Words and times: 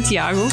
Santiago. 0.00 0.48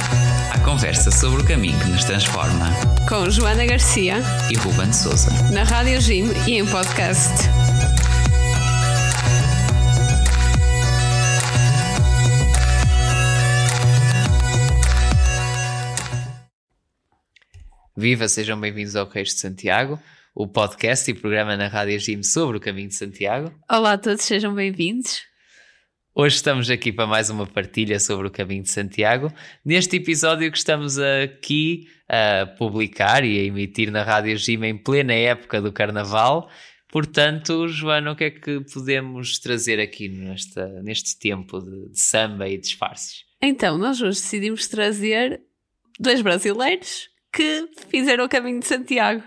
A 0.53 0.59
conversa 0.59 1.09
sobre 1.09 1.41
o 1.41 1.45
caminho 1.45 1.79
que 1.79 1.89
nos 1.89 2.03
transforma. 2.03 2.69
Com 3.07 3.29
Joana 3.29 3.65
Garcia 3.65 4.15
e 4.51 4.57
Ruben 4.57 4.91
Souza. 4.91 5.31
Na 5.53 5.63
Rádio 5.63 6.01
Jim 6.01 6.25
e 6.45 6.57
em 6.57 6.65
podcast. 6.65 7.31
Viva, 17.95 18.27
sejam 18.27 18.59
bem-vindos 18.59 18.97
ao 18.97 19.07
Reis 19.07 19.29
de 19.29 19.39
Santiago, 19.39 19.97
o 20.35 20.45
podcast 20.45 21.09
e 21.09 21.13
programa 21.13 21.55
na 21.55 21.69
Rádio 21.69 21.97
Jim 21.99 22.21
sobre 22.21 22.57
o 22.57 22.59
caminho 22.59 22.89
de 22.89 22.95
Santiago. 22.95 23.53
Olá 23.71 23.93
a 23.93 23.97
todos, 23.97 24.23
sejam 24.23 24.53
bem-vindos. 24.53 25.26
Hoje 26.19 26.37
estamos 26.37 26.67
aqui 26.71 26.91
para 26.91 27.05
mais 27.05 27.29
uma 27.29 27.45
partilha 27.45 27.99
sobre 27.99 28.27
o 28.27 28.31
caminho 28.31 28.63
de 28.63 28.71
Santiago. 28.71 29.31
Neste 29.63 29.97
episódio 29.97 30.51
que 30.51 30.57
estamos 30.57 30.97
aqui 30.97 31.85
a 32.09 32.47
publicar 32.57 33.23
e 33.23 33.39
a 33.39 33.43
emitir 33.43 33.91
na 33.91 34.01
Rádio 34.01 34.35
Jim 34.35 34.63
em 34.63 34.75
plena 34.75 35.13
época 35.13 35.61
do 35.61 35.71
Carnaval. 35.71 36.49
Portanto, 36.91 37.67
Joana, 37.67 38.13
o 38.13 38.15
que 38.15 38.23
é 38.23 38.31
que 38.31 38.61
podemos 38.61 39.37
trazer 39.37 39.79
aqui 39.79 40.09
nesta, 40.09 40.65
neste 40.81 41.19
tempo 41.19 41.59
de, 41.59 41.91
de 41.91 41.99
samba 41.99 42.49
e 42.49 42.57
disfarces? 42.57 43.23
Então, 43.39 43.77
nós 43.77 44.01
hoje 44.01 44.19
decidimos 44.19 44.67
trazer 44.67 45.39
dois 45.99 46.23
brasileiros 46.23 47.11
que 47.31 47.69
fizeram 47.91 48.25
o 48.25 48.29
caminho 48.29 48.59
de 48.59 48.65
Santiago. 48.65 49.21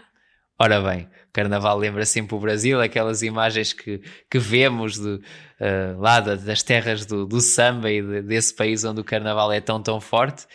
Ora 0.58 0.80
bem, 0.80 1.08
Carnaval 1.32 1.78
lembra 1.78 2.04
sempre 2.04 2.34
o 2.34 2.40
Brasil, 2.40 2.80
aquelas 2.80 3.22
imagens 3.22 3.72
que, 3.72 4.00
que 4.30 4.38
vemos 4.38 4.98
de, 4.98 5.08
uh, 5.08 5.98
lá 5.98 6.20
das 6.20 6.62
terras 6.62 7.06
do, 7.06 7.26
do 7.26 7.40
samba 7.40 7.90
e 7.90 8.02
de, 8.02 8.22
desse 8.22 8.54
país 8.54 8.84
onde 8.84 9.00
o 9.00 9.04
Carnaval 9.04 9.52
é 9.52 9.60
tão, 9.60 9.82
tão 9.82 10.00
forte. 10.00 10.46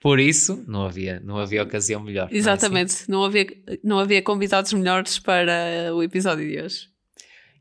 Por 0.00 0.20
isso, 0.20 0.64
não 0.68 0.84
havia, 0.84 1.20
não 1.20 1.38
havia 1.38 1.62
ocasião 1.62 2.00
melhor. 2.00 2.28
Exatamente, 2.30 3.08
não, 3.08 3.24
é 3.24 3.26
assim? 3.26 3.42
não, 3.42 3.42
havia, 3.42 3.46
não 3.82 3.98
havia 3.98 4.22
convidados 4.22 4.72
melhores 4.72 5.18
para 5.18 5.92
o 5.92 6.02
episódio 6.02 6.48
de 6.48 6.62
hoje. 6.62 6.97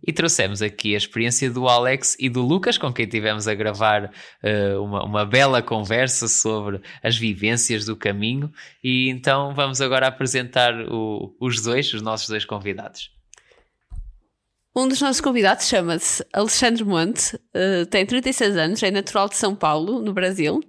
E 0.05 0.13
trouxemos 0.13 0.61
aqui 0.61 0.93
a 0.93 0.97
experiência 0.97 1.49
do 1.49 1.67
Alex 1.67 2.15
e 2.19 2.29
do 2.29 2.41
Lucas, 2.41 2.77
com 2.77 2.93
quem 2.93 3.07
tivemos 3.07 3.47
a 3.47 3.53
gravar 3.53 4.05
uh, 4.05 4.81
uma, 4.81 5.03
uma 5.03 5.25
bela 5.25 5.61
conversa 5.61 6.27
sobre 6.27 6.81
as 7.03 7.17
vivências 7.17 7.85
do 7.85 7.95
caminho. 7.95 8.51
E 8.83 9.09
então 9.09 9.53
vamos 9.53 9.81
agora 9.81 10.07
apresentar 10.07 10.73
o, 10.89 11.35
os 11.41 11.61
dois, 11.61 11.93
os 11.93 12.01
nossos 12.01 12.27
dois 12.27 12.45
convidados. 12.45 13.11
Um 14.75 14.87
dos 14.87 15.01
nossos 15.01 15.19
convidados 15.19 15.67
chama-se 15.67 16.23
Alexandre 16.31 16.83
Monte, 16.83 17.35
uh, 17.35 17.85
tem 17.89 18.05
36 18.05 18.55
anos, 18.55 18.83
é 18.83 18.91
natural 18.91 19.27
de 19.27 19.35
São 19.35 19.55
Paulo, 19.55 19.99
no 19.99 20.13
Brasil. 20.13 20.61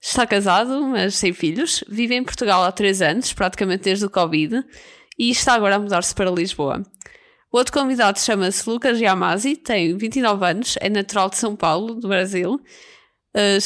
Está 0.00 0.24
casado, 0.24 0.80
mas 0.86 1.16
sem 1.16 1.32
filhos. 1.32 1.82
Vive 1.88 2.14
em 2.14 2.22
Portugal 2.22 2.62
há 2.62 2.70
3 2.70 3.02
anos, 3.02 3.32
praticamente 3.32 3.82
desde 3.82 4.06
o 4.06 4.10
Covid, 4.10 4.64
e 5.18 5.30
está 5.30 5.54
agora 5.54 5.74
a 5.74 5.78
mudar-se 5.80 6.14
para 6.14 6.30
Lisboa. 6.30 6.82
Outro 7.56 7.72
convidado 7.72 8.20
chama-se 8.20 8.68
Lucas 8.68 9.00
Yamasi, 9.00 9.56
tem 9.56 9.96
29 9.96 10.44
anos, 10.44 10.74
é 10.78 10.90
natural 10.90 11.30
de 11.30 11.38
São 11.38 11.56
Paulo, 11.56 11.94
do 11.94 12.06
Brasil. 12.06 12.60
Uh, 13.34 13.56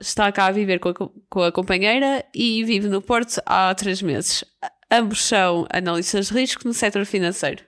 está, 0.00 0.32
cá 0.32 0.46
a 0.46 0.50
viver 0.50 0.80
com 0.80 0.88
a, 0.88 0.94
com 1.30 1.42
a, 1.44 1.52
companheira 1.52 2.24
e 2.34 2.64
vive 2.64 2.88
no 2.88 3.00
Porto 3.00 3.40
há 3.46 3.72
três 3.72 4.02
meses. 4.02 4.44
Ambos 4.90 5.24
são 5.24 5.64
analistas 5.72 6.26
de 6.26 6.34
risco 6.34 6.66
no 6.66 6.74
setor 6.74 7.06
financeiro. 7.06 7.62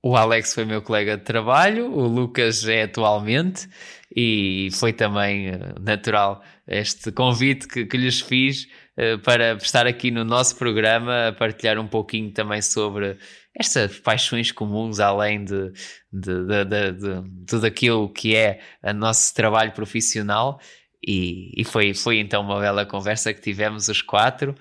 O 0.00 0.16
Alex 0.16 0.54
foi 0.54 0.64
meu 0.64 0.80
colega 0.80 1.16
de 1.16 1.24
trabalho, 1.24 1.92
o 1.92 2.06
Lucas 2.06 2.68
é 2.68 2.84
atualmente 2.84 3.68
e 4.14 4.68
foi 4.72 4.92
também 4.92 5.48
eh, 5.48 5.74
natural 5.80 6.40
este 6.68 7.10
convite 7.10 7.66
que, 7.66 7.84
que 7.84 7.96
lhes 7.96 8.20
fiz 8.20 8.68
uh, 8.96 9.18
para 9.24 9.54
estar 9.54 9.88
aqui 9.88 10.12
no 10.12 10.24
nosso 10.24 10.56
programa 10.56 11.28
a 11.28 11.32
partilhar 11.32 11.78
um 11.78 11.86
pouquinho 11.86 12.32
também 12.32 12.62
sobre 12.62 13.18
estas 13.54 13.98
paixões 13.98 14.52
comuns 14.52 15.00
além 15.00 15.44
de, 15.44 15.72
de, 16.12 16.44
de, 16.44 16.64
de, 16.64 16.92
de 16.92 17.46
tudo 17.46 17.66
aquilo 17.66 18.12
que 18.12 18.34
é 18.34 18.60
o 18.82 18.92
nosso 18.92 19.34
trabalho 19.34 19.72
profissional. 19.72 20.60
E, 21.06 21.52
e 21.60 21.64
foi, 21.64 21.94
foi 21.94 22.18
então 22.18 22.42
uma 22.42 22.60
bela 22.60 22.86
conversa 22.86 23.32
que 23.32 23.40
tivemos 23.40 23.88
os 23.88 24.02
quatro 24.02 24.54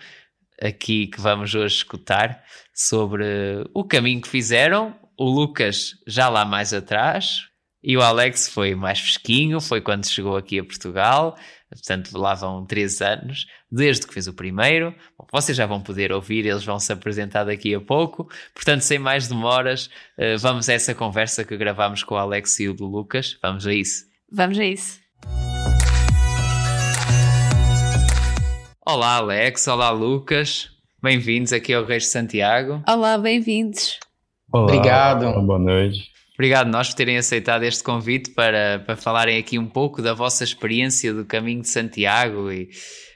aqui 0.62 1.08
que 1.08 1.20
vamos 1.22 1.54
hoje 1.56 1.76
escutar 1.76 2.44
sobre 2.74 3.26
o 3.74 3.84
caminho 3.84 4.22
que 4.22 4.28
fizeram. 4.28 4.96
O 5.18 5.26
Lucas 5.26 5.96
já 6.08 6.30
lá 6.30 6.46
mais 6.46 6.74
atrás 6.74 7.50
e 7.84 7.96
o 7.96 8.02
Alex 8.02 8.50
foi 8.50 8.76
mais 8.76 9.00
fresquinho, 9.00 9.62
foi 9.62 9.82
quando 9.82 10.08
chegou 10.08 10.36
aqui 10.36 10.60
a 10.60 10.64
Portugal 10.64 11.38
portanto 11.70 12.18
lá 12.18 12.34
vão 12.34 12.66
três 12.66 13.02
anos, 13.02 13.46
desde 13.72 14.08
que 14.08 14.14
fez 14.14 14.28
o 14.28 14.34
primeiro. 14.34 14.94
Bom, 15.18 15.28
vocês 15.32 15.58
já 15.58 15.66
vão 15.66 15.82
poder 15.82 16.12
ouvir, 16.12 16.46
eles 16.46 16.64
vão 16.64 16.80
se 16.80 16.92
apresentar 16.92 17.44
daqui 17.44 17.74
a 17.74 17.82
pouco. 17.82 18.30
Portanto, 18.54 18.82
sem 18.82 19.00
mais 19.00 19.28
demoras, 19.28 19.90
eh, 20.18 20.38
vamos 20.38 20.68
a 20.70 20.74
essa 20.74 20.96
conversa 20.96 21.44
que 21.44 21.56
gravámos 21.56 22.04
com 22.04 22.16
o 22.16 22.18
Alex 22.18 22.60
e 22.60 22.68
o 22.68 22.74
do 22.74 22.86
Lucas. 22.86 23.38
Vamos 23.42 23.66
a 23.68 23.74
isso. 23.74 24.06
Vamos 24.32 24.58
a 24.58 24.66
isso. 24.66 25.00
Olá, 28.86 29.18
Alex. 29.18 29.68
Olá, 29.68 29.92
Lucas. 29.92 30.70
Bem-vindos 31.02 31.54
aqui 31.54 31.74
ao 31.74 31.86
Reis 31.86 32.04
de 32.04 32.10
Santiago. 32.10 32.84
Olá, 32.88 33.18
bem-vindos. 33.18 34.00
Obrigado. 34.52 35.32
Boa 35.46 35.60
noite. 35.60 36.12
Obrigado 36.40 36.72
nós 36.72 36.88
por 36.88 36.96
terem 36.96 37.18
aceitado 37.18 37.64
este 37.64 37.84
convite 37.84 38.30
para, 38.30 38.80
para 38.80 38.96
falarem 38.96 39.38
aqui 39.38 39.60
um 39.60 39.68
pouco 39.68 40.02
da 40.02 40.14
vossa 40.14 40.42
experiência 40.42 41.14
do 41.14 41.26
caminho 41.26 41.62
de 41.62 41.68
Santiago 41.68 42.50
e, 42.50 42.70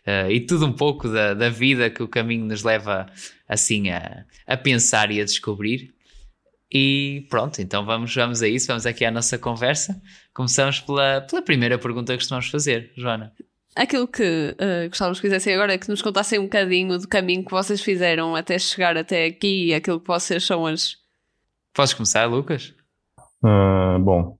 uh, 0.06 0.30
e 0.30 0.42
tudo 0.42 0.66
um 0.66 0.74
pouco 0.74 1.08
da, 1.08 1.34
da 1.34 1.50
vida 1.50 1.90
que 1.90 2.04
o 2.04 2.08
caminho 2.10 2.44
nos 2.44 2.64
leva 2.64 3.06
assim 3.48 3.90
a, 3.90 4.26
a 4.46 4.58
pensar 4.58 5.10
e 5.10 5.22
a 5.22 5.24
descobrir. 5.24 5.94
E 6.70 7.26
pronto, 7.30 7.62
então 7.62 7.86
vamos, 7.86 8.14
vamos 8.14 8.44
a 8.44 8.48
isso, 8.50 8.68
vamos 8.68 8.86
aqui 8.86 9.06
à 9.06 9.12
nossa 9.12 9.38
conversa. 9.38 10.02
Começamos 10.34 10.82
pela, 10.82 11.22
pela 11.22 11.42
primeira 11.42 11.78
pergunta 11.78 12.12
que 12.12 12.18
costumamos 12.18 12.50
fazer, 12.50 12.92
Joana. 12.98 13.32
Aquilo 13.74 14.06
que 14.06 14.22
uh, 14.22 14.90
gostávamos 14.90 15.22
que 15.22 15.28
fizessem 15.28 15.54
agora 15.54 15.74
é 15.74 15.78
que 15.78 15.88
nos 15.88 16.02
contassem 16.02 16.40
um 16.40 16.44
bocadinho 16.44 17.00
do 17.00 17.08
caminho 17.08 17.46
que 17.46 17.52
vocês 17.52 17.82
fizeram 17.82 18.36
até 18.36 18.60
chegar 18.60 18.98
até 18.98 19.24
aqui 19.28 19.68
e 19.68 19.74
aquilo 19.74 20.02
que 20.02 20.08
vocês 20.08 20.44
são 20.44 20.64
hoje. 20.64 20.98
Podes 21.74 21.94
começar, 21.94 22.26
Lucas? 22.26 22.74
Uh, 23.44 24.00
bom, 24.00 24.38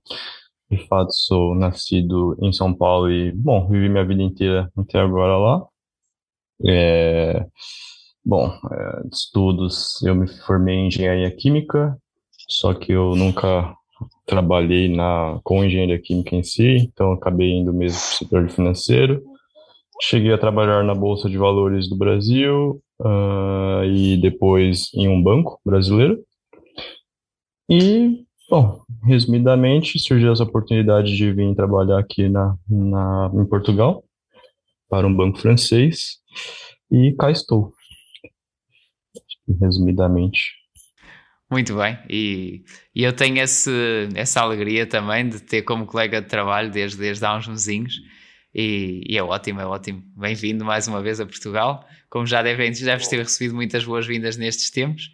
de 0.70 0.86
fato 0.88 1.12
sou 1.12 1.54
nascido 1.54 2.36
em 2.42 2.52
São 2.52 2.74
Paulo 2.74 3.10
e, 3.10 3.32
bom, 3.32 3.68
vivi 3.68 3.88
minha 3.88 4.04
vida 4.04 4.22
inteira 4.22 4.70
até 4.76 4.98
agora 4.98 5.36
lá. 5.36 5.66
É, 6.66 7.44
bom, 8.24 8.48
é, 8.48 9.02
estudos, 9.12 10.00
eu 10.02 10.14
me 10.14 10.26
formei 10.26 10.76
em 10.76 10.86
engenharia 10.86 11.30
química, 11.36 11.96
só 12.48 12.72
que 12.72 12.92
eu 12.92 13.14
nunca 13.14 13.74
trabalhei 14.26 14.88
na, 14.88 15.38
com 15.44 15.62
engenharia 15.62 16.00
química 16.00 16.34
em 16.34 16.42
si, 16.42 16.76
então 16.78 17.12
acabei 17.12 17.50
indo 17.50 17.72
mesmo 17.72 17.98
para 18.00 18.08
o 18.08 18.16
setor 18.16 18.48
financeiro. 18.48 19.22
Cheguei 20.00 20.32
a 20.32 20.38
trabalhar 20.38 20.82
na 20.82 20.94
Bolsa 20.94 21.28
de 21.28 21.36
Valores 21.36 21.88
do 21.88 21.96
Brasil 21.96 22.82
uh, 23.00 23.84
e 23.84 24.16
depois 24.20 24.90
em 24.94 25.08
um 25.08 25.22
banco 25.22 25.60
brasileiro. 25.64 26.18
E 27.68 28.24
Bom, 28.48 28.82
resumidamente, 29.02 29.98
surgiu 29.98 30.32
essa 30.32 30.44
oportunidade 30.44 31.16
de 31.16 31.32
vir 31.32 31.54
trabalhar 31.54 31.98
aqui 31.98 32.28
na, 32.28 32.56
na, 32.68 33.30
em 33.34 33.46
Portugal, 33.46 34.04
para 34.88 35.06
um 35.06 35.14
banco 35.14 35.38
francês, 35.38 36.18
e 36.90 37.14
cá 37.18 37.30
estou. 37.30 37.72
Resumidamente. 39.60 40.52
Muito 41.50 41.76
bem, 41.76 41.98
e, 42.08 42.64
e 42.94 43.02
eu 43.02 43.12
tenho 43.12 43.38
esse, 43.38 43.70
essa 44.14 44.40
alegria 44.40 44.86
também 44.86 45.28
de 45.28 45.40
ter 45.40 45.62
como 45.62 45.86
colega 45.86 46.20
de 46.20 46.28
trabalho 46.28 46.70
desde, 46.70 46.98
desde 46.98 47.24
há 47.24 47.36
uns 47.36 47.48
mesinhos, 47.48 47.94
e, 48.54 49.02
e, 49.08 49.18
é 49.18 49.22
ótimo, 49.22 49.60
é 49.60 49.66
ótimo. 49.66 50.02
Bem-vindo 50.16 50.64
mais 50.64 50.86
uma 50.86 51.02
vez 51.02 51.18
a 51.18 51.26
Portugal. 51.26 51.84
Como 52.08 52.24
já 52.24 52.40
devem, 52.40 52.70
deves 52.70 53.08
ter 53.08 53.18
recebido 53.18 53.52
muitas 53.52 53.84
boas-vindas 53.84 54.36
nestes 54.36 54.70
tempos. 54.70 55.10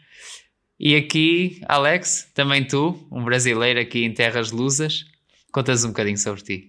E 0.82 0.96
aqui, 0.96 1.60
Alex, 1.68 2.30
também 2.34 2.66
tu, 2.66 2.96
um 3.12 3.22
brasileiro 3.22 3.78
aqui 3.78 4.02
em 4.02 4.14
Terras 4.14 4.50
Lusas, 4.50 5.04
contas 5.52 5.84
um 5.84 5.88
bocadinho 5.88 6.16
sobre 6.16 6.40
ti. 6.40 6.64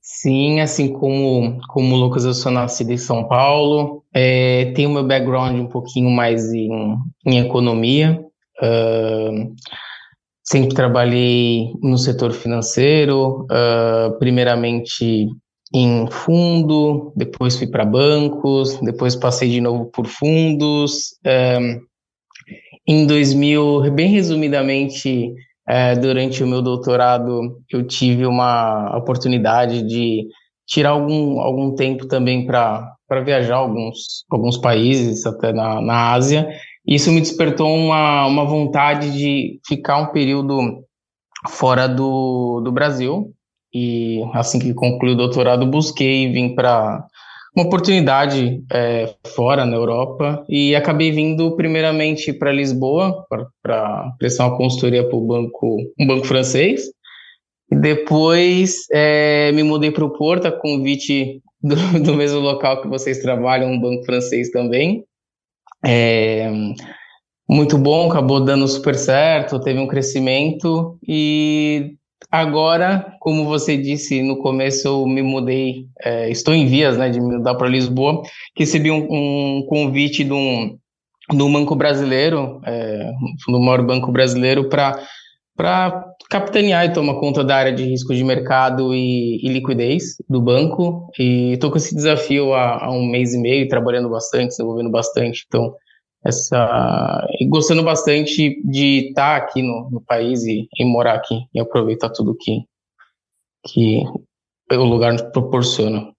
Sim, 0.00 0.60
assim 0.60 0.92
como, 0.92 1.60
como 1.66 1.96
o 1.96 1.98
Lucas, 1.98 2.24
eu 2.24 2.32
sou 2.32 2.52
nascido 2.52 2.92
em 2.92 2.96
São 2.96 3.26
Paulo, 3.26 4.04
é, 4.14 4.66
tenho 4.76 4.88
meu 4.88 5.04
background 5.04 5.58
um 5.58 5.66
pouquinho 5.66 6.10
mais 6.10 6.52
em, 6.54 6.70
em 7.26 7.40
economia, 7.40 8.24
uh, 8.62 9.52
sempre 10.44 10.72
trabalhei 10.72 11.72
no 11.82 11.98
setor 11.98 12.32
financeiro, 12.32 13.46
uh, 13.46 14.16
primeiramente 14.20 15.28
em 15.74 16.06
fundo, 16.08 17.12
depois 17.16 17.56
fui 17.56 17.66
para 17.66 17.84
bancos, 17.84 18.78
depois 18.80 19.16
passei 19.16 19.50
de 19.50 19.60
novo 19.60 19.86
por 19.86 20.06
fundos, 20.06 21.16
em 22.86 23.06
2000, 23.06 23.90
bem 23.92 24.08
resumidamente, 24.08 25.34
é, 25.68 25.94
durante 25.94 26.42
o 26.42 26.46
meu 26.46 26.62
doutorado, 26.62 27.60
eu 27.70 27.86
tive 27.86 28.26
uma 28.26 28.96
oportunidade 28.96 29.82
de, 29.82 30.26
tirar 30.70 30.90
algum, 30.90 31.40
algum 31.40 31.74
tempo 31.74 32.06
também 32.06 32.46
para 32.46 32.96
viajar 33.24 33.56
alguns, 33.56 34.24
alguns 34.30 34.56
países, 34.56 35.26
até 35.26 35.52
na, 35.52 35.82
na 35.82 36.12
Ásia. 36.12 36.48
Isso 36.86 37.10
me 37.10 37.20
despertou 37.20 37.68
uma, 37.74 38.26
uma 38.26 38.44
vontade 38.44 39.12
de 39.12 39.60
ficar 39.66 39.98
um 39.98 40.12
período 40.12 40.84
fora 41.48 41.88
do, 41.88 42.60
do 42.64 42.70
Brasil. 42.70 43.32
E 43.74 44.22
assim 44.32 44.58
que 44.58 44.72
concluí 44.72 45.12
o 45.12 45.16
doutorado, 45.16 45.66
busquei 45.66 46.32
vir 46.32 46.54
para 46.54 47.04
uma 47.60 47.66
oportunidade 47.66 48.62
é, 48.72 49.14
fora 49.34 49.66
na 49.66 49.76
Europa 49.76 50.44
e 50.48 50.74
acabei 50.74 51.12
vindo 51.12 51.54
primeiramente 51.56 52.32
para 52.32 52.52
Lisboa 52.52 53.24
para 53.28 54.12
prestar 54.18 54.46
uma 54.46 54.56
consultoria 54.56 55.06
para 55.06 55.18
banco, 55.18 55.76
um 55.98 56.06
banco 56.06 56.26
francês. 56.26 56.84
E 57.70 57.76
depois 57.76 58.86
é, 58.90 59.52
me 59.52 59.62
mudei 59.62 59.90
para 59.90 60.04
o 60.04 60.10
Porto, 60.10 60.46
a 60.46 60.52
convite 60.52 61.42
do, 61.62 61.76
do, 62.02 62.14
mesmo 62.14 62.40
local 62.40 62.80
que 62.80 62.88
vocês 62.88 63.20
trabalham, 63.20 63.70
um 63.70 63.80
banco 63.80 64.04
francês 64.04 64.50
também. 64.50 65.04
É, 65.84 66.50
muito 67.48 67.76
bom, 67.76 68.10
acabou 68.10 68.42
dando 68.42 68.66
super 68.66 68.94
certo, 68.94 69.60
teve 69.60 69.78
um 69.78 69.86
crescimento 69.86 70.98
e 71.06 71.94
Agora, 72.30 73.16
como 73.18 73.44
você 73.44 73.76
disse 73.76 74.22
no 74.22 74.36
começo, 74.36 74.86
eu 74.86 75.04
me 75.04 75.20
mudei, 75.20 75.86
é, 76.00 76.30
estou 76.30 76.54
em 76.54 76.64
vias 76.64 76.96
né, 76.96 77.10
de 77.10 77.20
me 77.20 77.38
mudar 77.38 77.56
para 77.56 77.68
Lisboa. 77.68 78.22
Recebi 78.56 78.88
um, 78.88 79.06
um, 79.10 79.66
convite 79.68 80.22
de 80.22 80.32
um, 80.32 80.78
de 81.28 81.42
um 81.42 81.52
banco 81.52 81.74
brasileiro, 81.74 82.60
é, 82.64 83.10
do 83.48 83.58
maior 83.58 83.84
banco 83.84 84.12
brasileiro, 84.12 84.68
para 84.68 85.04
capitanear 86.30 86.84
e 86.84 86.92
tomar 86.92 87.18
conta 87.18 87.42
da 87.42 87.56
área 87.56 87.72
de 87.72 87.82
risco 87.82 88.14
de 88.14 88.22
mercado 88.22 88.94
e, 88.94 89.44
e 89.44 89.48
liquidez 89.48 90.14
do 90.28 90.40
banco. 90.40 91.10
E 91.18 91.54
estou 91.54 91.68
com 91.68 91.78
esse 91.78 91.92
desafio 91.92 92.54
há, 92.54 92.84
há 92.84 92.92
um 92.92 93.04
mês 93.04 93.34
e 93.34 93.38
meio, 93.38 93.66
trabalhando 93.66 94.08
bastante, 94.08 94.50
desenvolvendo 94.50 94.90
bastante. 94.90 95.44
Então, 95.48 95.74
essa 96.24 97.26
e 97.38 97.46
gostando 97.48 97.82
bastante 97.82 98.60
de 98.62 99.08
estar 99.08 99.36
aqui 99.36 99.62
no, 99.62 99.88
no 99.90 100.00
país 100.00 100.44
e, 100.44 100.68
e, 100.78 100.84
morar 100.84 101.14
aqui 101.14 101.46
e 101.54 101.60
aproveitar 101.60 102.10
tudo 102.10 102.36
que 102.36 102.64
que 103.66 104.02
o 104.72 104.84
lugar 104.84 105.12
nos 105.12 105.22
proporciona. 105.22 106.12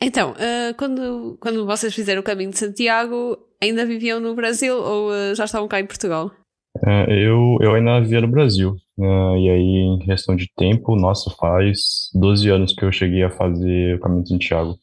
Então, 0.00 0.32
uh, 0.32 0.74
quando, 0.78 1.36
quando 1.40 1.66
vocês 1.66 1.94
fizeram 1.94 2.20
o 2.20 2.24
caminho 2.24 2.50
de 2.50 2.58
Santiago, 2.58 3.38
ainda 3.62 3.84
viviam 3.84 4.20
no 4.20 4.34
Brasil 4.34 4.76
ou 4.76 5.10
uh, 5.10 5.34
já 5.34 5.44
estavam 5.44 5.68
cá 5.68 5.80
em 5.80 5.86
Portugal? 5.86 6.30
Uh, 6.78 7.10
eu, 7.10 7.58
eu 7.60 7.74
ainda 7.74 8.00
vivia 8.00 8.20
no 8.20 8.28
Brasil. 8.28 8.76
Né? 8.98 9.40
e 9.40 9.50
aí, 9.50 9.76
em 9.76 9.98
questão 9.98 10.34
de 10.34 10.50
tempo, 10.56 10.96
nossa, 10.96 11.30
faz 11.38 12.10
12 12.14 12.48
anos 12.48 12.72
que 12.72 12.82
eu 12.82 12.90
cheguei 12.90 13.22
a 13.22 13.30
fazer 13.30 13.96
o 13.96 14.00
caminho 14.00 14.22
de 14.22 14.30
Santiago. 14.30 14.78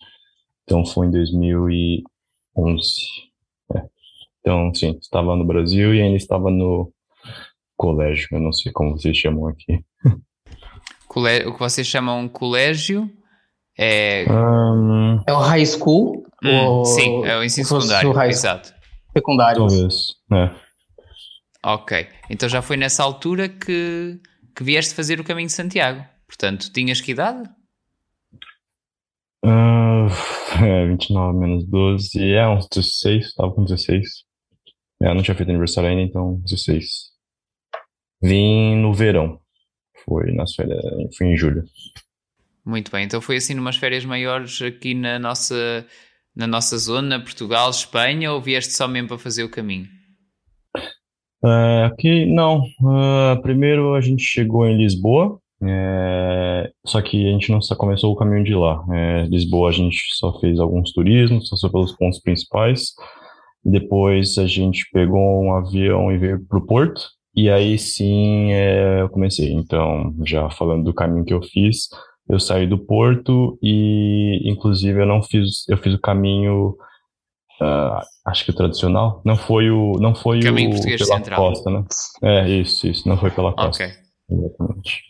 Então 0.63 0.85
foi 0.85 1.07
em 1.07 1.11
2011. 1.11 2.03
Então, 4.45 4.73
sim, 4.75 4.97
estava 5.01 5.37
no 5.37 5.45
Brasil 5.45 5.95
e 5.95 6.01
ainda 6.01 6.17
estava 6.17 6.51
no 6.51 6.91
colégio. 7.77 8.27
Eu 8.33 8.41
não 8.41 8.51
sei 8.51 8.73
como 8.73 8.91
vocês 8.91 9.17
chamam 9.17 9.47
aqui. 9.47 9.79
o 11.47 11.53
que 11.53 11.59
vocês 11.59 11.87
chamam 11.87 12.27
colégio 12.27 13.09
é. 13.79 14.25
Um... 14.29 15.21
É 15.25 15.31
o 15.31 15.37
high 15.37 15.65
school? 15.65 16.25
Hum, 16.43 16.83
sim, 16.83 17.23
é 17.25 17.37
o 17.37 17.43
ensino 17.43 17.65
secundário. 17.65 18.11
O 18.11 18.21
exato. 18.23 18.73
Secundário. 19.15 19.59
Talvez. 19.59 20.15
É. 20.33 20.51
Ok. 21.65 22.07
Então 22.29 22.49
já 22.49 22.61
foi 22.61 22.75
nessa 22.75 23.01
altura 23.01 23.47
que, 23.47 24.19
que 24.53 24.63
vieste 24.63 24.93
fazer 24.93 25.21
o 25.21 25.23
caminho 25.23 25.47
de 25.47 25.53
Santiago. 25.53 26.03
Portanto, 26.27 26.69
tinhas 26.73 26.99
que 26.99 27.11
idade? 27.11 27.49
Uh, 29.45 30.07
é, 30.61 30.85
29 30.87 31.39
menos 31.39 31.65
12. 31.65 32.33
É, 32.33 32.45
uns 32.49 32.67
16. 32.67 33.27
Estava 33.27 33.53
com 33.53 33.63
16. 33.63 34.25
É, 35.03 35.09
eu 35.09 35.15
não 35.15 35.21
tinha 35.21 35.35
feito 35.35 35.49
aniversário 35.49 35.89
ainda, 35.89 36.01
então 36.01 36.39
16. 36.45 36.85
Vim 38.21 38.77
no 38.77 38.93
verão. 38.93 39.37
Foi 40.05 40.31
nas 40.31 40.55
férias, 40.55 40.81
fui 41.17 41.27
em 41.27 41.35
julho. 41.35 41.63
Muito 42.65 42.89
bem, 42.89 43.03
então 43.03 43.19
foi 43.19 43.35
assim 43.35 43.53
numas 43.53 43.75
férias 43.75 44.05
maiores 44.05 44.61
aqui 44.61 44.93
na 44.93 45.19
nossa, 45.19 45.85
na 46.33 46.47
nossa 46.47 46.77
zona, 46.77 47.19
Portugal, 47.19 47.69
Espanha, 47.69 48.31
ou 48.31 48.41
vieste 48.41 48.71
só 48.71 48.87
mesmo 48.87 49.09
para 49.09 49.17
fazer 49.17 49.43
o 49.43 49.49
caminho? 49.49 49.87
Uh, 51.43 51.83
aqui, 51.85 52.25
não. 52.25 52.61
Uh, 52.61 53.41
primeiro 53.41 53.95
a 53.95 53.99
gente 53.99 54.23
chegou 54.23 54.65
em 54.65 54.77
Lisboa, 54.77 55.37
é, 55.61 56.71
só 56.85 57.01
que 57.01 57.27
a 57.27 57.31
gente 57.33 57.51
não 57.51 57.61
só 57.61 57.75
começou 57.75 58.13
o 58.13 58.15
caminho 58.15 58.45
de 58.45 58.55
lá. 58.55 58.81
É, 58.93 59.25
Lisboa 59.25 59.69
a 59.69 59.73
gente 59.73 59.97
só 60.13 60.39
fez 60.39 60.59
alguns 60.59 60.93
turismos, 60.93 61.49
passou 61.49 61.69
pelos 61.69 61.91
pontos 61.91 62.21
principais. 62.21 62.93
Depois 63.63 64.37
a 64.37 64.45
gente 64.45 64.85
pegou 64.91 65.43
um 65.43 65.55
avião 65.55 66.11
e 66.11 66.17
veio 66.17 66.45
para 66.45 66.57
o 66.57 66.65
Porto. 66.65 67.01
E 67.35 67.49
aí 67.49 67.79
sim 67.79 68.51
é, 68.51 69.01
eu 69.01 69.09
comecei. 69.09 69.51
Então, 69.51 70.13
já 70.25 70.49
falando 70.49 70.83
do 70.83 70.93
caminho 70.93 71.25
que 71.25 71.33
eu 71.33 71.41
fiz, 71.41 71.87
eu 72.29 72.39
saí 72.39 72.67
do 72.67 72.77
Porto 72.77 73.57
e, 73.61 74.41
inclusive, 74.45 75.01
eu 75.01 75.05
não 75.05 75.21
fiz, 75.21 75.67
eu 75.67 75.77
fiz 75.77 75.93
o 75.93 75.99
caminho, 75.99 76.75
uh, 77.61 77.99
acho 78.25 78.45
que 78.45 78.51
o 78.51 78.55
tradicional. 78.55 79.21
Não 79.25 79.35
foi 79.35 79.69
o, 79.69 79.93
não 79.99 80.13
foi 80.13 80.41
caminho 80.41 80.69
o 80.69 80.73
português 80.73 81.01
pela 81.01 81.17
central. 81.17 81.41
costa, 81.41 81.69
né? 81.69 81.83
É 82.21 82.49
isso, 82.49 82.87
isso. 82.87 83.07
Não 83.07 83.17
foi 83.17 83.31
pela 83.31 83.53
costa. 83.53 83.83
Ok. 83.83 83.95
Exatamente. 84.29 85.01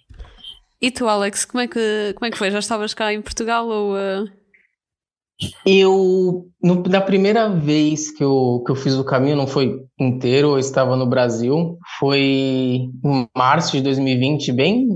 E 0.82 0.92
tu, 0.92 1.08
Alex, 1.08 1.46
como 1.46 1.62
é 1.62 1.68
que 1.68 2.14
como 2.16 2.26
é 2.26 2.32
que 2.32 2.38
foi? 2.38 2.52
Já 2.52 2.60
estavas 2.60 2.94
cá 2.94 3.14
em 3.14 3.22
Portugal 3.22 3.68
ou? 3.68 3.94
Uh... 3.94 4.43
Eu, 5.66 6.46
no, 6.62 6.84
na 6.84 7.02
primeira 7.02 7.50
vez 7.50 8.12
que 8.12 8.24
eu, 8.24 8.64
que 8.66 8.72
eu 8.72 8.76
fiz 8.76 8.96
o 8.96 9.04
caminho, 9.04 9.36
não 9.36 9.48
foi 9.48 9.80
inteiro, 10.00 10.52
eu 10.52 10.60
estava 10.60 10.96
no 10.96 11.06
Brasil, 11.06 11.78
foi 12.00 12.20
em 13.04 13.28
março 13.36 13.78
de 13.78 13.82
2020, 13.82 14.52
bem 14.52 14.88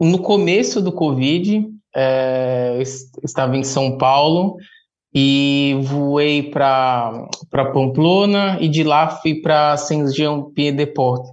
no 0.00 0.18
começo 0.18 0.80
do 0.80 0.92
Covid, 0.92 1.68
é, 1.94 2.82
estava 3.22 3.56
em 3.56 3.62
São 3.62 3.98
Paulo 3.98 4.56
e 5.14 5.76
voei 5.82 6.50
para 6.50 7.28
Pamplona 7.50 8.56
e 8.60 8.68
de 8.68 8.82
lá 8.82 9.08
fui 9.08 9.42
para 9.42 9.76
Saint-Jean-Pied-de-Port 9.76 11.26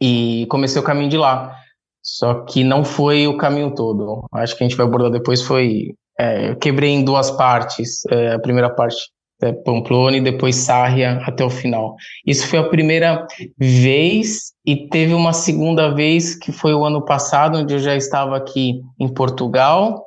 e 0.00 0.46
comecei 0.50 0.80
o 0.80 0.84
caminho 0.84 1.10
de 1.10 1.16
lá. 1.16 1.54
Só 2.02 2.42
que 2.46 2.64
não 2.64 2.82
foi 2.82 3.28
o 3.28 3.36
caminho 3.36 3.74
todo. 3.74 4.24
Acho 4.32 4.56
que 4.56 4.64
a 4.64 4.66
gente 4.66 4.76
vai 4.76 4.86
abordar 4.86 5.10
depois 5.10 5.42
foi 5.42 5.94
é, 6.20 6.54
quebrei 6.56 6.90
em 6.90 7.02
duas 7.02 7.30
partes. 7.30 8.02
É, 8.10 8.34
a 8.34 8.38
primeira 8.38 8.68
parte 8.68 9.10
é 9.42 9.52
Pamplona 9.52 10.18
e 10.18 10.20
depois 10.20 10.54
Sarria 10.54 11.18
até 11.24 11.42
o 11.42 11.48
final. 11.48 11.96
Isso 12.26 12.46
foi 12.46 12.58
a 12.58 12.68
primeira 12.68 13.26
vez 13.56 14.52
e 14.66 14.88
teve 14.88 15.14
uma 15.14 15.32
segunda 15.32 15.94
vez 15.94 16.34
que 16.34 16.52
foi 16.52 16.74
o 16.74 16.84
ano 16.84 17.02
passado, 17.02 17.56
onde 17.56 17.72
eu 17.72 17.78
já 17.78 17.96
estava 17.96 18.36
aqui 18.36 18.82
em 18.98 19.08
Portugal, 19.08 20.04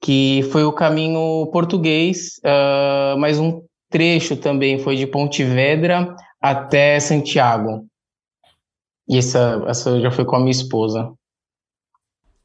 que 0.00 0.42
foi 0.50 0.64
o 0.64 0.72
caminho 0.72 1.48
português, 1.52 2.40
uh, 2.44 3.16
mas 3.18 3.38
um 3.38 3.62
trecho 3.88 4.36
também 4.36 4.80
foi 4.80 4.96
de 4.96 5.06
Pontevedra 5.06 6.16
até 6.40 6.98
Santiago. 6.98 7.86
E 9.08 9.18
essa, 9.18 9.62
essa 9.68 10.00
já 10.00 10.10
foi 10.10 10.24
com 10.24 10.34
a 10.34 10.40
minha 10.40 10.50
esposa. 10.50 11.12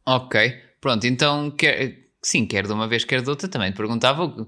Ok, 0.05 0.53
pronto, 0.79 1.07
então 1.07 1.49
quer 1.49 2.06
sim, 2.27 2.45
quer 2.45 2.67
de 2.67 2.73
uma 2.73 2.87
vez, 2.87 3.05
quer 3.05 3.21
de 3.21 3.29
outra, 3.29 3.47
também 3.47 3.71
perguntava 3.71 4.25
uh, 4.25 4.45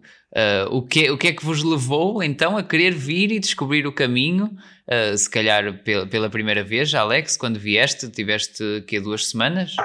o, 0.70 0.82
que, 0.82 1.10
o 1.10 1.18
que 1.18 1.30
é 1.30 1.34
que 1.34 1.46
vos 1.46 1.64
levou 1.64 2.22
então 2.22 2.58
a 2.58 2.64
querer 2.64 2.92
vir 2.92 3.32
e 3.32 3.40
descobrir 3.40 3.88
o 3.88 3.94
caminho, 3.94 4.48
uh, 4.48 5.18
se 5.18 5.30
calhar 5.30 5.82
pela, 5.82 6.06
pela 6.06 6.30
primeira 6.30 6.62
vez, 6.62 6.94
Alex, 6.94 7.38
quando 7.38 7.58
vieste, 7.58 8.10
tiveste 8.10 8.84
que 8.86 9.00
duas 9.00 9.30
semanas? 9.30 9.76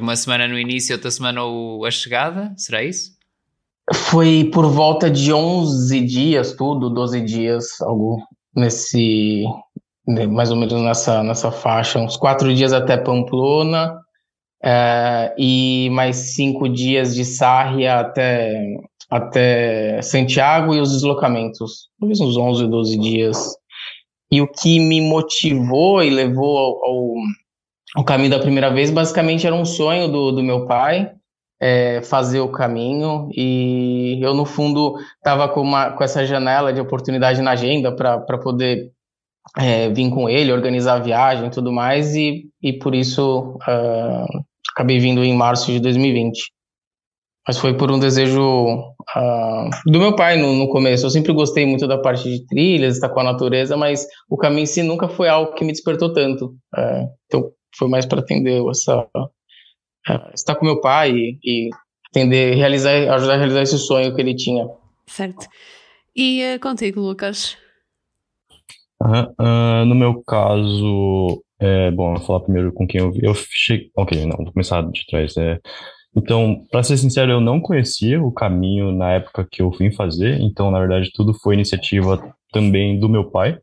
Uma 0.00 0.16
semana 0.16 0.48
no 0.48 0.58
início, 0.58 0.94
outra 0.94 1.10
semana 1.10 1.40
a 1.86 1.90
chegada, 1.90 2.52
será 2.56 2.82
isso? 2.82 3.12
Foi 3.94 4.50
por 4.52 4.66
volta 4.68 5.08
de 5.08 5.32
11 5.32 6.00
dias, 6.00 6.52
tudo, 6.52 6.90
12 6.90 7.20
dias, 7.20 7.80
algo 7.80 8.20
nesse, 8.54 9.44
mais 10.06 10.50
ou 10.50 10.56
menos 10.56 10.80
nessa, 10.82 11.22
nessa 11.22 11.50
faixa, 11.52 11.98
uns 11.98 12.16
quatro 12.16 12.52
dias 12.54 12.72
até 12.72 12.96
Pamplona, 12.96 13.96
é, 14.62 15.34
e 15.38 15.88
mais 15.92 16.34
cinco 16.34 16.68
dias 16.68 17.14
de 17.14 17.24
Sarria 17.24 18.00
até, 18.00 18.64
até 19.10 20.02
Santiago 20.02 20.74
e 20.74 20.80
os 20.80 20.92
deslocamentos, 20.92 21.88
talvez 21.98 22.20
uns 22.20 22.36
11 22.36 22.64
ou 22.64 22.70
12 22.70 22.98
dias. 22.98 23.56
E 24.30 24.42
o 24.42 24.48
que 24.48 24.78
me 24.78 25.00
motivou 25.00 26.02
e 26.02 26.10
levou 26.10 26.58
ao, 26.58 26.84
ao, 26.84 27.14
ao 27.96 28.04
caminho 28.04 28.30
da 28.30 28.38
primeira 28.38 28.70
vez, 28.70 28.90
basicamente 28.90 29.46
era 29.46 29.54
um 29.54 29.64
sonho 29.64 30.08
do, 30.08 30.32
do 30.32 30.42
meu 30.42 30.66
pai, 30.66 31.12
é, 31.60 32.02
fazer 32.02 32.40
o 32.40 32.52
caminho 32.52 33.28
e 33.32 34.18
eu 34.22 34.32
no 34.32 34.44
fundo 34.44 34.96
estava 35.16 35.48
com, 35.48 35.64
com 35.96 36.04
essa 36.04 36.24
janela 36.24 36.72
de 36.72 36.80
oportunidade 36.80 37.42
na 37.42 37.52
agenda 37.52 37.94
para 37.94 38.38
poder 38.38 38.92
é, 39.56 39.88
vir 39.88 40.10
com 40.10 40.28
ele, 40.28 40.52
organizar 40.52 40.94
a 40.94 41.02
viagem 41.02 41.46
e 41.46 41.50
tudo 41.50 41.72
mais, 41.72 42.14
e, 42.14 42.48
e 42.62 42.72
por 42.72 42.94
isso 42.94 43.56
uh, 43.68 44.44
acabei 44.74 44.98
vindo 44.98 45.24
em 45.24 45.34
março 45.34 45.72
de 45.72 45.80
2020. 45.80 46.52
mas 47.46 47.58
foi 47.58 47.76
por 47.76 47.90
um 47.90 47.98
desejo 47.98 48.42
uh, 48.76 49.70
do 49.86 49.98
meu 49.98 50.14
pai 50.14 50.36
no, 50.36 50.54
no, 50.54 50.68
começo. 50.68 51.06
Eu 51.06 51.10
sempre 51.10 51.32
gostei 51.32 51.66
muito 51.66 51.86
da 51.86 51.98
parte 51.98 52.28
de 52.28 52.46
trilhas, 52.46 52.94
estar 52.94 53.08
com 53.08 53.20
a 53.20 53.24
natureza, 53.24 53.76
mas 53.76 54.06
o 54.28 54.36
caminho 54.36 54.62
em 54.62 54.66
si 54.66 54.82
nunca 54.82 55.08
foi 55.08 55.28
algo 55.28 55.54
que 55.54 55.64
me 55.64 55.72
despertou 55.72 56.12
tanto. 56.12 56.54
Uh, 56.76 57.08
então 57.26 57.50
foi 57.76 57.88
mais 57.88 58.06
para 58.06 58.20
atender 58.20 58.62
essa 58.70 59.00
uh, 59.14 60.30
estar 60.34 60.54
com 60.54 60.64
meu 60.64 60.80
pai 60.80 61.12
e, 61.12 61.38
e 61.44 61.70
atender, 62.10 62.54
realizar, 62.54 62.92
ajudar 63.14 63.34
a 63.34 63.36
realizar 63.36 63.62
esse 63.62 63.78
sonho 63.78 64.14
que 64.14 64.20
ele 64.20 64.34
tinha. 64.34 64.68
Certo. 65.06 65.46
E 66.14 66.54
uh, 66.54 66.60
contigo, 66.60 67.00
Lucas? 67.00 67.56
Uh, 69.00 69.84
no 69.86 69.94
meu 69.94 70.22
caso, 70.24 71.42
é, 71.60 71.90
bom, 71.90 72.14
vou 72.14 72.24
falar 72.24 72.40
primeiro 72.40 72.72
com 72.72 72.86
quem 72.86 73.00
eu 73.00 73.12
vi. 73.12 73.20
Eu 73.22 73.34
cheguei. 73.34 73.90
Ok, 73.96 74.24
não, 74.26 74.36
vou 74.36 74.52
começar 74.52 74.82
de 74.82 75.06
trás. 75.06 75.36
É, 75.36 75.58
então, 76.16 76.64
para 76.70 76.82
ser 76.82 76.96
sincero, 76.96 77.32
eu 77.32 77.40
não 77.40 77.60
conhecia 77.60 78.22
o 78.22 78.32
caminho 78.32 78.92
na 78.92 79.12
época 79.12 79.46
que 79.50 79.62
eu 79.62 79.70
vim 79.70 79.92
fazer, 79.92 80.40
então, 80.40 80.70
na 80.70 80.80
verdade, 80.80 81.10
tudo 81.14 81.32
foi 81.34 81.54
iniciativa 81.54 82.34
também 82.52 82.98
do 82.98 83.08
meu 83.08 83.30
pai. 83.30 83.58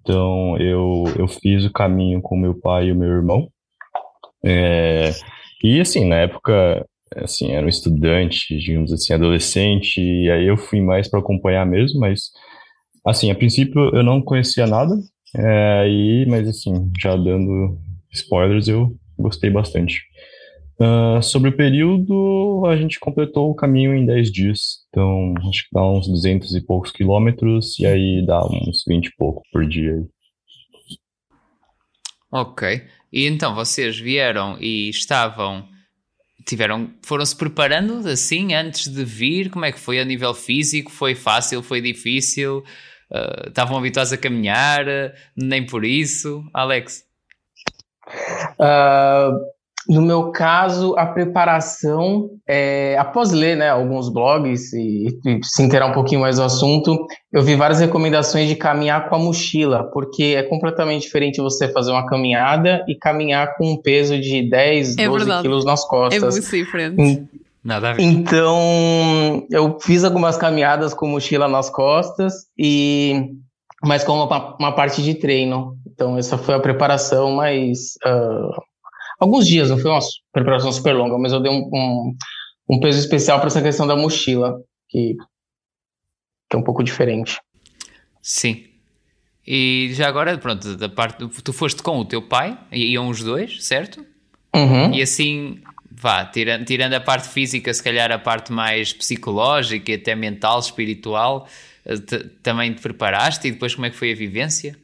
Então, 0.00 0.56
eu, 0.58 1.04
eu 1.18 1.26
fiz 1.28 1.64
o 1.64 1.72
caminho 1.72 2.20
com 2.20 2.36
meu 2.36 2.58
pai 2.60 2.88
e 2.88 2.92
o 2.92 2.96
meu 2.96 3.08
irmão. 3.08 3.48
É, 4.44 5.10
e, 5.64 5.80
assim, 5.80 6.04
na 6.06 6.16
época, 6.16 6.86
assim, 7.16 7.52
era 7.52 7.64
um 7.64 7.68
estudante, 7.68 8.56
digamos 8.58 8.92
assim, 8.92 9.12
adolescente, 9.12 10.00
e 10.00 10.30
aí 10.30 10.46
eu 10.46 10.56
fui 10.56 10.80
mais 10.80 11.08
para 11.08 11.20
acompanhar 11.20 11.64
mesmo, 11.66 12.00
mas, 12.00 12.30
assim, 13.06 13.30
a 13.30 13.34
princípio 13.34 13.94
eu 13.94 14.02
não 14.02 14.20
conhecia 14.20 14.66
nada, 14.66 14.94
é, 15.34 15.88
e, 15.88 16.26
mas, 16.26 16.48
assim, 16.48 16.90
já 16.98 17.14
dando 17.14 17.78
spoilers, 18.12 18.68
eu 18.68 18.96
gostei 19.18 19.50
bastante. 19.50 20.02
Uh, 20.78 21.22
sobre 21.22 21.48
o 21.48 21.56
período, 21.56 22.64
a 22.66 22.76
gente 22.76 23.00
completou 23.00 23.50
o 23.50 23.54
caminho 23.54 23.94
em 23.94 24.04
10 24.04 24.30
dias. 24.30 24.60
Então, 24.88 25.34
acho 25.48 25.62
que 25.62 25.68
dá 25.72 25.82
uns 25.86 26.06
200 26.06 26.54
e 26.54 26.60
poucos 26.60 26.90
quilômetros, 26.90 27.78
e 27.78 27.86
aí 27.86 28.24
dá 28.26 28.44
uns 28.44 28.84
20 28.86 29.06
e 29.06 29.16
pouco 29.16 29.42
por 29.52 29.66
dia. 29.66 30.04
Ok. 32.30 32.82
E 33.12 33.26
então, 33.26 33.54
vocês 33.54 33.98
vieram 33.98 34.58
e 34.60 34.90
estavam. 34.90 35.66
Tiveram, 36.46 36.92
foram-se 37.02 37.34
preparando 37.34 38.06
assim 38.08 38.54
antes 38.54 38.86
de 38.86 39.04
vir? 39.04 39.50
Como 39.50 39.64
é 39.64 39.72
que 39.72 39.80
foi 39.80 39.98
a 39.98 40.04
nível 40.04 40.32
físico? 40.32 40.92
Foi 40.92 41.14
fácil? 41.14 41.62
Foi 41.62 41.80
difícil? 41.80 42.62
Uh, 43.10 43.48
estavam 43.48 43.78
habituados 43.78 44.12
a 44.12 44.16
caminhar? 44.16 44.84
Nem 45.36 45.64
por 45.64 45.84
isso? 45.84 46.44
Alex? 46.52 47.04
Uh, 48.58 49.56
no 49.88 50.02
meu 50.02 50.32
caso, 50.32 50.96
a 50.98 51.06
preparação, 51.06 52.30
é, 52.46 52.96
após 52.98 53.30
ler 53.30 53.56
né, 53.56 53.70
alguns 53.70 54.08
blogs 54.08 54.72
e, 54.72 55.06
e, 55.24 55.38
se 55.44 55.62
inteirar 55.62 55.86
um 55.86 55.92
pouquinho 55.92 56.20
mais 56.22 56.36
do 56.36 56.42
assunto, 56.42 57.06
eu 57.32 57.42
vi 57.42 57.54
várias 57.54 57.78
recomendações 57.78 58.48
de 58.48 58.56
caminhar 58.56 59.08
com 59.08 59.14
a 59.14 59.18
mochila, 59.18 59.84
porque 59.92 60.34
é 60.36 60.42
completamente 60.42 61.02
diferente 61.02 61.40
você 61.40 61.68
fazer 61.68 61.92
uma 61.92 62.04
caminhada 62.04 62.84
e 62.88 62.96
caminhar 62.96 63.56
com 63.56 63.74
um 63.74 63.80
peso 63.80 64.18
de 64.18 64.48
10, 64.50 64.98
é 64.98 65.06
12 65.06 65.18
verdade. 65.18 65.42
quilos 65.42 65.64
nas 65.64 65.86
costas. 65.86 66.20
É 66.20 66.26
muito 66.26 66.56
diferente. 66.56 67.28
Nada 67.66 67.90
a 67.90 67.92
ver. 67.94 68.02
Então, 68.02 69.44
eu 69.50 69.76
fiz 69.80 70.04
algumas 70.04 70.36
caminhadas 70.36 70.94
com 70.94 71.08
mochila 71.08 71.48
nas 71.48 71.68
costas, 71.68 72.46
e 72.56 73.32
mas 73.82 74.04
com 74.04 74.12
uma, 74.12 74.56
uma 74.56 74.72
parte 74.72 75.02
de 75.02 75.14
treino. 75.14 75.76
Então, 75.84 76.16
essa 76.16 76.38
foi 76.38 76.54
a 76.54 76.60
preparação 76.60 77.32
mais. 77.32 77.94
Uh, 78.06 78.62
alguns 79.18 79.48
dias, 79.48 79.68
não 79.68 79.78
foi 79.78 79.90
uma 79.90 79.98
preparação 80.32 80.70
super 80.70 80.92
longa, 80.92 81.18
mas 81.18 81.32
eu 81.32 81.40
dei 81.40 81.50
um, 81.50 81.68
um, 81.72 82.14
um 82.70 82.78
peso 82.78 83.00
especial 83.00 83.40
para 83.40 83.48
essa 83.48 83.60
questão 83.60 83.84
da 83.84 83.96
mochila, 83.96 84.60
que, 84.88 85.16
que 86.48 86.56
é 86.56 86.58
um 86.58 86.62
pouco 86.62 86.84
diferente. 86.84 87.40
Sim. 88.22 88.64
E 89.44 89.90
já 89.92 90.06
agora, 90.06 90.38
pronto, 90.38 90.76
da 90.76 90.88
parte 90.88 91.26
tu 91.42 91.52
foste 91.52 91.82
com 91.82 91.98
o 91.98 92.04
teu 92.04 92.22
pai, 92.22 92.56
iam 92.70 93.08
os 93.08 93.24
dois, 93.24 93.64
certo? 93.64 94.06
Uhum. 94.54 94.92
E 94.92 95.02
assim, 95.02 95.60
vá, 95.98 96.24
tirando, 96.24 96.64
tirando 96.64 96.94
a 96.94 97.00
parte 97.00 97.28
física, 97.28 97.72
se 97.72 97.82
calhar 97.82 98.12
a 98.12 98.18
parte 98.18 98.52
mais 98.52 98.92
psicológica 98.92 99.90
e 99.90 99.94
até 99.94 100.14
mental, 100.14 100.60
espiritual, 100.60 101.48
eh, 101.84 101.96
também 102.42 102.74
te 102.74 102.82
preparaste 102.82 103.48
e 103.48 103.52
depois 103.52 103.74
como 103.74 103.86
é 103.86 103.90
que 103.90 103.96
foi 103.96 104.12
a 104.12 104.16
vivência? 104.16 104.76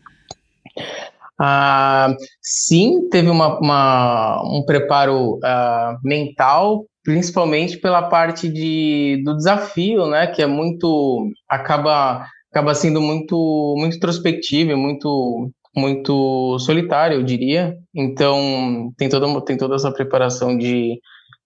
Ah, 1.39 2.15
sim, 2.41 3.09
teve 3.11 3.29
uma, 3.29 3.59
uma 3.59 4.43
um 4.45 4.65
preparo 4.65 5.39
ah, 5.45 5.99
mental, 6.03 6.87
principalmente 7.03 7.79
pela 7.79 8.03
parte 8.03 8.49
de, 8.49 9.23
do 9.25 9.37
desafio, 9.37 10.07
né? 10.07 10.27
Que 10.29 10.43
é 10.43 10.47
muito 10.47 11.31
acaba 11.49 12.27
acaba 12.51 12.75
sendo 12.75 13.01
muito 13.01 13.75
muito 13.77 13.97
introspectivo, 13.97 14.77
muito 14.77 15.51
muito 15.75 16.59
solitário, 16.59 17.17
eu 17.17 17.23
diria. 17.23 17.77
Então 17.95 18.93
tem 18.97 19.09
toda 19.09 19.41
tem 19.43 19.57
toda 19.57 19.77
essa 19.77 19.93
preparação 19.93 20.57
de 20.57 21.01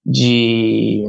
de, 0.04 1.04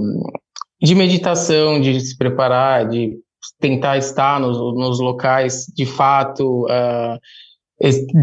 de 0.82 0.96
meditação, 0.96 1.80
de 1.80 2.00
se 2.00 2.18
preparar, 2.18 2.90
de 2.90 3.16
tentar 3.60 3.98
estar 3.98 4.40
nos, 4.40 4.58
nos 4.58 5.00
locais 5.00 5.66
de 5.76 5.86
fato. 5.86 6.66
Uh, 6.66 7.20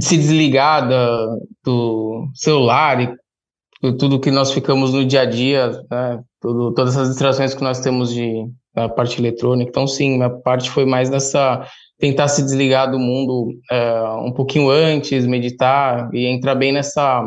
se 0.00 0.16
desligar 0.16 0.88
da, 0.88 1.36
do 1.64 2.28
celular 2.34 3.00
e 3.00 3.92
tudo 3.96 4.18
que 4.18 4.30
nós 4.30 4.50
ficamos 4.50 4.92
no 4.92 5.04
dia 5.04 5.20
a 5.20 5.24
dia, 5.24 5.70
né? 5.90 6.20
Tudo, 6.40 6.74
todas 6.74 6.96
as 6.96 7.08
distrações 7.08 7.54
que 7.54 7.62
nós 7.62 7.80
temos 7.80 8.12
de 8.12 8.46
na 8.74 8.88
parte 8.88 9.20
eletrônica. 9.20 9.70
Então, 9.70 9.86
sim, 9.86 10.16
minha 10.16 10.30
parte 10.30 10.68
foi 10.70 10.84
mais 10.84 11.08
nessa 11.08 11.64
tentar 11.98 12.28
se 12.28 12.42
desligar 12.42 12.90
do 12.90 12.98
mundo 12.98 13.52
é, 13.70 14.02
um 14.24 14.32
pouquinho 14.32 14.70
antes, 14.70 15.26
meditar 15.26 16.10
e 16.12 16.26
entrar 16.26 16.54
bem 16.54 16.72
nessa 16.72 17.24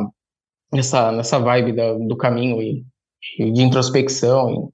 nessa 0.71 1.11
nessa 1.11 1.39
vibe 1.39 1.73
da, 1.73 1.93
do 1.93 2.17
caminho 2.17 2.61
e, 2.61 2.83
e 3.39 3.51
de 3.51 3.61
introspecção. 3.61 4.71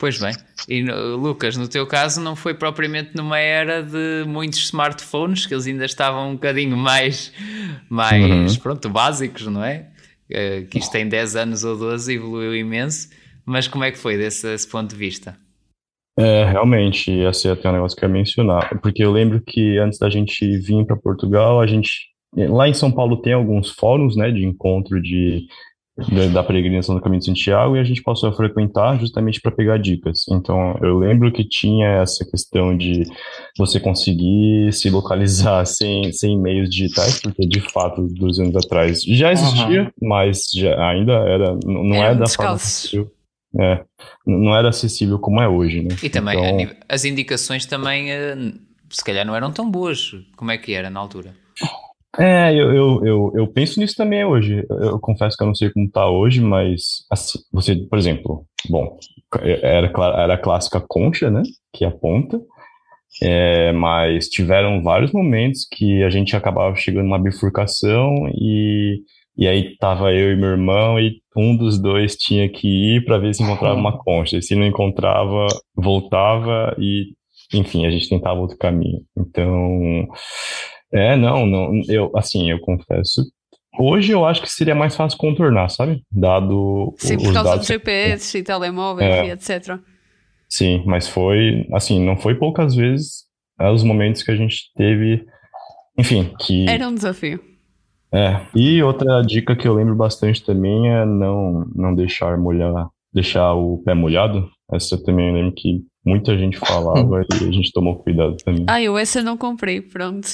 Pois 0.00 0.18
bem. 0.18 0.34
E 0.66 0.82
Lucas, 0.82 1.56
no 1.56 1.68
teu 1.68 1.86
caso, 1.86 2.20
não 2.20 2.34
foi 2.34 2.54
propriamente 2.54 3.10
numa 3.14 3.38
era 3.38 3.82
de 3.82 4.24
muitos 4.26 4.60
smartphones, 4.60 5.44
que 5.44 5.52
eles 5.52 5.66
ainda 5.66 5.84
estavam 5.84 6.30
um 6.30 6.32
bocadinho 6.34 6.76
mais, 6.76 7.30
mais 7.90 8.54
uhum. 8.54 8.62
pronto, 8.62 8.88
básicos, 8.88 9.46
não 9.46 9.62
é? 9.62 9.90
Eh, 10.30 10.62
que 10.70 10.78
isto 10.78 10.90
tem 10.90 11.06
10 11.06 11.36
anos 11.36 11.64
ou 11.64 11.76
12, 11.76 12.14
evoluiu 12.14 12.56
imenso. 12.56 13.10
Mas 13.44 13.68
como 13.68 13.84
é 13.84 13.90
que 13.90 13.98
foi 13.98 14.16
desse, 14.16 14.46
desse 14.46 14.66
ponto 14.66 14.88
de 14.88 14.96
vista? 14.96 15.36
É, 16.16 16.44
realmente, 16.44 17.10
esse 17.10 17.48
é 17.48 17.52
até 17.52 17.68
um 17.68 17.72
negócio 17.72 17.96
que 17.96 18.04
eu 18.04 18.08
ia 18.08 18.12
mencionar, 18.12 18.80
porque 18.80 19.04
eu 19.04 19.10
lembro 19.10 19.42
que 19.44 19.78
antes 19.78 19.98
da 19.98 20.08
gente 20.08 20.58
vir 20.58 20.86
para 20.86 20.96
Portugal, 20.96 21.60
a 21.60 21.66
gente, 21.66 21.90
lá 22.36 22.68
em 22.68 22.74
São 22.74 22.90
Paulo 22.90 23.20
tem 23.20 23.32
alguns 23.32 23.70
fóruns, 23.70 24.16
né, 24.16 24.30
de 24.30 24.44
encontro 24.44 25.02
de 25.02 25.46
da, 25.96 26.26
da, 26.26 26.42
peregrinação 26.42 26.94
do 26.94 27.00
Caminho 27.00 27.20
de 27.20 27.26
Santiago 27.26 27.76
e 27.76 27.80
a 27.80 27.84
gente 27.84 28.02
passou 28.02 28.28
a 28.28 28.32
frequentar 28.32 28.98
justamente 28.98 29.40
para 29.40 29.52
pegar 29.52 29.78
dicas. 29.78 30.24
Então, 30.28 30.76
eu 30.82 30.98
lembro 30.98 31.30
que 31.30 31.44
tinha 31.44 31.86
essa 32.02 32.24
questão 32.24 32.76
de 32.76 33.04
você 33.56 33.78
conseguir 33.78 34.72
se 34.72 34.90
localizar 34.90 35.64
sem, 35.66 36.12
sem 36.12 36.38
meios 36.38 36.68
digitais, 36.68 37.20
porque 37.20 37.46
de 37.46 37.60
fato, 37.60 38.06
dois 38.10 38.38
anos 38.40 38.56
atrás 38.56 39.02
já 39.02 39.32
existia, 39.32 39.84
uhum. 39.84 40.08
mas 40.08 40.46
já, 40.54 40.90
ainda 40.90 41.12
era, 41.12 41.56
não 41.64 41.94
era, 41.94 42.06
era 42.06 42.14
da 42.16 42.26
forma 42.26 42.52
acessível. 42.52 43.10
É, 43.60 43.84
não 44.26 44.56
era 44.56 44.68
acessível 44.68 45.18
como 45.18 45.40
é 45.40 45.48
hoje, 45.48 45.82
né? 45.82 45.96
E 46.02 46.10
também 46.10 46.62
então, 46.62 46.76
as 46.88 47.04
indicações 47.04 47.66
também, 47.66 48.10
eh, 48.10 48.34
se 48.90 49.04
calhar, 49.04 49.24
não 49.24 49.36
eram 49.36 49.52
tão 49.52 49.70
boas. 49.70 50.12
Como 50.36 50.50
é 50.50 50.58
que 50.58 50.72
era 50.72 50.90
na 50.90 51.00
altura? 51.00 51.34
É, 52.18 52.52
eu, 52.52 52.72
eu, 52.72 53.04
eu, 53.04 53.32
eu, 53.34 53.46
penso 53.48 53.80
nisso 53.80 53.96
também 53.96 54.24
hoje. 54.24 54.64
Eu 54.68 54.98
confesso 55.00 55.36
que 55.36 55.42
eu 55.42 55.48
não 55.48 55.54
sei 55.54 55.70
como 55.70 55.90
tá 55.90 56.08
hoje, 56.08 56.40
mas 56.40 57.04
assim, 57.10 57.38
você, 57.52 57.74
por 57.76 57.98
exemplo, 57.98 58.46
bom, 58.68 58.98
era, 59.42 59.86
era 59.88 60.34
a 60.34 60.38
clássica 60.38 60.80
concha, 60.86 61.30
né? 61.30 61.42
Que 61.72 61.84
é 61.84 61.88
a 61.88 61.92
ponta. 61.92 62.40
É, 63.22 63.72
mas 63.72 64.28
tiveram 64.28 64.82
vários 64.82 65.12
momentos 65.12 65.66
que 65.70 66.02
a 66.02 66.10
gente 66.10 66.34
acabava 66.34 66.74
chegando 66.74 67.04
numa 67.04 67.18
bifurcação 67.18 68.28
e, 68.34 69.00
e 69.36 69.48
aí 69.48 69.76
tava 69.78 70.12
eu 70.12 70.32
e 70.32 70.36
meu 70.36 70.50
irmão 70.50 70.98
e 70.98 71.20
um 71.36 71.56
dos 71.56 71.80
dois 71.80 72.14
tinha 72.16 72.48
que 72.48 72.96
ir 72.96 73.04
para 73.04 73.18
ver 73.18 73.34
se 73.34 73.42
encontrava 73.42 73.74
uma 73.74 73.98
concha. 74.04 74.36
E 74.36 74.42
se 74.42 74.54
não 74.54 74.64
encontrava, 74.64 75.46
voltava 75.74 76.74
e, 76.78 77.06
enfim, 77.52 77.84
a 77.84 77.90
gente 77.90 78.08
tentava 78.08 78.38
outro 78.38 78.56
caminho. 78.56 79.00
Então, 79.16 80.06
é, 80.92 81.16
não, 81.16 81.44
não, 81.46 81.72
eu, 81.88 82.12
assim, 82.16 82.50
eu 82.50 82.60
confesso. 82.60 83.22
Hoje 83.76 84.12
eu 84.12 84.24
acho 84.24 84.40
que 84.40 84.48
seria 84.48 84.74
mais 84.74 84.94
fácil 84.94 85.18
contornar, 85.18 85.68
sabe? 85.68 86.00
Dado 86.10 86.94
Sim, 86.96 87.16
por 87.18 87.32
causa 87.32 87.56
do 87.56 87.64
GPS 87.64 88.38
e 88.38 88.42
telemóvel 88.44 89.04
é, 89.04 89.26
e 89.26 89.30
etc. 89.32 89.80
Sim, 90.48 90.84
mas 90.86 91.08
foi, 91.08 91.66
assim, 91.72 91.98
não 92.04 92.16
foi 92.16 92.36
poucas 92.36 92.76
vezes 92.76 93.24
é, 93.60 93.68
os 93.68 93.82
momentos 93.82 94.22
que 94.22 94.30
a 94.30 94.36
gente 94.36 94.70
teve, 94.76 95.24
enfim, 95.98 96.32
que... 96.38 96.68
Era 96.68 96.86
um 96.86 96.94
desafio. 96.94 97.53
É, 98.14 98.46
e 98.54 98.80
outra 98.80 99.22
dica 99.22 99.56
que 99.56 99.66
eu 99.66 99.74
lembro 99.74 99.96
bastante 99.96 100.44
também 100.44 100.88
é 100.88 101.04
não, 101.04 101.66
não 101.74 101.92
deixar 101.92 102.38
molhar, 102.38 102.88
deixar 103.12 103.54
o 103.54 103.82
pé 103.84 103.92
molhado, 103.92 104.48
Essa 104.72 104.94
eu 104.94 105.02
também 105.02 105.34
lembro 105.34 105.52
que 105.52 105.82
muita 106.06 106.38
gente 106.38 106.56
falava 106.56 107.22
e 107.42 107.44
a 107.44 107.50
gente 107.50 107.72
tomou 107.72 107.96
cuidado 107.96 108.36
também. 108.44 108.64
Ah, 108.68 108.80
eu 108.80 108.96
essa 108.96 109.20
não 109.20 109.36
comprei, 109.36 109.80
pronto. 109.80 110.28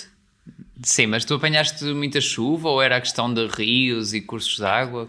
Sim, 0.83 1.07
mas 1.07 1.25
tu 1.25 1.35
apanhaste 1.35 1.83
muita 1.95 2.21
chuva 2.21 2.69
ou 2.69 2.83
era 2.83 2.97
a 2.97 3.01
questão 3.01 3.33
de 3.33 3.47
rios 3.47 4.13
e 4.13 4.21
cursos 4.21 4.57
de 4.57 4.65
água? 4.65 5.09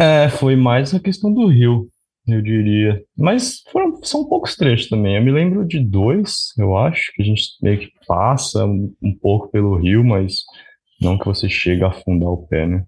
É? 0.00 0.24
é, 0.24 0.28
foi 0.28 0.56
mais 0.56 0.92
a 0.92 0.98
questão 0.98 1.32
do 1.32 1.46
rio, 1.46 1.88
eu 2.26 2.42
diria. 2.42 3.00
Mas 3.16 3.62
foram, 3.70 4.02
são 4.02 4.28
poucos 4.28 4.56
trechos 4.56 4.88
também. 4.88 5.16
Eu 5.16 5.22
me 5.22 5.30
lembro 5.30 5.64
de 5.64 5.78
dois, 5.78 6.52
eu 6.58 6.76
acho, 6.76 7.12
que 7.14 7.22
a 7.22 7.24
gente 7.24 7.44
meio 7.62 7.78
que 7.78 7.92
passa 8.08 8.64
um, 8.64 8.92
um 9.00 9.16
pouco 9.16 9.48
pelo 9.50 9.76
rio, 9.76 10.04
mas 10.04 10.42
não 11.00 11.18
que 11.18 11.24
você 11.24 11.48
chega 11.48 11.86
a 11.86 11.90
afundar 11.90 12.28
o 12.28 12.46
pé, 12.46 12.66
né? 12.66 12.84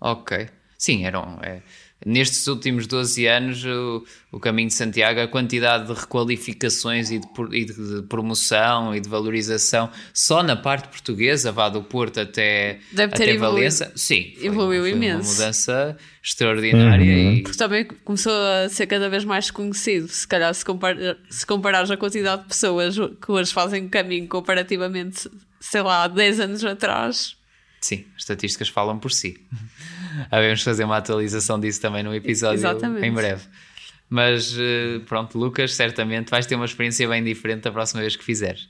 Ok. 0.00 0.48
Sim, 0.78 1.04
eram. 1.04 1.38
É, 1.42 1.60
nestes 2.06 2.46
últimos 2.46 2.86
12 2.86 3.26
anos, 3.26 3.64
o, 3.64 4.04
o, 4.30 4.38
Caminho 4.38 4.68
de 4.68 4.74
Santiago, 4.74 5.20
a 5.20 5.26
quantidade 5.26 5.86
de 5.86 5.92
requalificações 5.92 7.10
e 7.10 7.18
de, 7.18 7.26
e 7.52 7.64
de, 7.64 8.02
promoção 8.08 8.94
e 8.94 9.00
de 9.00 9.08
valorização, 9.08 9.90
só 10.14 10.42
na 10.42 10.54
parte 10.54 10.88
portuguesa, 10.88 11.50
vá 11.50 11.68
do 11.68 11.82
Porto 11.82 12.20
até, 12.20 12.78
Deve 12.92 13.14
até 13.14 13.24
ter 13.24 13.38
Valença. 13.38 13.92
Sim, 13.96 14.32
evoluiu 14.40 14.82
foi, 14.82 14.90
foi 14.90 14.98
imenso. 14.98 15.28
Uma 15.28 15.32
mudança 15.32 15.96
extraordinária. 16.22 17.04
Uhum. 17.04 17.32
E... 17.32 17.42
Porque 17.42 17.58
também 17.58 17.84
começou 17.84 18.32
a 18.32 18.68
ser 18.68 18.86
cada 18.86 19.08
vez 19.08 19.24
mais 19.24 19.50
conhecido. 19.50 20.06
Se 20.06 20.26
calhar, 20.28 20.54
se, 20.54 20.64
compar, 20.64 20.96
se 21.28 21.44
comparares 21.44 21.90
a 21.90 21.96
quantidade 21.96 22.42
de 22.42 22.48
pessoas 22.48 22.96
que 22.96 23.32
hoje 23.32 23.52
fazem 23.52 23.86
o 23.86 23.88
caminho 23.88 24.28
comparativamente, 24.28 25.28
sei 25.70 25.82
lá, 25.82 26.04
há 26.04 26.08
10 26.08 26.40
anos 26.40 26.64
atrás. 26.64 27.36
Sim, 27.80 28.04
as 28.16 28.22
estatísticas 28.22 28.68
falam 28.68 28.98
por 28.98 29.12
si. 29.12 29.40
Havemos 30.30 30.62
fazer 30.62 30.84
uma 30.84 30.96
atualização 30.96 31.60
disso 31.60 31.80
também 31.80 32.02
no 32.02 32.14
episódio 32.14 32.58
Exatamente. 32.58 33.06
em 33.06 33.12
breve. 33.12 33.46
Mas 34.10 34.56
eh, 34.58 35.00
pronto, 35.06 35.38
Lucas, 35.38 35.74
certamente 35.74 36.30
vais 36.30 36.46
ter 36.46 36.54
uma 36.54 36.64
experiência 36.64 37.06
bem 37.06 37.22
diferente 37.22 37.62
da 37.62 37.70
próxima 37.70 38.00
vez 38.00 38.16
que 38.16 38.24
fizeres. 38.24 38.68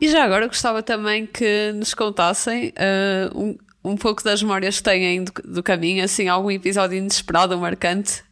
E 0.00 0.08
já 0.08 0.22
agora 0.22 0.46
gostava 0.46 0.82
também 0.82 1.26
que 1.26 1.72
nos 1.72 1.92
contassem 1.92 2.68
uh, 2.68 3.36
um, 3.36 3.58
um 3.82 3.96
pouco 3.96 4.22
das 4.22 4.40
memórias 4.40 4.76
que 4.76 4.84
têm 4.84 5.24
do, 5.24 5.32
do 5.44 5.62
caminho, 5.64 6.04
assim, 6.04 6.28
algum 6.28 6.52
episódio 6.52 6.96
inesperado 6.96 7.54
ou 7.54 7.60
marcante. 7.60 8.22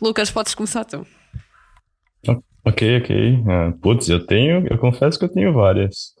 Lucas, 0.00 0.30
podes 0.30 0.54
começar 0.54 0.84
tu. 0.84 1.04
Ok, 2.64 2.98
ok. 2.98 3.34
Uh, 3.34 3.78
putz, 3.80 4.08
eu 4.08 4.24
tenho, 4.24 4.64
eu 4.70 4.78
confesso 4.78 5.18
que 5.18 5.24
eu 5.24 5.28
tenho 5.28 5.52
várias. 5.52 6.13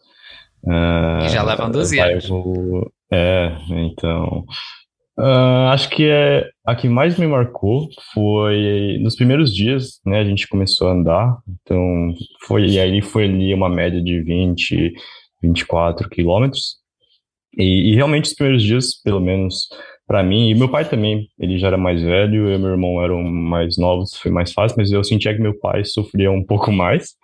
Uh, 0.64 1.28
já 1.28 1.42
levam 1.42 1.70
12 1.70 1.98
anos. 2.00 2.28
Vou, 2.28 2.90
é, 3.12 3.56
então. 3.70 4.44
Uh, 5.16 5.68
acho 5.70 5.90
que 5.90 6.08
é, 6.08 6.48
a 6.66 6.74
que 6.74 6.88
mais 6.88 7.16
me 7.16 7.26
marcou 7.26 7.88
foi 8.12 8.98
nos 9.00 9.14
primeiros 9.14 9.54
dias, 9.54 10.00
né? 10.04 10.20
A 10.20 10.24
gente 10.24 10.48
começou 10.48 10.88
a 10.88 10.92
andar, 10.92 11.38
então 11.46 12.12
foi, 12.46 12.66
e 12.66 12.80
aí 12.80 13.00
foi 13.00 13.24
ali 13.24 13.54
uma 13.54 13.68
média 13.68 14.02
de 14.02 14.20
20, 14.20 14.92
24 15.40 16.08
quilômetros. 16.08 16.78
E, 17.56 17.92
e 17.92 17.94
realmente 17.94 18.24
os 18.24 18.34
primeiros 18.34 18.62
dias, 18.62 19.00
pelo 19.02 19.20
menos 19.20 19.68
para 20.06 20.22
mim, 20.22 20.50
e 20.50 20.54
meu 20.54 20.68
pai 20.68 20.88
também, 20.88 21.28
ele 21.38 21.58
já 21.58 21.68
era 21.68 21.78
mais 21.78 22.02
velho, 22.02 22.48
eu 22.48 22.56
e 22.56 22.58
meu 22.58 22.70
irmão 22.70 23.02
eram 23.02 23.22
mais 23.22 23.78
novos, 23.78 24.16
foi 24.16 24.30
mais 24.30 24.52
fácil, 24.52 24.76
mas 24.76 24.90
eu 24.90 25.02
sentia 25.04 25.34
que 25.34 25.40
meu 25.40 25.58
pai 25.58 25.84
sofria 25.84 26.30
um 26.30 26.44
pouco 26.44 26.70
mais. 26.72 27.14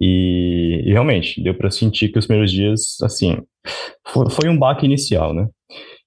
E, 0.00 0.82
e 0.86 0.92
realmente, 0.92 1.42
deu 1.42 1.54
para 1.54 1.70
sentir 1.70 2.08
que 2.10 2.18
os 2.18 2.26
primeiros 2.26 2.52
dias, 2.52 3.00
assim, 3.02 3.38
foi, 4.06 4.30
foi 4.30 4.48
um 4.48 4.58
baque 4.58 4.84
inicial, 4.84 5.32
né? 5.32 5.48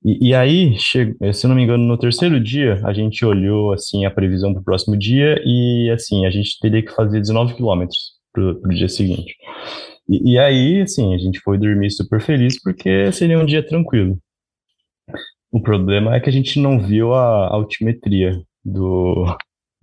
E, 0.04 0.30
e, 0.30 0.36
aí, 0.36 0.78
chegou, 0.78 1.34
se 1.34 1.48
não 1.48 1.56
me 1.56 1.64
engano, 1.64 1.84
no 1.84 1.98
terceiro 1.98 2.40
dia, 2.40 2.80
a 2.86 2.94
gente 2.94 3.26
olhou, 3.26 3.74
assim, 3.74 4.06
a 4.06 4.12
previsão 4.12 4.54
para 4.54 4.62
o 4.62 4.66
próximo 4.66 4.98
dia 4.98 5.42
e, 5.44 5.90
assim, 5.92 6.26
a 6.26 6.30
gente 6.30 6.60
teria 6.60 6.84
que 6.84 6.94
fazer 6.94 7.20
19 7.20 7.56
quilômetros 7.56 8.14
para 8.32 8.44
o 8.44 8.70
dia 8.70 8.88
seguinte. 8.88 9.36
E, 10.08 10.34
e, 10.34 10.40
aí, 10.40 10.82
assim, 10.82 11.14
a 11.16 11.18
gente 11.18 11.40
foi 11.40 11.58
dormir 11.58 11.92
super 11.92 12.22
feliz 12.22 12.62
porque 12.62 13.12
seria 13.12 13.40
um 13.40 13.46
dia 13.46 13.66
tranquilo. 13.66 14.18
O 15.52 15.62
problema 15.62 16.16
é 16.16 16.20
que 16.20 16.30
a 16.30 16.34
gente 16.34 16.60
não 16.60 16.80
viu 16.80 17.14
a 17.14 17.48
altimetria 17.54 18.40
do, 18.64 19.26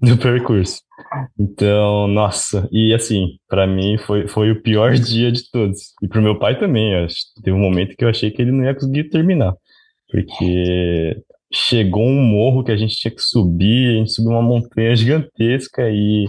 do 0.01 0.17
percurso. 0.19 0.84
Então, 1.39 2.07
nossa, 2.09 2.69
e 2.71 2.95
assim, 2.95 3.39
para 3.49 3.67
mim 3.67 3.99
foi, 3.99 4.29
foi 4.29 4.51
o 4.51 4.63
pior 4.63 4.95
dia 4.99 5.31
de 5.33 5.51
todos. 5.51 5.93
E 6.03 6.09
pro 6.09 6.23
meu 6.23 6.39
pai 6.39 6.59
também, 6.59 6.95
acho, 6.97 7.17
teve 7.43 7.53
um 7.53 7.61
momento 7.61 7.97
que 7.97 8.05
eu 8.05 8.09
achei 8.09 8.31
que 8.31 8.43
ele 8.43 8.53
não 8.53 8.65
ia 8.65 8.75
conseguir 8.75 9.09
terminar. 9.09 9.55
Porque 10.11 11.23
chegou 11.53 12.05
um 12.07 12.23
morro 12.23 12.65
que 12.65 12.73
a 12.73 12.77
gente 12.77 12.97
tinha 12.97 13.15
que 13.15 13.23
subir, 13.23 13.91
a 13.91 13.99
gente 13.99 14.13
subiu 14.13 14.33
uma 14.33 14.43
montanha 14.43 14.95
gigantesca 14.97 15.89
e, 15.91 16.27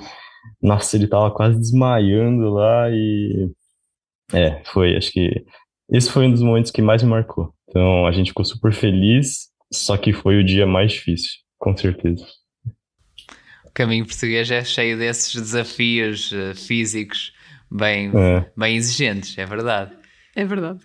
nossa, 0.61 0.95
ele 0.95 1.07
tava 1.07 1.31
quase 1.31 1.57
desmaiando 1.57 2.49
lá 2.49 2.89
e. 2.91 3.49
É, 4.33 4.63
foi, 4.65 4.95
acho 4.97 5.11
que 5.11 5.45
esse 5.91 6.11
foi 6.11 6.25
um 6.25 6.31
dos 6.31 6.41
momentos 6.41 6.71
que 6.71 6.81
mais 6.81 7.03
me 7.03 7.09
marcou. 7.09 7.53
Então, 7.69 8.07
a 8.07 8.11
gente 8.11 8.29
ficou 8.29 8.45
super 8.45 8.73
feliz, 8.73 9.49
só 9.71 9.97
que 9.97 10.13
foi 10.13 10.39
o 10.39 10.43
dia 10.43 10.65
mais 10.65 10.93
difícil, 10.93 11.31
com 11.59 11.75
certeza 11.77 12.25
caminho 13.75 14.05
português 14.05 14.49
é 14.49 14.63
cheio 14.63 14.97
desses 14.97 15.35
desafios 15.35 16.31
uh, 16.31 16.55
físicos 16.55 17.33
bem, 17.69 18.09
é. 18.15 18.49
bem 18.57 18.77
exigentes, 18.77 19.37
é 19.37 19.45
verdade. 19.45 19.91
É 20.35 20.45
verdade. 20.45 20.79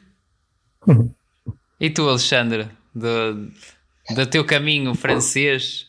e 1.80 1.88
tu, 1.88 2.08
Alexandre, 2.08 2.68
do, 2.94 3.48
do 4.14 4.26
teu 4.26 4.44
caminho 4.44 4.94
francês? 4.94 5.86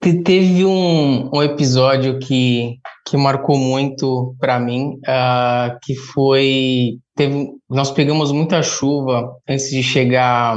Teve 0.00 0.64
um, 0.64 1.30
um 1.34 1.42
episódio 1.42 2.18
que, 2.18 2.78
que 3.06 3.16
marcou 3.16 3.56
muito 3.56 4.36
para 4.38 4.60
mim, 4.60 5.00
uh, 5.08 5.78
que 5.82 5.96
foi 5.96 6.98
teve, 7.16 7.48
nós 7.68 7.90
pegamos 7.90 8.30
muita 8.30 8.62
chuva 8.62 9.36
antes 9.48 9.70
de 9.70 9.82
chegar 9.82 10.56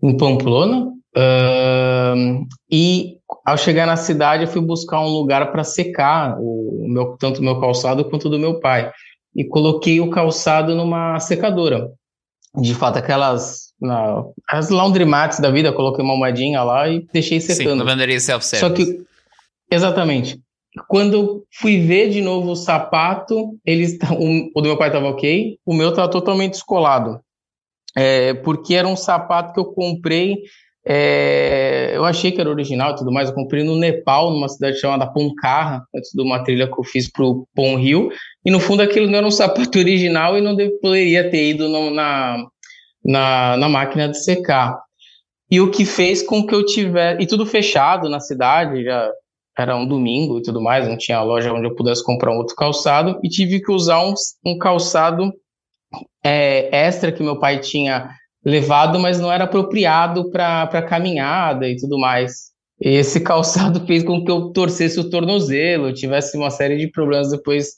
em 0.00 0.16
Pamplona 0.16 0.86
uh, 0.86 2.46
e 2.70 3.16
ao 3.44 3.58
chegar 3.58 3.86
na 3.86 3.96
cidade, 3.96 4.44
eu 4.44 4.48
fui 4.48 4.60
buscar 4.60 5.00
um 5.00 5.08
lugar 5.08 5.50
para 5.50 5.64
secar 5.64 6.36
o 6.38 6.86
meu, 6.88 7.16
tanto 7.18 7.40
o 7.40 7.44
meu 7.44 7.60
calçado 7.60 8.04
quanto 8.04 8.28
do 8.28 8.38
meu 8.38 8.60
pai. 8.60 8.90
E 9.34 9.44
coloquei 9.44 10.00
o 10.00 10.10
calçado 10.10 10.74
numa 10.74 11.18
secadora. 11.18 11.90
De 12.54 12.74
fato, 12.74 12.98
aquelas. 12.98 13.72
Na, 13.80 14.22
as 14.48 14.68
laundromats 14.68 15.40
da 15.40 15.50
vida, 15.50 15.72
coloquei 15.72 16.04
uma 16.04 16.16
moedinha 16.16 16.62
lá 16.62 16.88
e 16.88 17.04
deixei 17.12 17.40
secando. 17.40 17.72
Sim, 17.72 17.78
lavanderia 17.78 18.20
self-service. 18.20 18.60
Só 18.60 18.92
que. 18.92 19.04
Exatamente. 19.70 20.38
Quando 20.86 21.14
eu 21.14 21.44
fui 21.52 21.80
ver 21.80 22.10
de 22.10 22.20
novo 22.20 22.50
o 22.50 22.56
sapato, 22.56 23.58
eles, 23.64 23.98
o, 24.18 24.50
o 24.54 24.60
do 24.60 24.68
meu 24.68 24.78
pai 24.78 24.88
estava 24.88 25.08
ok, 25.08 25.58
o 25.66 25.74
meu 25.74 25.90
estava 25.90 26.08
totalmente 26.08 26.52
descolado. 26.52 27.20
É, 27.96 28.34
porque 28.34 28.74
era 28.74 28.88
um 28.88 28.96
sapato 28.96 29.52
que 29.52 29.60
eu 29.60 29.66
comprei 29.66 30.38
é, 30.84 31.92
eu 31.94 32.04
achei 32.04 32.32
que 32.32 32.40
era 32.40 32.50
original 32.50 32.92
e 32.92 32.96
tudo 32.96 33.12
mais. 33.12 33.28
Eu 33.28 33.34
comprei 33.34 33.62
no 33.62 33.76
Nepal, 33.76 34.30
numa 34.30 34.48
cidade 34.48 34.80
chamada 34.80 35.06
Ponkara, 35.06 35.82
antes 35.94 36.10
de 36.12 36.22
uma 36.22 36.42
trilha 36.42 36.66
que 36.66 36.78
eu 36.78 36.84
fiz 36.84 37.10
pro 37.10 37.46
Pon 37.54 37.76
Rio. 37.76 38.10
E 38.44 38.50
no 38.50 38.58
fundo 38.58 38.82
aquilo 38.82 39.06
não 39.06 39.18
era 39.18 39.26
um 39.26 39.30
sapato 39.32 39.78
original 39.78 40.36
e 40.36 40.40
não 40.40 40.56
poderia 40.80 41.30
ter 41.30 41.50
ido 41.50 41.68
no, 41.68 41.90
na, 41.90 42.44
na, 43.04 43.56
na 43.56 43.68
máquina 43.68 44.08
de 44.08 44.22
secar. 44.22 44.78
E 45.50 45.60
o 45.60 45.70
que 45.70 45.84
fez 45.84 46.22
com 46.22 46.46
que 46.46 46.54
eu 46.54 46.64
tivesse. 46.64 47.22
E 47.22 47.26
tudo 47.26 47.46
fechado 47.46 48.08
na 48.08 48.18
cidade, 48.18 48.84
já 48.84 49.08
era 49.56 49.76
um 49.76 49.86
domingo 49.86 50.38
e 50.38 50.42
tudo 50.42 50.62
mais, 50.62 50.88
não 50.88 50.96
tinha 50.96 51.20
loja 51.22 51.52
onde 51.52 51.66
eu 51.66 51.74
pudesse 51.74 52.02
comprar 52.02 52.32
um 52.32 52.38
outro 52.38 52.56
calçado. 52.56 53.20
E 53.22 53.28
tive 53.28 53.60
que 53.60 53.70
usar 53.70 54.02
um, 54.02 54.14
um 54.44 54.58
calçado 54.58 55.32
é, 56.24 56.86
extra 56.86 57.12
que 57.12 57.22
meu 57.22 57.38
pai 57.38 57.60
tinha 57.60 58.10
levado, 58.44 58.98
mas 58.98 59.20
não 59.20 59.30
era 59.30 59.44
apropriado 59.44 60.30
para 60.30 60.82
caminhada 60.82 61.68
e 61.68 61.76
tudo 61.76 61.98
mais. 61.98 62.52
Esse 62.80 63.20
calçado 63.20 63.80
fez 63.86 64.02
com 64.02 64.24
que 64.24 64.30
eu 64.30 64.50
torcesse 64.50 64.98
o 64.98 65.08
tornozelo, 65.08 65.92
tivesse 65.92 66.36
uma 66.36 66.50
série 66.50 66.76
de 66.76 66.88
problemas 66.88 67.30
depois 67.30 67.76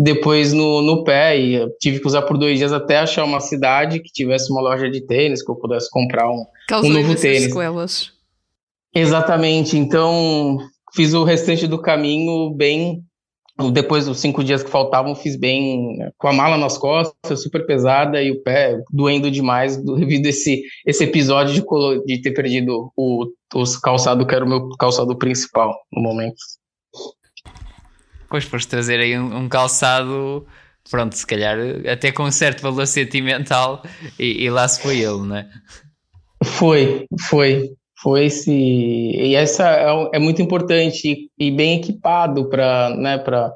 depois 0.00 0.52
no, 0.52 0.80
no 0.80 1.02
pé 1.02 1.40
e 1.40 1.54
eu 1.54 1.70
tive 1.80 1.98
que 1.98 2.06
usar 2.06 2.22
por 2.22 2.38
dois 2.38 2.56
dias 2.56 2.72
até 2.72 2.98
achar 2.98 3.24
uma 3.24 3.40
cidade 3.40 4.00
que 4.00 4.12
tivesse 4.12 4.52
uma 4.52 4.60
loja 4.60 4.88
de 4.88 5.00
tênis 5.00 5.42
que 5.42 5.50
eu 5.50 5.56
pudesse 5.56 5.90
comprar 5.90 6.30
um, 6.30 6.44
um 6.84 6.88
novo 6.88 7.16
tênis. 7.16 7.44
Sequelas. 7.44 8.12
Exatamente. 8.94 9.76
Então 9.76 10.58
fiz 10.94 11.14
o 11.14 11.24
restante 11.24 11.66
do 11.66 11.80
caminho 11.80 12.54
bem 12.54 13.02
depois 13.72 14.06
dos 14.06 14.20
cinco 14.20 14.44
dias 14.44 14.62
que 14.62 14.70
faltavam, 14.70 15.16
fiz 15.16 15.34
bem 15.34 15.98
com 16.16 16.28
a 16.28 16.32
mala 16.32 16.56
nas 16.56 16.78
costas, 16.78 17.42
super 17.42 17.66
pesada 17.66 18.22
e 18.22 18.30
o 18.30 18.42
pé 18.42 18.80
doendo 18.90 19.30
demais 19.30 19.76
devido 19.82 20.26
a 20.26 20.28
esse, 20.28 20.62
esse 20.86 21.04
episódio 21.04 21.54
de, 21.54 22.04
de 22.04 22.22
ter 22.22 22.30
perdido 22.30 22.92
o, 22.96 23.26
o 23.54 23.80
calçado 23.82 24.24
que 24.24 24.34
era 24.34 24.44
o 24.44 24.48
meu 24.48 24.68
calçado 24.76 25.16
principal 25.18 25.74
no 25.92 26.02
momento. 26.02 26.36
Pois, 28.30 28.44
foste 28.44 28.68
trazer 28.68 29.00
aí 29.00 29.18
um, 29.18 29.38
um, 29.38 29.48
calçado, 29.48 30.46
pronto, 30.88 31.16
se 31.16 31.26
calhar 31.26 31.58
até 31.90 32.12
com 32.12 32.24
um 32.24 32.30
certo 32.30 32.62
valor 32.62 32.86
sentimental 32.86 33.82
e, 34.18 34.44
e 34.44 34.50
lá 34.50 34.68
se 34.68 34.80
foi 34.80 34.98
ele, 34.98 35.22
não 35.22 35.36
é? 35.36 35.48
Foi, 36.44 37.06
foi. 37.28 37.72
Foi 38.02 38.26
esse 38.26 38.52
e 38.52 39.34
essa 39.34 39.68
é, 39.68 40.16
é 40.16 40.18
muito 40.18 40.40
importante 40.40 41.28
e, 41.38 41.50
bem 41.50 41.78
equipado 41.78 42.48
para 42.48 42.90
né 42.90 43.18
para 43.18 43.52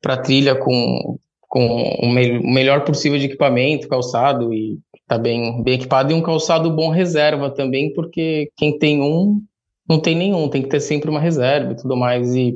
para 0.00 0.16
trilha 0.16 0.54
com 0.54 1.18
com 1.48 1.66
o, 2.02 2.10
me, 2.10 2.38
o, 2.38 2.50
melhor 2.50 2.84
possível 2.84 3.18
de 3.18 3.26
equipamento 3.26 3.88
calçado 3.88 4.52
e 4.52 4.78
tá 5.06 5.16
bem 5.16 5.62
bem 5.62 5.74
equipado 5.74 6.12
e 6.12 6.14
um 6.14 6.22
calçado 6.22 6.70
bom 6.70 6.90
reserva 6.90 7.50
também 7.50 7.92
porque 7.92 8.50
quem 8.56 8.78
tem 8.78 9.00
um 9.00 9.40
não 9.88 10.00
tem 10.00 10.14
nenhum 10.14 10.48
tem 10.48 10.62
que 10.62 10.68
ter 10.68 10.80
sempre 10.80 11.08
uma 11.08 11.20
reserva 11.20 11.72
e 11.72 11.76
tudo 11.76 11.96
mais 11.96 12.34
e 12.34 12.54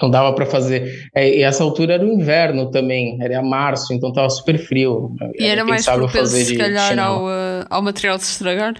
não 0.00 0.10
dava 0.10 0.34
para 0.34 0.44
fazer. 0.44 1.08
É, 1.14 1.38
e 1.38 1.42
essa 1.42 1.64
altura 1.64 1.94
era 1.94 2.04
o 2.04 2.12
inverno 2.12 2.70
também, 2.70 3.16
era 3.20 3.42
março, 3.42 3.94
então 3.94 4.10
estava 4.10 4.28
super 4.28 4.58
frio. 4.58 5.14
E 5.38 5.44
era, 5.44 5.62
era 5.62 5.64
mais 5.64 5.86
propenso, 5.86 6.36
se 6.36 6.56
calhar, 6.56 6.98
ao, 6.98 7.24
uh, 7.24 7.64
ao 7.70 7.82
material 7.82 8.18
se 8.18 8.30
estragar? 8.30 8.74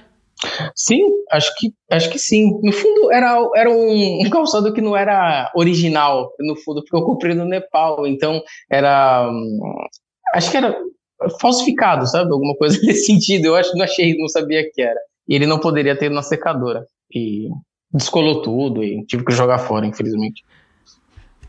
Sim, 0.75 1.03
acho 1.31 1.55
que, 1.57 1.73
acho 1.91 2.11
que 2.11 2.19
sim. 2.19 2.59
No 2.63 2.73
fundo, 2.73 3.13
era, 3.13 3.39
era 3.55 3.71
um, 3.71 4.21
um 4.25 4.31
calçado 4.31 4.73
que 4.73 4.81
não 4.81 4.97
era 4.97 5.51
original, 5.55 6.31
no 6.41 6.57
fundo, 6.57 6.83
porque 6.83 6.97
eu 6.97 7.05
comprei 7.07 7.35
no 7.35 7.45
Nepal, 7.45 8.07
então 8.07 8.43
era. 8.71 9.29
Acho 10.35 10.51
que 10.51 10.57
era 10.57 10.77
falsificado, 11.41 12.07
sabe? 12.07 12.31
Alguma 12.33 12.55
coisa 12.57 12.79
nesse 12.85 13.07
sentido. 13.07 13.47
Eu 13.47 13.55
acho 13.57 13.75
não 13.77 13.85
achei, 13.85 14.17
não 14.17 14.29
sabia 14.29 14.69
que 14.71 14.83
era. 14.83 15.01
E 15.29 15.35
ele 15.35 15.47
não 15.47 15.59
poderia 15.59 15.97
ter 15.99 16.11
na 16.11 16.23
secadora. 16.23 16.87
E 17.15 17.49
descolou 17.93 18.43
tudo 18.43 18.85
e 18.85 19.05
tive 19.07 19.25
que 19.25 19.33
jogar 19.33 19.59
fora, 19.59 19.87
infelizmente. 19.87 20.43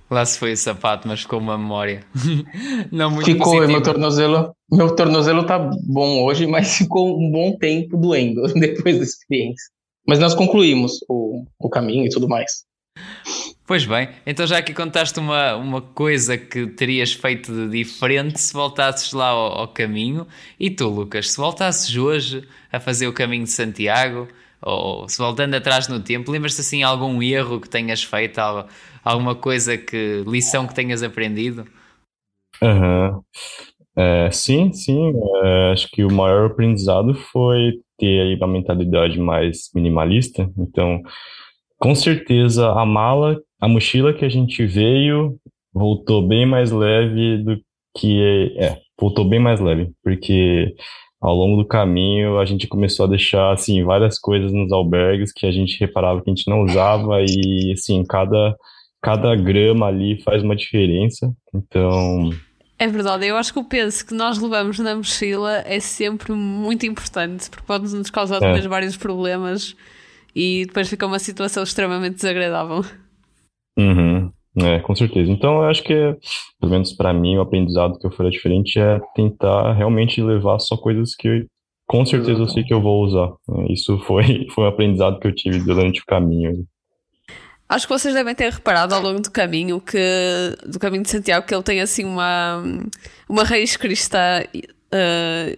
Lá 0.10 0.26
se 0.26 0.40
foi 0.40 0.54
o 0.54 0.58
sapato, 0.58 1.08
mas 1.08 1.22
ficou 1.22 1.40
uma 1.40 1.58
memória. 1.58 2.04
Não 2.92 3.12
muito 3.12 3.26
ficou, 3.26 3.46
positiva. 3.46 3.68
meu 3.68 3.84
tornozelo, 3.84 4.56
meu 4.72 4.96
tornozelo 4.96 5.46
tá 5.46 5.60
bom 5.60 6.24
hoje, 6.24 6.48
mas 6.48 6.78
ficou 6.78 7.20
um 7.20 7.30
bom 7.30 7.58
tempo 7.58 7.98
doendo 7.98 8.42
depois 8.56 8.98
da 8.98 9.04
experiência. 9.04 9.66
Mas 10.08 10.20
nós 10.20 10.34
concluímos 10.34 11.00
o, 11.10 11.44
o 11.60 11.70
caminho 11.70 12.06
e 12.06 12.10
tudo 12.10 12.30
mais. 12.30 12.66
Pois 13.68 13.86
bem, 13.86 14.08
então 14.26 14.48
já 14.48 14.62
que 14.62 14.74
contaste 14.74 15.20
uma, 15.20 15.58
uma 15.58 15.82
coisa 15.82 16.38
que 16.38 16.68
terias 16.68 17.12
feito 17.12 17.52
de 17.52 17.84
diferente 17.84 18.40
se 18.40 18.54
voltasses 18.54 19.12
lá 19.12 19.28
ao, 19.28 19.60
ao 19.60 19.68
caminho, 19.68 20.26
e 20.58 20.70
tu, 20.70 20.88
Lucas, 20.88 21.32
se 21.32 21.38
voltasses 21.38 21.94
hoje 21.98 22.48
a 22.72 22.80
fazer 22.80 23.08
o 23.08 23.14
caminho 23.14 23.44
de 23.44 23.52
Santiago, 23.52 24.30
ou 24.62 25.08
se 25.08 25.18
voltando 25.18 25.56
atrás 25.56 25.88
no 25.88 26.00
tempo, 26.00 26.32
lembras-te 26.32 26.62
assim 26.62 26.84
algum 26.84 27.22
erro 27.22 27.60
que 27.60 27.70
tenhas 27.70 28.04
feito, 28.04 28.40
alguma 29.04 29.36
coisa 29.36 29.78
que 29.78 30.24
lição 30.28 30.68
que 30.68 30.76
tenhas 30.76 31.04
aprendido? 31.04 31.66
Uhum. 32.62 33.22
É, 33.96 34.30
sim, 34.32 34.72
sim. 34.74 35.14
É, 35.44 35.72
acho 35.72 35.90
que 35.90 36.04
o 36.04 36.12
maior 36.12 36.52
aprendizado 36.52 37.14
foi 37.16 37.74
ter 37.98 38.38
uma 38.38 38.48
mentalidade 38.48 39.20
mais 39.20 39.70
minimalista. 39.74 40.50
Então, 40.58 41.02
com 41.80 41.96
certeza, 41.96 42.72
a 42.72 42.86
mala, 42.86 43.40
a 43.60 43.68
mochila 43.68 44.14
que 44.14 44.26
a 44.26 44.30
gente 44.30 44.66
veio 44.66 45.38
voltou 45.74 46.28
bem 46.28 46.46
mais 46.46 46.72
leve 46.72 47.38
do 47.44 47.60
que 47.98 48.54
é, 48.58 48.78
voltou 49.00 49.28
bem 49.28 49.40
mais 49.40 49.60
leve, 49.60 49.92
porque 50.04 50.76
ao 51.22 51.36
longo 51.36 51.62
do 51.62 51.68
caminho 51.68 52.40
a 52.40 52.46
gente 52.46 52.68
começou 52.68 53.06
a 53.06 53.10
deixar 53.10 53.54
assim 53.54 53.84
várias 53.84 54.20
coisas 54.20 54.52
nos 54.52 54.72
albergues 54.72 55.32
que 55.34 55.46
a 55.46 55.52
gente 55.52 55.80
reparava 55.80 56.22
que 56.22 56.30
a 56.30 56.36
gente 56.36 56.50
não 56.50 56.62
usava 56.62 57.22
e 57.28 57.74
assim 57.74 58.04
cada 58.04 58.56
cada 59.02 59.36
grama 59.36 59.88
ali 59.88 60.22
faz 60.22 60.44
uma 60.44 60.56
diferença 60.56 61.32
então 61.54 62.30
é 62.80 62.88
verdade, 62.88 63.26
eu 63.26 63.36
acho 63.36 63.52
que 63.52 63.60
o 63.60 63.64
peso 63.64 64.06
que 64.06 64.14
nós 64.14 64.38
levamos 64.38 64.78
na 64.78 64.96
mochila 64.96 65.64
é 65.66 65.80
sempre 65.80 66.32
muito 66.34 66.86
importante 66.86 67.50
porque 67.50 67.66
pode 67.66 67.92
nos 67.92 68.12
causar 68.12 68.40
depois 68.40 68.66
é. 68.66 68.68
vários 68.68 68.96
problemas 68.96 69.76
e 70.36 70.66
depois 70.68 70.88
fica 70.88 71.08
uma 71.08 71.18
situação 71.18 71.64
extremamente 71.64 72.18
desagradável. 72.18 72.86
Uhum. 73.80 74.32
É, 74.60 74.80
com 74.80 74.96
certeza. 74.96 75.32
Então, 75.32 75.58
eu 75.58 75.70
acho 75.70 75.84
que, 75.84 75.94
pelo 76.60 76.72
menos 76.72 76.92
para 76.92 77.14
mim, 77.14 77.38
o 77.38 77.42
aprendizado 77.42 78.00
que 78.00 78.08
eu 78.08 78.12
faria 78.12 78.32
diferente 78.32 78.80
é 78.80 79.00
tentar 79.16 79.74
realmente 79.74 80.22
levar 80.22 80.58
só 80.60 80.76
coisas 80.76 81.16
que 81.16 81.46
com 81.88 82.06
certeza 82.06 82.42
eu 82.42 82.48
sei 82.50 82.64
que 82.64 82.74
eu 82.74 82.82
vou 82.82 83.04
usar. 83.04 83.32
Isso 83.70 83.98
foi, 84.00 84.48
foi 84.54 84.66
um 84.66 84.68
aprendizado 84.68 85.20
que 85.20 85.28
eu 85.28 85.34
tive 85.34 85.60
durante 85.60 86.02
o 86.02 86.06
caminho. 86.06 86.66
Acho 87.70 87.86
que 87.86 87.94
vocês 87.94 88.14
devem 88.14 88.34
ter 88.34 88.52
reparado 88.52 88.96
ao 88.96 89.02
longo 89.02 89.22
do 89.22 89.30
caminho 89.30 89.80
que 89.82 89.98
do 90.66 90.80
caminho 90.80 91.04
de 91.04 91.10
Santiago 91.10 91.46
que 91.46 91.54
ele 91.54 91.64
tem 91.64 91.82
assim 91.82 92.06
uma, 92.06 92.64
uma 93.28 93.44
raiz 93.44 93.76
cristã 93.76 94.42
uh, 94.56 95.58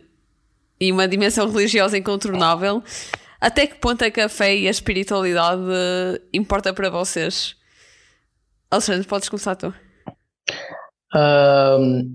e 0.80 0.92
uma 0.92 1.08
dimensão 1.08 1.50
religiosa 1.50 1.98
incontornável. 1.98 2.84
Até 3.40 3.68
que 3.68 3.76
ponto 3.76 4.04
é 4.04 4.12
que 4.12 4.20
a 4.20 4.28
fé 4.28 4.56
e 4.56 4.68
a 4.68 4.72
espiritualidade 4.72 5.62
importa 6.34 6.74
para 6.74 6.90
vocês? 6.90 7.59
Alexandre, 8.72 9.08
podes 9.08 9.30
começar 9.30 9.56
tu. 9.56 9.74
Uh, 11.14 12.08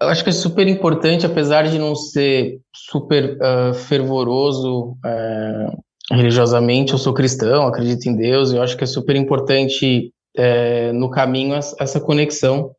eu 0.00 0.08
acho 0.08 0.22
que 0.22 0.30
é 0.30 0.32
super 0.32 0.66
importante, 0.68 1.24
apesar 1.24 1.68
de 1.68 1.78
não 1.78 1.94
ser 1.94 2.60
super 2.74 3.38
uh, 3.38 3.74
fervoroso 3.74 4.96
uh, 5.04 5.82
religiosamente, 6.10 6.92
eu 6.92 6.98
sou 6.98 7.14
cristão, 7.14 7.66
acredito 7.66 8.06
em 8.06 8.16
Deus, 8.16 8.52
eu 8.52 8.62
acho 8.62 8.76
que 8.76 8.84
é 8.84 8.86
super 8.86 9.16
importante 9.16 10.12
uh, 10.36 10.92
no 10.92 11.10
caminho 11.10 11.54
essa 11.54 12.00
conexão 12.00 12.74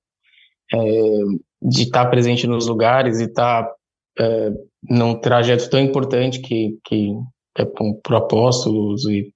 eh, 0.73 1.23
de 1.61 1.83
estar 1.83 2.05
presente 2.05 2.47
nos 2.47 2.65
lugares 2.65 3.19
e 3.19 3.25
estar 3.25 3.69
eh, 4.17 4.51
num 4.89 5.15
trajeto 5.15 5.69
tão 5.69 5.81
importante 5.81 6.39
que, 6.39 6.77
que 6.85 7.13
é 7.57 7.65
para 7.65 8.17
apóstolos 8.17 9.03
e, 9.05 9.33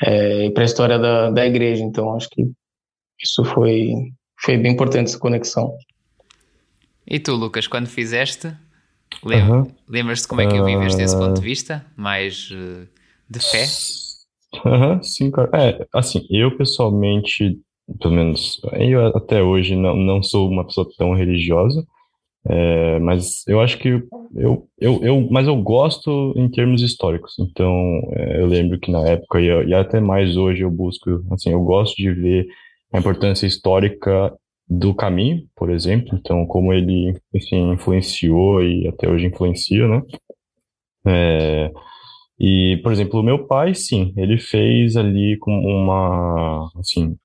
e 0.00 0.50
para 0.52 0.62
a 0.62 0.64
história 0.64 0.98
da, 0.98 1.30
da 1.30 1.44
igreja. 1.44 1.82
Então, 1.82 2.14
acho 2.14 2.28
que 2.30 2.48
isso 3.22 3.44
foi, 3.44 3.92
foi 4.40 4.56
bem 4.56 4.72
importante, 4.72 5.08
essa 5.08 5.18
conexão. 5.18 5.72
E 7.06 7.18
tu, 7.18 7.34
Lucas, 7.34 7.66
quando 7.66 7.86
fizeste, 7.86 8.52
lembra, 9.24 9.60
uhum. 9.60 9.70
lembras-te 9.88 10.26
como 10.26 10.40
é 10.40 10.46
que 10.46 10.56
eu 10.56 10.64
viveste 10.64 10.98
desse 10.98 11.16
ponto 11.16 11.34
de 11.34 11.40
vista? 11.40 11.86
Mais 11.96 12.50
uh, 12.50 12.86
de 13.28 13.40
fé? 13.40 13.66
Uhum, 14.64 15.02
sim, 15.02 15.30
cara. 15.30 15.50
É, 15.54 15.86
assim, 15.92 16.26
eu 16.30 16.56
pessoalmente, 16.56 17.58
pelo 18.00 18.14
menos, 18.14 18.60
eu 18.72 19.06
até 19.16 19.42
hoje 19.42 19.76
não, 19.76 19.96
não 19.96 20.22
sou 20.22 20.48
uma 20.50 20.66
pessoa 20.66 20.88
tão 20.96 21.14
religiosa, 21.14 21.86
é, 22.48 22.98
mas 23.00 23.46
eu 23.48 23.60
acho 23.60 23.78
que 23.78 24.02
eu, 24.34 24.68
eu, 24.78 25.00
eu, 25.02 25.28
mas 25.30 25.46
eu 25.48 25.56
gosto 25.56 26.32
em 26.36 26.48
termos 26.48 26.82
históricos. 26.82 27.34
Então, 27.38 28.00
é, 28.12 28.40
eu 28.40 28.46
lembro 28.46 28.78
que 28.78 28.90
na 28.90 29.06
época 29.06 29.40
e, 29.40 29.46
e 29.46 29.74
até 29.74 30.00
mais 30.00 30.36
hoje 30.36 30.62
eu 30.62 30.70
busco, 30.70 31.24
assim, 31.32 31.50
eu 31.50 31.62
gosto 31.62 31.96
de 31.96 32.12
ver 32.12 32.46
a 32.96 33.00
importância 33.00 33.46
histórica 33.46 34.32
do 34.68 34.94
caminho, 34.94 35.46
por 35.54 35.70
exemplo, 35.70 36.18
então 36.18 36.44
como 36.46 36.72
ele 36.72 37.14
enfim, 37.32 37.72
influenciou 37.72 38.62
e 38.62 38.88
até 38.88 39.08
hoje 39.08 39.26
influencia, 39.26 39.86
né? 39.86 40.02
É, 41.06 41.70
e, 42.38 42.78
por 42.82 42.92
exemplo, 42.92 43.20
o 43.20 43.22
meu 43.22 43.46
pai, 43.46 43.74
sim, 43.74 44.12
ele 44.16 44.38
fez 44.38 44.96
ali 44.96 45.38
com 45.38 45.52
uma, 45.52 46.70
assim, 46.78 47.16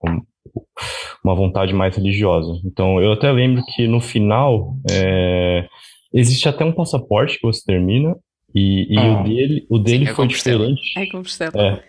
uma 1.23 1.35
vontade 1.35 1.73
mais 1.73 1.95
religiosa. 1.95 2.61
Então, 2.63 3.01
eu 3.01 3.11
até 3.11 3.31
lembro 3.31 3.63
que 3.75 3.87
no 3.87 3.99
final 3.99 4.75
é, 4.89 5.67
existe 6.13 6.47
até 6.47 6.63
um 6.63 6.71
passaporte 6.71 7.39
que 7.39 7.45
você 7.45 7.61
termina 7.65 8.15
e, 8.55 8.93
e 8.93 8.97
ah. 8.97 9.19
o 9.19 9.23
dele, 9.23 9.65
o 9.69 9.77
dele 9.77 10.05
sim, 10.05 10.11
é 10.11 10.15
foi 10.15 10.27
diferente. 10.27 10.93
É. 11.59 11.67
É, 11.67 11.83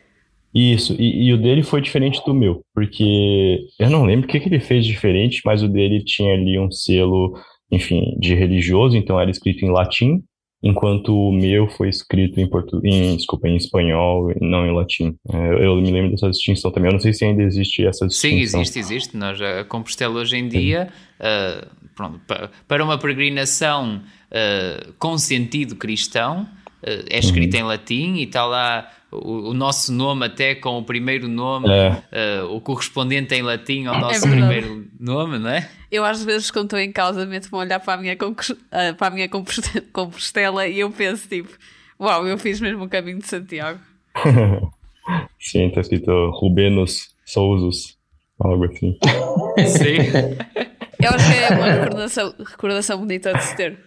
isso, 0.55 0.95
e, 0.99 1.29
e, 1.29 1.33
o 1.33 1.39
dele 1.39 1.63
foi 1.63 1.81
diferente 1.81 2.21
do 2.27 2.35
meu, 2.35 2.63
porque 2.75 3.61
eu 3.79 3.89
não 3.89 4.05
lembro 4.05 4.27
o 4.27 4.29
que, 4.29 4.39
que 4.39 4.49
ele 4.49 4.61
fez 4.61 4.85
diferente, 4.85 5.41
mas 5.45 5.63
o 5.63 5.69
dele 5.69 6.05
tinha 6.05 6.35
ali 6.35 6.59
um 6.59 6.71
selo, 6.71 7.35
enfim, 7.71 8.17
de 8.21 8.35
religioso, 8.35 8.97
então 8.97 9.19
era 9.19 9.31
escrito 9.31 9.65
em 9.65 9.71
latim, 9.71 10.23
enquanto 10.63 11.09
o 11.09 11.33
meu 11.33 11.67
foi 11.69 11.89
escrito 11.89 12.39
em 12.39 12.47
português, 12.47 13.17
desculpa, 13.17 13.49
em 13.49 13.57
espanhol, 13.57 14.33
não 14.41 14.65
em 14.65 14.73
latim. 14.73 15.17
É, 15.29 15.67
eu 15.67 15.75
me 15.77 15.91
lembro 15.91 16.13
dessa 16.13 16.31
distinção 16.31 16.71
também. 16.71 16.89
Eu 16.89 16.93
não 16.93 17.01
sei 17.01 17.13
se 17.13 17.25
ainda 17.25 17.43
existe 17.43 17.85
essa 17.85 18.07
distinção. 18.07 18.39
Sim, 18.39 18.43
existe, 18.43 18.79
existe. 18.79 19.17
Nós, 19.17 19.41
a 19.41 19.65
Compostela 19.65 20.21
hoje 20.21 20.37
em 20.37 20.47
dia, 20.47 20.89
uh, 21.19 21.67
pronto, 21.97 22.21
para 22.69 22.85
uma 22.85 22.97
peregrinação 22.97 24.03
uh, 24.31 24.93
com 24.99 25.19
sentido 25.19 25.75
cristão, 25.75 26.43
uh, 26.43 27.05
é 27.11 27.19
escrita 27.19 27.57
uhum. 27.57 27.65
em 27.65 27.67
latim 27.67 28.15
e 28.19 28.23
está 28.23 28.47
lá 28.47 28.89
o, 29.13 29.51
o, 29.51 29.55
nosso 29.55 29.93
nome 29.93 30.27
até 30.27 30.55
com 30.55 30.79
o 30.79 30.83
primeiro 30.83 31.29
nome, 31.29 31.69
é. 31.71 32.43
uh, 32.43 32.55
o 32.55 32.61
correspondente 32.61 33.35
em 33.35 33.43
latim 33.43 33.87
ao 33.87 33.97
é 33.97 34.01
nosso 34.01 34.27
é 34.27 34.31
primeiro 34.31 34.87
nome, 34.99 35.39
não 35.39 35.51
é? 35.51 35.69
Eu 35.91 36.05
às 36.05 36.25
vezes 36.25 36.51
quando 36.51 36.67
estou 36.67 36.79
em 36.79 36.91
casa 36.91 37.27
meto-me 37.27 37.59
a 37.59 37.61
olhar 37.61 37.81
para 37.81 37.95
a 37.95 37.97
minha, 37.99 38.15
uh, 38.15 38.95
para 38.97 39.07
a 39.07 39.11
minha 39.11 39.29
compostela 39.93 40.67
e 40.67 40.81
eu 40.81 40.91
penso 40.91 41.29
tipo, 41.29 41.51
uau, 42.01 42.27
eu 42.27 42.39
fiz 42.39 42.61
mesmo 42.61 42.85
o 42.85 42.89
caminho 42.89 43.19
de 43.19 43.27
Santiago. 43.27 43.79
Sim, 45.39 45.69
está 45.69 45.81
escrito 45.81 46.31
Rubenos 46.31 47.15
Sousos, 47.27 47.99
algo 48.39 48.65
assim. 48.65 48.99
Sim. 49.67 49.97
Eu 51.03 51.11
acho 51.11 51.31
que 51.31 51.39
é 51.39 51.49
uma 51.51 51.67
recordação, 51.67 52.35
recordação 52.39 52.99
bonita 52.99 53.35
de 53.35 53.43
se 53.43 53.57
ter. 53.57 53.79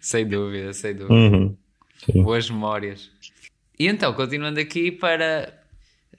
Sem 0.00 0.26
dúvida, 0.26 0.72
sem 0.72 0.94
dúvida. 0.94 1.14
Uhum. 1.14 1.56
Boas 2.22 2.50
memórias. 2.50 3.10
E 3.78 3.86
então, 3.86 4.12
continuando 4.12 4.60
aqui 4.60 4.90
para 4.92 5.52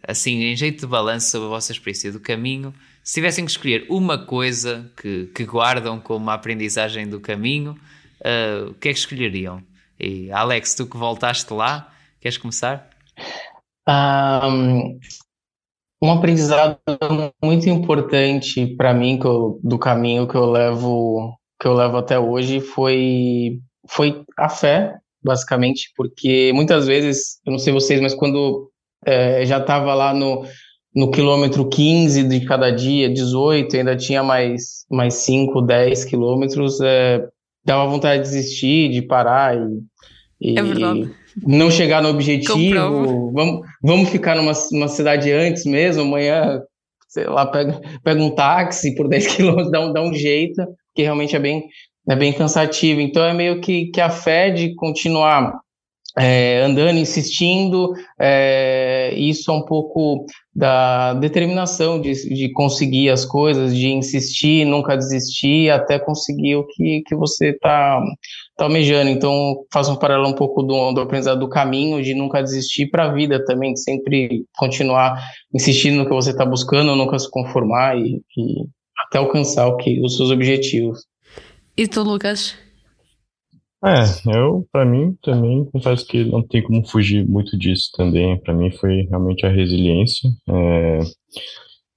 assim, 0.07 0.43
em 0.43 0.55
jeito 0.55 0.81
de 0.81 0.87
balanço 0.87 1.29
sobre 1.29 1.47
a 1.47 1.49
vossa 1.49 1.71
experiência 1.71 2.11
do 2.11 2.19
caminho, 2.19 2.73
se 3.03 3.15
tivessem 3.15 3.45
que 3.45 3.51
escolher 3.51 3.85
uma 3.89 4.17
coisa 4.17 4.91
que, 5.01 5.27
que 5.27 5.45
guardam 5.45 5.99
como 5.99 6.29
aprendizagem 6.29 7.07
do 7.07 7.19
caminho, 7.19 7.77
uh, 8.21 8.69
o 8.69 8.73
que 8.73 8.89
é 8.89 8.93
que 8.93 8.99
escolheriam? 8.99 9.61
E 9.99 10.31
Alex, 10.31 10.75
tu 10.75 10.85
que 10.85 10.97
voltaste 10.97 11.53
lá, 11.53 11.91
queres 12.19 12.37
começar? 12.37 12.89
Um, 13.87 14.99
um 16.01 16.11
aprendizado 16.11 16.79
muito 17.41 17.69
importante 17.69 18.65
para 18.75 18.93
mim 18.93 19.19
eu, 19.23 19.59
do 19.63 19.77
caminho 19.77 20.27
que 20.27 20.35
eu 20.35 20.45
levo 20.45 21.37
que 21.61 21.67
eu 21.67 21.73
levo 21.73 21.97
até 21.97 22.17
hoje 22.17 22.59
foi 22.59 23.61
foi 23.87 24.23
a 24.37 24.49
fé 24.49 24.97
basicamente 25.23 25.91
porque 25.95 26.51
muitas 26.53 26.88
vezes 26.88 27.39
eu 27.45 27.51
não 27.51 27.59
sei 27.59 27.71
vocês 27.73 28.01
mas 28.01 28.13
quando 28.13 28.69
é, 29.05 29.45
já 29.45 29.59
estava 29.59 29.93
lá 29.93 30.13
no 30.13 30.45
no 30.95 31.09
quilômetro 31.09 31.67
15 31.67 32.23
de 32.23 32.45
cada 32.45 32.69
dia, 32.69 33.09
18, 33.09 33.77
ainda 33.77 33.95
tinha 33.95 34.21
mais, 34.21 34.86
mais 34.89 35.15
5, 35.15 35.62
10 35.62 36.05
quilômetros, 36.05 36.79
é, 36.81 37.25
dava 37.65 37.89
vontade 37.89 38.21
de 38.21 38.29
desistir, 38.29 38.89
de 38.89 39.01
parar 39.01 39.57
e, 39.57 40.53
e, 40.53 40.59
é 40.59 40.62
não 41.47 41.71
chegar 41.71 42.03
no 42.03 42.09
objetivo, 42.09 43.31
vamos, 43.31 43.62
vamos 43.81 44.09
ficar 44.09 44.36
numa, 44.36 44.53
numa 44.71 44.88
cidade 44.88 45.31
antes 45.31 45.65
mesmo, 45.65 46.03
amanhã, 46.03 46.62
sei 47.07 47.25
lá, 47.25 47.47
pega, 47.47 47.81
pega 48.03 48.21
um 48.21 48.29
táxi 48.29 48.93
por 48.93 49.07
10 49.07 49.27
quilômetros, 49.36 49.71
dá 49.71 49.79
um, 49.79 49.91
dá 49.91 50.01
um 50.03 50.13
jeito, 50.13 50.62
que 50.93 51.01
realmente 51.01 51.36
é 51.36 51.39
bem, 51.39 51.63
é 52.07 52.15
bem 52.15 52.33
cansativo. 52.33 53.01
Então 53.01 53.23
é 53.23 53.33
meio 53.33 53.61
que, 53.61 53.87
que 53.87 54.01
a 54.01 54.09
fé 54.09 54.49
de 54.49 54.73
continuar 54.75 55.53
é, 56.15 56.61
andando, 56.61 56.99
insistindo, 56.99 57.91
é, 58.19 59.13
isso 59.15 59.49
é 59.49 59.53
um 59.53 59.65
pouco 59.65 60.25
da 60.55 61.15
determinação 61.15 61.99
de, 61.99 62.13
de 62.29 62.51
conseguir 62.51 63.09
as 63.09 63.25
coisas, 63.25 63.75
de 63.75 63.89
insistir, 63.89 64.63
nunca 64.63 64.95
desistir, 64.95 65.71
até 65.71 65.97
conseguir 65.97 66.55
o 66.57 66.67
que, 66.67 67.01
que 67.07 67.15
você 67.15 67.49
está 67.49 67.99
tá 68.55 68.65
almejando. 68.65 69.09
Então, 69.09 69.65
faz 69.73 69.89
um 69.89 69.95
paralelo 69.95 70.29
um 70.29 70.35
pouco 70.35 70.61
do, 70.61 70.91
do 70.91 71.01
aprendizado 71.01 71.39
do 71.39 71.49
caminho, 71.49 72.03
de 72.03 72.13
nunca 72.13 72.43
desistir 72.43 72.91
para 72.91 73.05
a 73.05 73.11
vida 73.11 73.43
também, 73.43 73.73
de 73.73 73.79
sempre 73.81 74.45
continuar 74.55 75.19
insistindo 75.51 75.97
no 75.97 76.05
que 76.05 76.13
você 76.13 76.29
está 76.29 76.45
buscando, 76.45 76.95
nunca 76.95 77.17
se 77.17 77.29
conformar 77.31 77.97
e, 77.97 78.21
e 78.37 78.67
até 79.07 79.17
alcançar 79.17 79.65
o 79.65 79.77
que, 79.77 79.99
os 80.05 80.15
seus 80.15 80.29
objetivos. 80.29 80.99
E 81.75 81.88
tu, 81.88 82.03
Lucas? 82.03 82.55
É, 83.86 84.38
eu, 84.38 84.65
para 84.71 84.86
mim, 84.86 85.17
também 85.21 85.65
confesso 85.65 86.07
que 86.07 86.23
não 86.23 86.41
tem 86.41 86.63
como 86.63 86.88
fugir 86.88 87.27
muito 87.27 87.57
disso 87.57 87.89
também. 87.97 88.39
Para 88.39 88.53
mim 88.53 88.71
foi 88.71 89.01
realmente 89.09 89.45
a 89.45 89.49
resiliência. 89.49 90.29
É, 90.49 90.99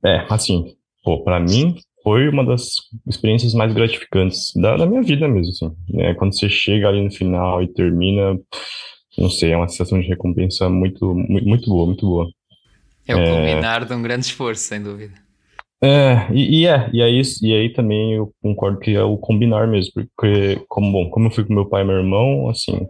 é 0.05 0.27
assim, 0.29 0.75
pô, 1.05 1.23
para 1.23 1.39
mim 1.39 1.77
foi 2.03 2.29
uma 2.29 2.45
das 2.45 2.77
experiências 3.07 3.55
mais 3.55 3.73
gratificantes 3.73 4.53
da, 4.57 4.77
da 4.77 4.87
minha 4.87 5.03
vida 5.03 5.29
mesmo, 5.29 5.51
assim. 5.51 5.77
É, 6.01 6.15
quando 6.15 6.37
você 6.37 6.49
chega 6.49 6.89
ali 6.89 7.05
no 7.05 7.11
final 7.11 7.63
e 7.63 7.73
termina, 7.73 8.37
não 9.17 9.31
sei, 9.31 9.53
é 9.53 9.57
uma 9.57 9.69
sensação 9.69 10.01
de 10.01 10.09
recompensa 10.09 10.69
muito, 10.69 11.15
muito, 11.15 11.47
muito 11.47 11.71
boa, 11.71 11.87
muito 11.87 12.07
boa. 12.07 12.27
É 13.07 13.15
o 13.15 13.25
culminar 13.25 13.85
de 13.85 13.95
um 13.95 14.03
grande 14.03 14.27
esforço, 14.27 14.63
sem 14.63 14.83
dúvida. 14.83 15.26
É, 15.83 16.33
e, 16.33 16.63
e, 16.63 16.67
é, 16.67 16.89
e 16.93 17.03
aí, 17.03 17.21
e 17.43 17.53
aí 17.53 17.73
também 17.73 18.15
eu 18.15 18.33
concordo 18.43 18.79
que 18.79 18.95
é 18.95 19.03
o 19.03 19.19
combinar 19.19 19.69
mesmo, 19.69 19.93
porque, 20.17 20.65
como, 20.69 20.91
bom, 20.91 21.11
como 21.11 21.27
eu 21.27 21.31
fui 21.31 21.45
com 21.45 21.53
meu 21.53 21.69
pai 21.69 21.83
e 21.83 21.85
meu 21.85 21.97
irmão, 21.97 22.49
assim, 22.49 22.87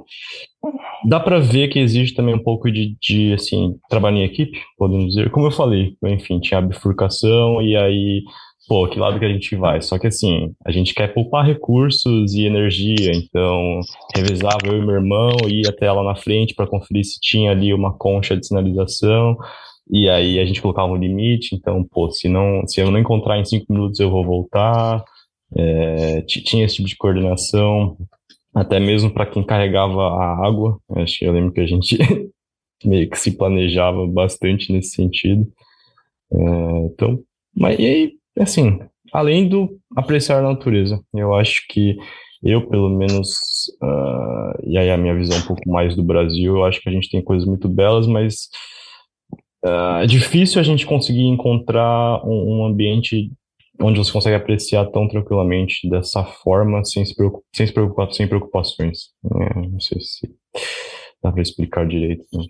dá 1.08 1.18
para 1.18 1.40
ver 1.40 1.68
que 1.68 1.80
existe 1.80 2.14
também 2.14 2.34
um 2.34 2.42
pouco 2.42 2.70
de, 2.70 2.96
de, 3.00 3.32
assim, 3.32 3.74
trabalho 3.88 4.18
em 4.18 4.24
equipe, 4.24 4.60
podemos 4.78 5.08
dizer, 5.08 5.30
como 5.30 5.48
eu 5.48 5.50
falei, 5.50 5.96
enfim, 6.04 6.38
tinha 6.38 6.58
a 6.58 6.62
bifurcação, 6.62 7.60
e 7.60 7.76
aí, 7.76 8.22
pô, 8.68 8.86
que 8.86 9.00
lado 9.00 9.18
que 9.18 9.24
a 9.24 9.32
gente 9.32 9.56
vai? 9.56 9.82
Só 9.82 9.98
que, 9.98 10.06
assim, 10.06 10.52
a 10.64 10.70
gente 10.70 10.94
quer 10.94 11.12
poupar 11.12 11.44
recursos 11.44 12.34
e 12.34 12.44
energia, 12.46 13.10
então, 13.14 13.80
revezava 14.14 14.60
eu 14.64 14.78
e 14.78 14.86
meu 14.86 14.94
irmão, 14.94 15.32
ia 15.48 15.70
até 15.70 15.90
lá 15.90 16.04
na 16.04 16.14
frente 16.14 16.54
para 16.54 16.68
conferir 16.68 17.04
se 17.04 17.18
tinha 17.20 17.50
ali 17.50 17.74
uma 17.74 17.92
concha 17.98 18.36
de 18.36 18.46
sinalização, 18.46 19.36
e 19.88 20.08
aí 20.08 20.38
a 20.38 20.44
gente 20.44 20.60
colocava 20.60 20.92
um 20.92 20.96
limite, 20.96 21.54
então, 21.54 21.84
pô, 21.84 22.10
se, 22.10 22.28
não, 22.28 22.66
se 22.66 22.80
eu 22.80 22.90
não 22.90 22.98
encontrar 22.98 23.38
em 23.38 23.44
cinco 23.44 23.72
minutos 23.72 24.00
eu 24.00 24.10
vou 24.10 24.24
voltar. 24.24 25.04
É, 25.56 26.22
tinha 26.22 26.64
esse 26.64 26.76
tipo 26.76 26.88
de 26.88 26.96
coordenação, 26.96 27.96
até 28.54 28.80
mesmo 28.80 29.10
para 29.12 29.26
quem 29.26 29.44
carregava 29.44 30.02
a 30.08 30.46
água. 30.46 30.80
Acho 30.96 31.18
que 31.18 31.24
eu 31.24 31.32
lembro 31.32 31.52
que 31.52 31.60
a 31.60 31.66
gente 31.66 31.96
meio 32.84 33.08
que 33.08 33.18
se 33.18 33.36
planejava 33.36 34.06
bastante 34.06 34.72
nesse 34.72 34.90
sentido. 34.90 35.46
É, 36.32 36.38
então, 36.86 37.22
mas 37.54 37.78
e 37.78 37.86
aí, 37.86 38.12
assim, 38.38 38.80
além 39.12 39.48
do 39.48 39.78
apreciar 39.96 40.38
a 40.38 40.48
natureza, 40.48 41.00
eu 41.14 41.34
acho 41.34 41.64
que 41.68 41.96
eu, 42.42 42.68
pelo 42.68 42.90
menos, 42.90 43.30
uh, 43.82 44.60
e 44.64 44.76
aí 44.76 44.90
a 44.90 44.96
minha 44.96 45.14
visão 45.14 45.38
um 45.38 45.46
pouco 45.46 45.68
mais 45.68 45.96
do 45.96 46.02
Brasil, 46.02 46.56
eu 46.56 46.64
acho 46.64 46.80
que 46.80 46.88
a 46.88 46.92
gente 46.92 47.10
tem 47.10 47.22
coisas 47.22 47.46
muito 47.46 47.68
belas, 47.68 48.06
mas 48.06 48.48
Uh, 49.64 50.02
é 50.02 50.06
difícil 50.06 50.60
a 50.60 50.64
gente 50.64 50.86
conseguir 50.86 51.26
encontrar 51.26 52.22
um, 52.24 52.60
um, 52.60 52.66
ambiente 52.66 53.32
onde 53.80 53.98
você 53.98 54.12
consegue 54.12 54.36
apreciar 54.36 54.86
tão 54.86 55.08
tranquilamente 55.08 55.88
dessa 55.88 56.24
forma, 56.24 56.84
sem 56.84 57.04
se 57.04 57.14
preocupar, 57.14 57.44
sem, 57.54 57.66
se 57.66 57.72
preocupar, 57.72 58.12
sem 58.12 58.28
preocupações. 58.28 58.98
É, 59.24 59.54
não 59.68 59.80
sei 59.80 60.00
se 60.00 60.30
dá 61.22 61.32
para 61.32 61.42
explicar 61.42 61.86
direito. 61.86 62.24
Né? 62.32 62.44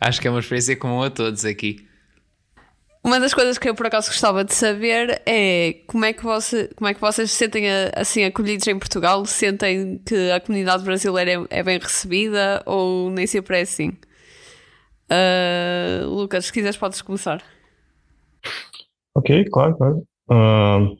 Acho 0.00 0.20
que 0.20 0.28
é 0.28 0.30
uma 0.30 0.40
experiência 0.40 0.76
comum 0.76 1.02
a 1.02 1.10
todos 1.10 1.44
aqui. 1.44 1.76
Uma 3.06 3.20
das 3.20 3.32
coisas 3.32 3.56
que 3.56 3.68
eu 3.68 3.74
por 3.74 3.86
acaso 3.86 4.08
gostava 4.08 4.44
de 4.44 4.52
saber 4.52 5.22
é 5.24 5.74
como 5.86 6.04
é 6.04 6.12
que, 6.12 6.24
você, 6.24 6.68
como 6.74 6.88
é 6.88 6.94
que 6.94 7.00
vocês 7.00 7.30
se 7.30 7.36
sentem 7.36 7.66
assim 7.94 8.24
acolhidos 8.24 8.66
em 8.66 8.76
Portugal? 8.76 9.24
Sentem 9.24 10.02
que 10.04 10.32
a 10.32 10.40
comunidade 10.40 10.82
brasileira 10.82 11.30
é, 11.48 11.60
é 11.60 11.62
bem 11.62 11.78
recebida 11.78 12.64
ou 12.66 13.08
nem 13.10 13.24
sempre 13.24 13.58
é 13.58 13.60
assim? 13.60 13.92
Uh, 15.10 16.08
Lucas, 16.08 16.46
se 16.46 16.52
quiseres, 16.52 16.76
podes 16.76 17.02
começar. 17.02 17.42
Ok, 19.14 19.44
claro, 19.50 19.76
claro. 19.76 20.02
Uh, 20.30 20.96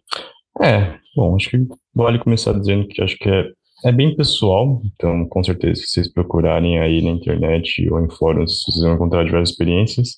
é, 0.62 0.98
bom, 1.14 1.36
acho 1.36 1.50
que 1.50 1.58
vale 1.94 2.18
começar 2.18 2.52
dizendo 2.52 2.86
que 2.88 3.02
acho 3.02 3.16
que 3.18 3.28
é, 3.28 3.50
é 3.84 3.92
bem 3.92 4.16
pessoal, 4.16 4.80
então 4.84 5.26
com 5.28 5.42
certeza 5.44 5.80
se 5.80 5.88
vocês 5.88 6.12
procurarem 6.12 6.78
aí 6.78 7.02
na 7.02 7.10
internet 7.10 7.88
ou 7.90 8.00
em 8.04 8.10
fóruns, 8.10 8.62
vocês 8.64 8.84
vão 8.84 8.94
encontrar 8.94 9.24
diversas 9.24 9.50
experiências. 9.50 10.10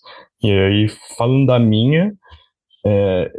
E 0.43 0.51
aí, 0.51 0.89
falando 1.17 1.47
da 1.47 1.59
minha, 1.59 2.13
é, 2.87 3.33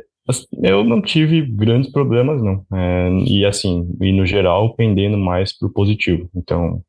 eu 0.62 0.84
não 0.84 1.02
tive 1.02 1.42
grandes 1.42 1.92
problemas, 1.92 2.42
não. 2.42 2.66
É, 2.74 3.10
e 3.26 3.46
assim, 3.46 3.90
e 4.02 4.12
no 4.12 4.26
geral, 4.26 4.76
pendendo 4.76 5.18
mais 5.18 5.58
para 5.58 5.68
o 5.68 5.74
positivo. 5.74 6.30
Então, 6.36 6.82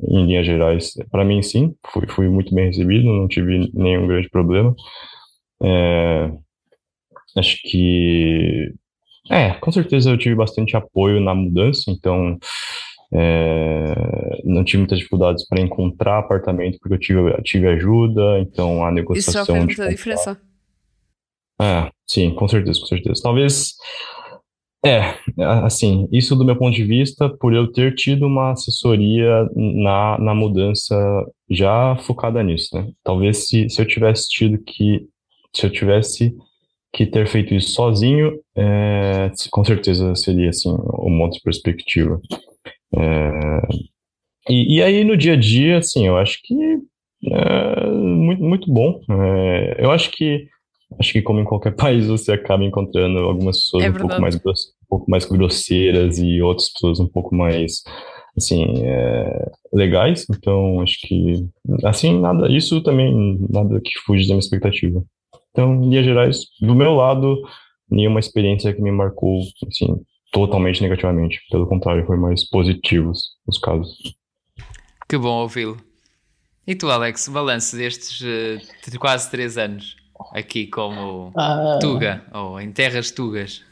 em 0.00 0.26
linhas 0.26 0.46
gerais, 0.46 0.92
para 1.10 1.24
mim 1.24 1.42
sim, 1.42 1.74
fui, 1.86 2.06
fui 2.06 2.28
muito 2.28 2.54
bem 2.54 2.66
recebido, 2.66 3.04
não 3.04 3.28
tive 3.28 3.70
nenhum 3.72 4.06
grande 4.06 4.28
problema. 4.28 4.74
É, 5.62 6.30
acho 7.36 7.58
que, 7.62 8.72
é, 9.30 9.54
com 9.54 9.72
certeza 9.72 10.10
eu 10.10 10.18
tive 10.18 10.34
bastante 10.34 10.76
apoio 10.76 11.20
na 11.20 11.34
mudança, 11.34 11.90
então 11.90 12.38
é, 13.12 13.94
não 14.44 14.64
tive 14.64 14.78
muitas 14.78 14.98
dificuldades 14.98 15.46
para 15.48 15.60
encontrar 15.60 16.18
apartamento 16.18 16.78
porque 16.80 16.94
eu 16.94 16.98
tive, 16.98 17.42
tive 17.42 17.68
ajuda, 17.68 18.38
então 18.40 18.84
a 18.84 18.92
negociação. 18.92 19.42
Isso 19.42 19.46
já 19.46 19.54
fez 19.54 19.64
muita 19.64 19.88
diferença. 19.88 20.40
É, 21.60 21.90
sim, 22.06 22.34
com 22.34 22.46
certeza, 22.46 22.80
com 22.80 22.86
certeza. 22.86 23.22
Talvez 23.22 23.74
é, 24.86 25.18
assim, 25.64 26.08
isso 26.12 26.36
do 26.36 26.44
meu 26.44 26.56
ponto 26.56 26.74
de 26.74 26.84
vista, 26.84 27.28
por 27.28 27.54
eu 27.54 27.70
ter 27.70 27.94
tido 27.94 28.26
uma 28.26 28.52
assessoria 28.52 29.48
na, 29.54 30.18
na 30.18 30.34
mudança 30.34 30.96
já 31.50 31.96
focada 31.96 32.42
nisso, 32.42 32.68
né? 32.74 32.90
Talvez 33.02 33.48
se, 33.48 33.68
se 33.68 33.80
eu 33.80 33.86
tivesse 33.86 34.28
tido 34.28 34.58
que, 34.58 35.06
se 35.54 35.66
eu 35.66 35.70
tivesse 35.70 36.34
que 36.92 37.06
ter 37.06 37.26
feito 37.26 37.54
isso 37.54 37.70
sozinho, 37.70 38.38
é, 38.56 39.30
com 39.50 39.64
certeza 39.64 40.14
seria, 40.14 40.50
assim, 40.50 40.70
um 40.70 41.10
monte 41.10 41.34
de 41.34 41.42
perspectiva. 41.42 42.20
É, 42.96 43.60
e, 44.48 44.76
e 44.76 44.82
aí, 44.82 45.04
no 45.04 45.16
dia 45.16 45.34
a 45.34 45.36
dia, 45.36 45.78
assim, 45.78 46.06
eu 46.06 46.16
acho 46.16 46.38
que 46.42 46.54
é 47.32 47.86
muito, 47.90 48.42
muito 48.42 48.72
bom. 48.72 49.00
É, 49.10 49.84
eu 49.84 49.90
acho 49.90 50.10
que 50.10 50.46
acho 51.00 51.12
que 51.12 51.22
como 51.22 51.40
em 51.40 51.44
qualquer 51.44 51.74
país 51.76 52.06
você 52.06 52.32
acaba 52.32 52.64
encontrando 52.64 53.18
algumas 53.18 53.58
pessoas 53.58 53.84
é 53.84 53.90
um 53.90 53.94
pouco 53.94 54.20
mais 54.20 54.36
um 54.86 54.88
pouco 54.88 55.10
mais 55.10 55.24
grosseiras 55.24 56.18
e 56.18 56.40
outras 56.40 56.70
pessoas 56.70 57.00
um 57.00 57.08
pouco 57.08 57.34
mais 57.34 57.82
assim 58.36 58.64
é, 58.84 59.50
legais. 59.72 60.26
Então 60.30 60.80
acho 60.80 60.98
que 61.00 61.46
assim 61.84 62.18
nada 62.20 62.50
isso 62.50 62.82
também 62.82 63.38
nada 63.50 63.80
que 63.82 63.98
fuge 64.04 64.24
da 64.24 64.34
minha 64.34 64.40
expectativa. 64.40 65.02
Então 65.50 65.74
em 65.74 65.88
linhas 65.88 66.04
gerais 66.04 66.46
do 66.60 66.74
meu 66.74 66.94
lado 66.94 67.42
nenhuma 67.90 68.20
experiência 68.20 68.72
que 68.72 68.80
me 68.80 68.90
marcou 68.90 69.40
assim 69.66 70.00
totalmente 70.32 70.82
negativamente. 70.82 71.40
Pelo 71.50 71.66
contrário 71.66 72.06
foi 72.06 72.16
mais 72.16 72.48
positivos 72.48 73.36
os 73.46 73.58
casos. 73.58 73.96
Que 75.08 75.16
bom 75.16 75.42
ouvi-lo. 75.42 75.76
E 76.66 76.74
tu, 76.74 76.90
Alex, 76.90 77.28
o 77.28 77.32
balanço 77.32 77.76
destes 77.76 78.20
uh, 78.20 78.98
quase 78.98 79.30
três 79.30 79.56
anos 79.56 79.94
aqui 80.34 80.66
como 80.66 81.28
uh, 81.28 81.78
Tuga, 81.80 82.24
ou 82.34 82.60
em 82.60 82.72
terras 82.72 83.12
Tugas? 83.12 83.62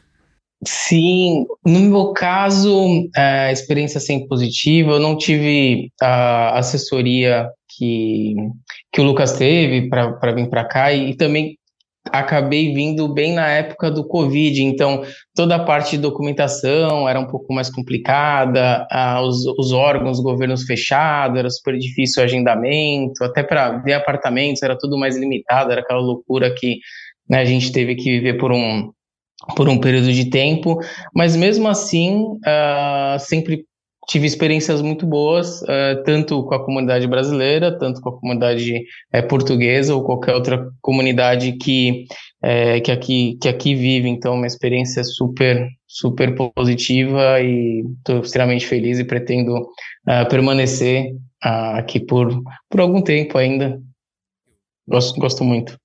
Sim, 0.63 1.45
no 1.65 1.79
meu 1.81 2.13
caso, 2.13 3.09
a 3.15 3.51
experiência 3.51 3.99
sempre 3.99 4.27
positiva. 4.27 4.93
Eu 4.93 4.99
não 4.99 5.17
tive 5.17 5.91
a 6.01 6.57
assessoria 6.57 7.49
que, 7.69 8.35
que 8.91 9.01
o 9.01 9.03
Lucas 9.03 9.33
teve 9.33 9.89
para 9.89 10.31
vir 10.33 10.49
para 10.49 10.65
cá 10.65 10.93
e, 10.93 11.11
e 11.11 11.15
também 11.15 11.57
acabei 12.11 12.73
vindo 12.73 13.11
bem 13.11 13.33
na 13.33 13.47
época 13.47 13.89
do 13.89 14.07
Covid, 14.07 14.61
então 14.63 15.03
toda 15.33 15.55
a 15.55 15.63
parte 15.63 15.91
de 15.91 15.97
documentação 15.97 17.09
era 17.09 17.19
um 17.19 17.27
pouco 17.27 17.51
mais 17.53 17.69
complicada, 17.69 18.85
ah, 18.91 19.21
os, 19.21 19.45
os, 19.57 19.71
órgãos, 19.71 20.19
governos 20.19 20.63
fechados, 20.63 21.39
era 21.39 21.49
super 21.49 21.77
difícil 21.77 22.21
o 22.21 22.25
agendamento, 22.25 23.23
até 23.23 23.43
para 23.43 23.79
ver 23.79 23.93
apartamentos 23.93 24.61
era 24.61 24.77
tudo 24.77 24.97
mais 24.97 25.17
limitado, 25.17 25.71
era 25.71 25.81
aquela 25.81 25.99
loucura 25.99 26.53
que 26.53 26.77
né, 27.29 27.39
a 27.39 27.45
gente 27.45 27.71
teve 27.71 27.95
que 27.95 28.03
viver 28.03 28.37
por 28.37 28.51
um, 28.51 28.91
por 29.55 29.67
um 29.69 29.79
período 29.79 30.11
de 30.11 30.29
tempo, 30.29 30.79
mas 31.13 31.35
mesmo 31.35 31.67
assim, 31.67 32.23
uh, 32.23 33.19
sempre 33.19 33.65
tive 34.07 34.27
experiências 34.27 34.81
muito 34.81 35.05
boas, 35.05 35.61
uh, 35.63 36.03
tanto 36.05 36.43
com 36.43 36.55
a 36.55 36.63
comunidade 36.63 37.07
brasileira, 37.07 37.77
tanto 37.77 38.01
com 38.01 38.09
a 38.09 38.19
comunidade 38.19 38.83
uh, 39.13 39.27
portuguesa 39.27 39.95
ou 39.95 40.03
qualquer 40.03 40.35
outra 40.35 40.69
comunidade 40.81 41.53
que, 41.53 42.05
uh, 42.43 42.81
que, 42.83 42.91
aqui, 42.91 43.37
que 43.41 43.49
aqui 43.49 43.75
vive. 43.75 44.07
Então, 44.07 44.35
uma 44.35 44.47
experiência 44.47 45.03
super, 45.03 45.67
super 45.87 46.35
positiva 46.53 47.41
e 47.41 47.83
estou 47.97 48.19
extremamente 48.19 48.67
feliz 48.67 48.99
e 48.99 49.03
pretendo 49.03 49.67
permanecer 50.29 51.15
aqui 51.41 51.99
por, 51.99 52.29
por 52.69 52.79
algum 52.79 53.01
tempo 53.01 53.37
ainda. 53.37 53.81
Gosto, 54.87 55.19
gosto 55.19 55.43
muito. 55.43 55.75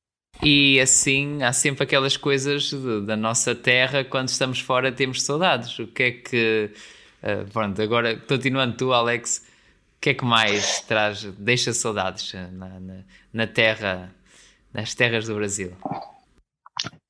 E 0.43 0.81
assim, 0.81 1.43
há 1.43 1.53
sempre 1.53 1.85
aquelas 1.85 2.17
coisas 2.17 2.73
da 3.05 3.17
nossa 3.17 3.55
terra, 3.55 4.03
quando 4.03 4.29
estamos 4.29 4.61
fora 4.61 4.91
temos 4.91 5.23
saudades. 5.23 5.79
O 5.79 5.87
que 5.87 6.03
é 6.03 6.11
que 6.11 6.71
Uh, 7.23 7.45
pronto, 7.53 7.81
agora 7.83 8.17
continuando 8.17 8.77
tu, 8.77 8.93
Alex, 8.93 9.43
o 9.97 10.01
que 10.01 10.11
é 10.11 10.15
que 10.15 10.25
mais 10.25 10.81
traz, 10.81 11.23
deixa 11.39 11.73
saudades 11.73 12.33
na, 12.53 12.81
na, 12.81 12.95
na 13.33 13.47
terra, 13.47 14.11
nas 14.73 14.95
terras 14.95 15.27
do 15.27 15.35
Brasil? 15.35 15.73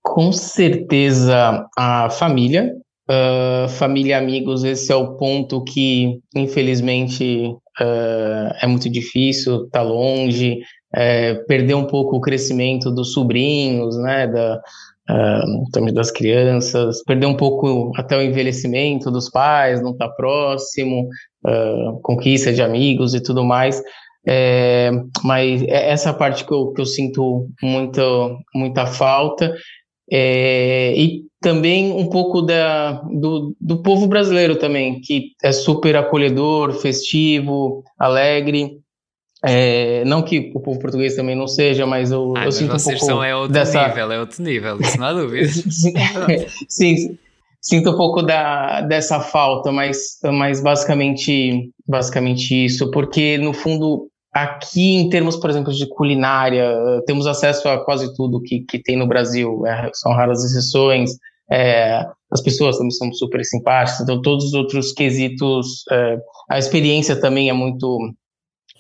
Com 0.03 0.33
certeza 0.33 1.65
a 1.79 2.11
família, 2.11 2.75
uh, 3.09 3.69
família 3.69 4.19
amigos, 4.19 4.65
esse 4.65 4.91
é 4.91 4.97
o 4.97 5.17
ponto 5.17 5.63
que 5.63 6.19
infelizmente 6.35 7.47
uh, 7.81 8.53
é 8.61 8.67
muito 8.67 8.91
difícil, 8.91 9.69
tá 9.71 9.81
longe, 9.81 10.59
é, 10.95 11.35
perder 11.35 11.75
um 11.75 11.87
pouco 11.87 12.17
o 12.17 12.21
crescimento 12.21 12.91
dos 12.91 13.13
sobrinhos, 13.13 13.97
né, 13.99 14.27
da, 14.27 14.61
uh, 15.11 15.71
também 15.73 15.93
das 15.93 16.11
crianças, 16.11 17.03
perder 17.05 17.27
um 17.27 17.37
pouco 17.37 17.93
até 17.97 18.17
o 18.17 18.23
envelhecimento 18.23 19.11
dos 19.11 19.31
pais, 19.31 19.83
não 19.83 19.93
estar 19.93 20.09
tá 20.09 20.15
próximo, 20.15 21.09
uh, 21.47 22.01
conquista 22.03 22.53
de 22.53 22.63
amigos 22.63 23.15
e 23.15 23.23
tudo 23.23 23.45
mais. 23.45 23.83
É, 24.27 24.91
mas 25.25 25.63
é 25.63 25.91
essa 25.91 26.13
parte 26.13 26.45
que 26.45 26.53
eu, 26.53 26.73
que 26.73 26.81
eu 26.81 26.87
sinto 26.87 27.49
muito, 27.63 28.39
muita 28.55 28.87
falta. 28.87 29.55
É, 30.13 30.93
e 30.97 31.23
também 31.41 31.93
um 31.93 32.09
pouco 32.09 32.43
da, 32.43 32.93
do, 33.19 33.55
do 33.61 33.83
povo 33.83 34.07
brasileiro 34.07 34.57
também, 34.57 35.01
que 35.01 35.33
é 35.43 35.53
super 35.53 35.97
acolhedor, 35.97 36.73
festivo, 36.75 37.83
alegre. 37.99 38.79
É, 39.45 40.05
não 40.05 40.23
que 40.23 40.53
o 40.55 40.61
povo 40.61 40.79
português 40.79 41.17
também 41.17 41.35
não 41.35 41.49
seja, 41.49 41.87
mas 41.87 42.11
eu, 42.11 42.35
ah, 42.37 42.45
eu 42.45 42.53
sinto 42.53 42.77
um 42.77 42.79
pouco 42.79 42.99
são 42.99 43.25
é 43.25 43.35
outro 43.35 43.53
dessa... 43.55 43.89
nível, 43.89 44.13
é 44.13 44.21
outro 44.21 44.43
nível, 44.43 44.81
isso 44.81 44.99
não 44.99 45.07
há 45.07 45.13
dúvida. 45.15 45.49
sim, 46.69 47.19
sinto 47.61 47.91
um 47.91 47.97
pouco 47.97 48.23
da, 48.23 48.83
dessa 48.83 49.19
falta, 49.21 49.73
mas, 49.73 50.19
mas 50.25 50.63
basicamente, 50.63 51.73
basicamente 51.89 52.67
isso, 52.67 52.91
porque 52.91 53.39
no 53.39 53.55
fundo 53.55 54.11
aqui 54.33 54.95
em 54.95 55.09
termos, 55.09 55.37
por 55.37 55.49
exemplo, 55.49 55.73
de 55.73 55.89
culinária, 55.89 56.77
temos 57.07 57.27
acesso 57.27 57.69
a 57.69 57.83
quase 57.83 58.15
tudo 58.15 58.43
que, 58.43 58.61
que 58.61 58.79
tem 58.79 58.97
no 58.97 59.09
Brasil, 59.09 59.67
é, 59.67 59.91
são 59.95 60.13
raras 60.13 60.45
exceções, 60.45 61.13
é, 61.51 62.05
as 62.31 62.41
pessoas 62.43 62.77
também 62.77 62.93
são 62.93 63.13
super 63.13 63.45
simpáticas, 63.45 64.01
então 64.01 64.23
todos 64.23 64.45
os 64.47 64.53
outros 64.55 64.93
quesitos, 64.93 65.83
é, 65.91 66.19
a 66.49 66.59
experiência 66.59 67.17
também 67.17 67.49
é 67.49 67.53
muito 67.53 67.99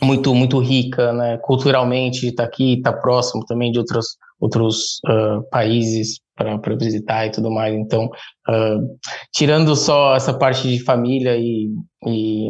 muito 0.03 0.35
muito 0.35 0.59
rica, 0.59 1.13
né, 1.13 1.39
culturalmente, 1.39 2.27
está 2.27 2.45
aqui, 2.45 2.75
está 2.75 2.93
próximo 2.93 3.45
também 3.47 3.71
de 3.71 3.79
outros 3.79 4.17
outros 4.41 5.01
uh, 5.07 5.43
países 5.51 6.21
para 6.35 6.77
visitar 6.77 7.27
e 7.27 7.31
tudo 7.31 7.51
mais. 7.51 7.75
Então, 7.75 8.07
uh, 8.07 8.99
tirando 9.33 9.77
só 9.77 10.17
essa 10.17 10.33
parte 10.33 10.67
de 10.67 10.83
família 10.83 11.37
e, 11.37 11.69
e, 12.07 12.49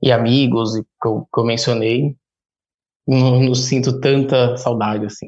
e 0.00 0.12
amigos 0.12 0.74
que 0.74 1.08
eu, 1.08 1.26
que 1.32 1.40
eu 1.40 1.44
mencionei, 1.44 2.14
não, 3.06 3.40
não, 3.40 3.54
sinto 3.54 3.98
tanta 4.00 4.56
saudade 4.56 5.06
assim. 5.06 5.26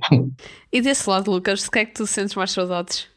E 0.73 0.81
desse 0.81 1.11
lado, 1.11 1.31
Lucas, 1.31 1.67
o 1.67 1.71
que 1.71 1.81
é 1.81 1.85
que 1.85 1.95
tu 1.95 2.07
sentes 2.07 2.35
mais 2.35 2.53
saudades? 2.53 3.12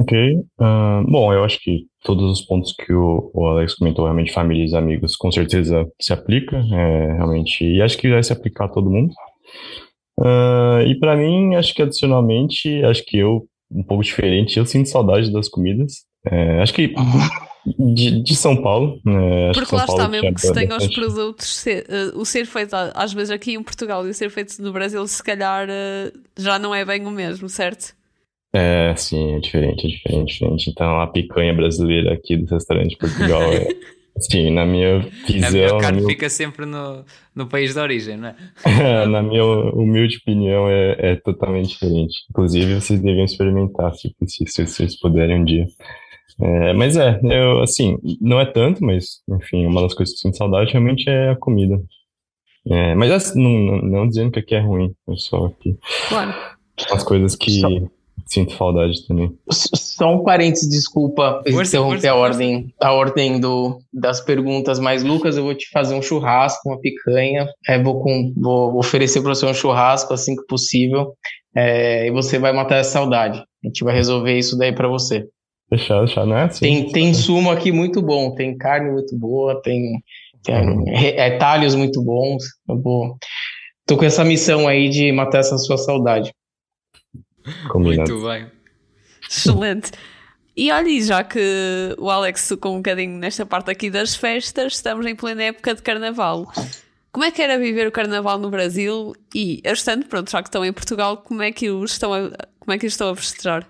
Ok. 0.00 0.36
Uh, 0.58 1.04
bom, 1.06 1.32
eu 1.32 1.44
acho 1.44 1.60
que 1.60 1.86
todos 2.02 2.30
os 2.30 2.40
pontos 2.46 2.72
que 2.72 2.92
o, 2.92 3.30
o, 3.34 3.46
Alex 3.48 3.74
comentou, 3.74 4.06
realmente, 4.06 4.32
família 4.32 4.66
e 4.66 4.76
amigos, 4.76 5.14
com 5.14 5.30
certeza 5.30 5.86
se 6.00 6.12
aplica, 6.12 6.56
é, 6.56 7.12
realmente, 7.14 7.62
e 7.62 7.82
acho 7.82 7.98
que 7.98 8.08
vai 8.08 8.22
se 8.22 8.32
aplicar 8.32 8.64
a 8.64 8.68
todo 8.68 8.90
mundo. 8.90 9.12
Uh, 10.18 10.80
e 10.86 10.98
para 10.98 11.16
mim, 11.16 11.54
acho 11.54 11.74
que 11.74 11.82
adicionalmente, 11.82 12.82
acho 12.84 13.04
que 13.04 13.18
eu, 13.18 13.46
um 13.70 13.82
pouco 13.82 14.02
diferente, 14.02 14.58
eu 14.58 14.64
sinto 14.64 14.88
saudade 14.88 15.30
das 15.30 15.48
comidas. 15.48 16.04
É, 16.26 16.62
acho 16.62 16.72
que 16.72 16.94
de, 17.94 18.22
de, 18.22 18.36
São 18.36 18.60
Paulo. 18.62 19.00
Né, 19.04 19.52
Porque 19.52 19.74
lá 19.74 19.84
está 19.84 20.08
mesmo 20.08 20.34
que 20.34 20.40
se 20.40 20.52
tem 20.52 20.72
os 20.72 20.86
produtos, 20.88 21.56
ser, 21.56 21.86
uh, 21.88 22.18
o 22.18 22.24
ser 22.24 22.46
feito 22.46 22.74
às 22.74 23.12
vezes 23.12 23.30
aqui 23.30 23.52
em 23.52 23.62
Portugal 23.62 24.06
e 24.06 24.10
o 24.10 24.14
ser 24.14 24.30
feito 24.30 24.62
no 24.62 24.72
Brasil, 24.72 25.06
se 25.06 25.22
calhar 25.22 25.68
uh, 25.68 26.20
já 26.38 26.58
não 26.58 26.74
é 26.74 26.84
bem 26.84 27.06
o 27.06 27.10
mesmo, 27.10 27.48
certo? 27.48 27.94
É, 28.52 28.94
sim, 28.96 29.36
é 29.36 29.40
diferente, 29.40 29.86
é 29.86 29.90
diferente, 29.90 30.20
é 30.20 30.24
diferente. 30.24 30.70
Então, 30.70 31.00
a 31.00 31.06
picanha 31.06 31.54
brasileira 31.54 32.12
aqui 32.12 32.36
do 32.36 32.46
restaurante 32.46 32.90
de 32.90 32.96
Portugal 32.96 33.42
é, 33.42 33.68
sim, 34.18 34.50
na 34.50 34.66
minha 34.66 35.00
visão... 35.26 35.48
A 35.48 35.52
minha 35.52 35.78
carne 35.78 36.06
fica 36.06 36.28
sempre 36.28 36.66
no, 36.66 37.04
no 37.34 37.46
país 37.46 37.74
de 37.74 37.78
origem, 37.80 38.16
não 38.16 38.28
é? 38.28 38.36
é 38.64 39.06
na 39.06 39.22
minha 39.22 39.44
humilde 39.44 40.16
opinião, 40.16 40.68
é, 40.68 40.96
é 40.98 41.16
totalmente 41.16 41.68
diferente. 41.68 42.14
Inclusive, 42.30 42.80
vocês 42.80 43.00
devem 43.00 43.24
experimentar, 43.24 43.94
se, 43.94 44.12
se, 44.26 44.46
se 44.46 44.66
vocês 44.66 44.98
puderem 44.98 45.40
um 45.40 45.44
dia. 45.44 45.66
É, 46.42 46.72
mas 46.72 46.96
é, 46.96 47.20
eu, 47.22 47.60
assim, 47.60 47.98
não 48.20 48.40
é 48.40 48.46
tanto, 48.46 48.82
mas, 48.84 49.20
enfim, 49.28 49.64
uma 49.66 49.82
das 49.82 49.94
coisas 49.94 50.14
que 50.14 50.26
eu 50.26 50.32
sinto 50.32 50.38
saudade 50.38 50.72
realmente 50.72 51.08
é 51.08 51.30
a 51.30 51.36
comida. 51.36 51.80
É, 52.66 52.94
mas 52.94 53.10
assim, 53.10 53.40
não, 53.40 53.78
não, 53.82 54.08
dizendo 54.08 54.32
que 54.32 54.40
aqui 54.40 54.54
é 54.54 54.60
ruim, 54.60 54.92
é 55.08 55.14
só 55.16 55.46
aqui. 55.46 55.78
Claro. 56.08 56.34
As 56.90 57.04
coisas 57.04 57.36
que... 57.36 57.60
Só 57.60 57.68
Sinto 58.26 58.52
saudade 58.54 59.06
também. 59.06 59.30
Só 59.50 60.14
um 60.14 60.24
parênteses, 60.24 60.68
desculpa 60.68 61.42
força, 61.50 61.76
interromper 61.76 62.08
a 62.08 62.14
ordem, 62.14 62.74
a 62.80 62.92
ordem 62.92 63.40
do, 63.40 63.80
das 63.92 64.20
perguntas, 64.20 64.78
mas 64.78 65.02
Lucas, 65.02 65.36
eu 65.36 65.44
vou 65.44 65.54
te 65.54 65.68
fazer 65.70 65.94
um 65.94 66.02
churrasco, 66.02 66.68
uma 66.68 66.80
picanha, 66.80 67.48
é, 67.68 67.82
vou, 67.82 68.00
com, 68.02 68.32
vou 68.36 68.78
oferecer 68.78 69.20
para 69.20 69.34
você 69.34 69.46
um 69.46 69.54
churrasco 69.54 70.14
assim 70.14 70.36
que 70.36 70.46
possível, 70.46 71.14
é, 71.54 72.06
e 72.06 72.10
você 72.10 72.38
vai 72.38 72.52
matar 72.52 72.76
essa 72.76 72.92
saudade. 72.92 73.38
A 73.38 73.66
gente 73.66 73.84
vai 73.84 73.94
resolver 73.94 74.38
isso 74.38 74.56
daí 74.56 74.72
para 74.72 74.88
você. 74.88 75.26
Deixar, 75.70 76.04
deixar, 76.04 76.26
né? 76.26 76.44
Assim, 76.44 76.60
tem, 76.60 76.92
tem 76.92 77.14
sumo 77.14 77.50
aqui 77.50 77.70
muito 77.70 78.02
bom, 78.02 78.34
tem 78.34 78.56
carne 78.56 78.90
muito 78.90 79.16
boa, 79.16 79.60
tem, 79.62 80.02
tem 80.42 80.68
uhum. 80.68 80.84
é, 80.88 81.36
talhos 81.36 81.74
muito 81.74 82.02
bons. 82.02 82.42
Eu 82.68 82.80
vou, 82.80 83.16
tô 83.86 83.96
com 83.96 84.04
essa 84.04 84.24
missão 84.24 84.66
aí 84.66 84.88
de 84.88 85.12
matar 85.12 85.38
essa 85.38 85.56
sua 85.58 85.76
saudade. 85.76 86.32
Combinado. 87.68 88.12
Muito 88.12 88.28
bem. 88.28 88.50
Excelente. 89.28 89.92
E 90.56 90.70
olha, 90.70 91.02
já 91.02 91.24
que 91.24 91.94
o 91.96 92.10
Alex 92.10 92.48
tocou 92.48 92.74
um 92.74 92.78
bocadinho 92.78 93.18
nesta 93.18 93.46
parte 93.46 93.70
aqui 93.70 93.88
das 93.88 94.14
festas, 94.14 94.74
estamos 94.74 95.06
em 95.06 95.14
plena 95.14 95.44
época 95.44 95.74
de 95.74 95.82
carnaval. 95.82 96.52
Como 97.12 97.24
é 97.24 97.30
que 97.30 97.40
era 97.40 97.58
viver 97.58 97.86
o 97.86 97.92
carnaval 97.92 98.38
no 98.38 98.50
Brasil 98.50 99.14
e, 99.34 99.60
estando, 99.64 100.06
pronto, 100.06 100.30
já 100.30 100.42
que 100.42 100.48
estão 100.48 100.64
em 100.64 100.72
Portugal, 100.72 101.16
como 101.16 101.42
é 101.42 101.50
que 101.50 101.70
o 101.70 101.84
estão 101.84 102.12
a, 102.12 102.30
como 102.58 102.72
é 102.72 102.78
que 102.78 102.86
estão 102.86 103.10
a 103.10 103.16
festejar? 103.16 103.66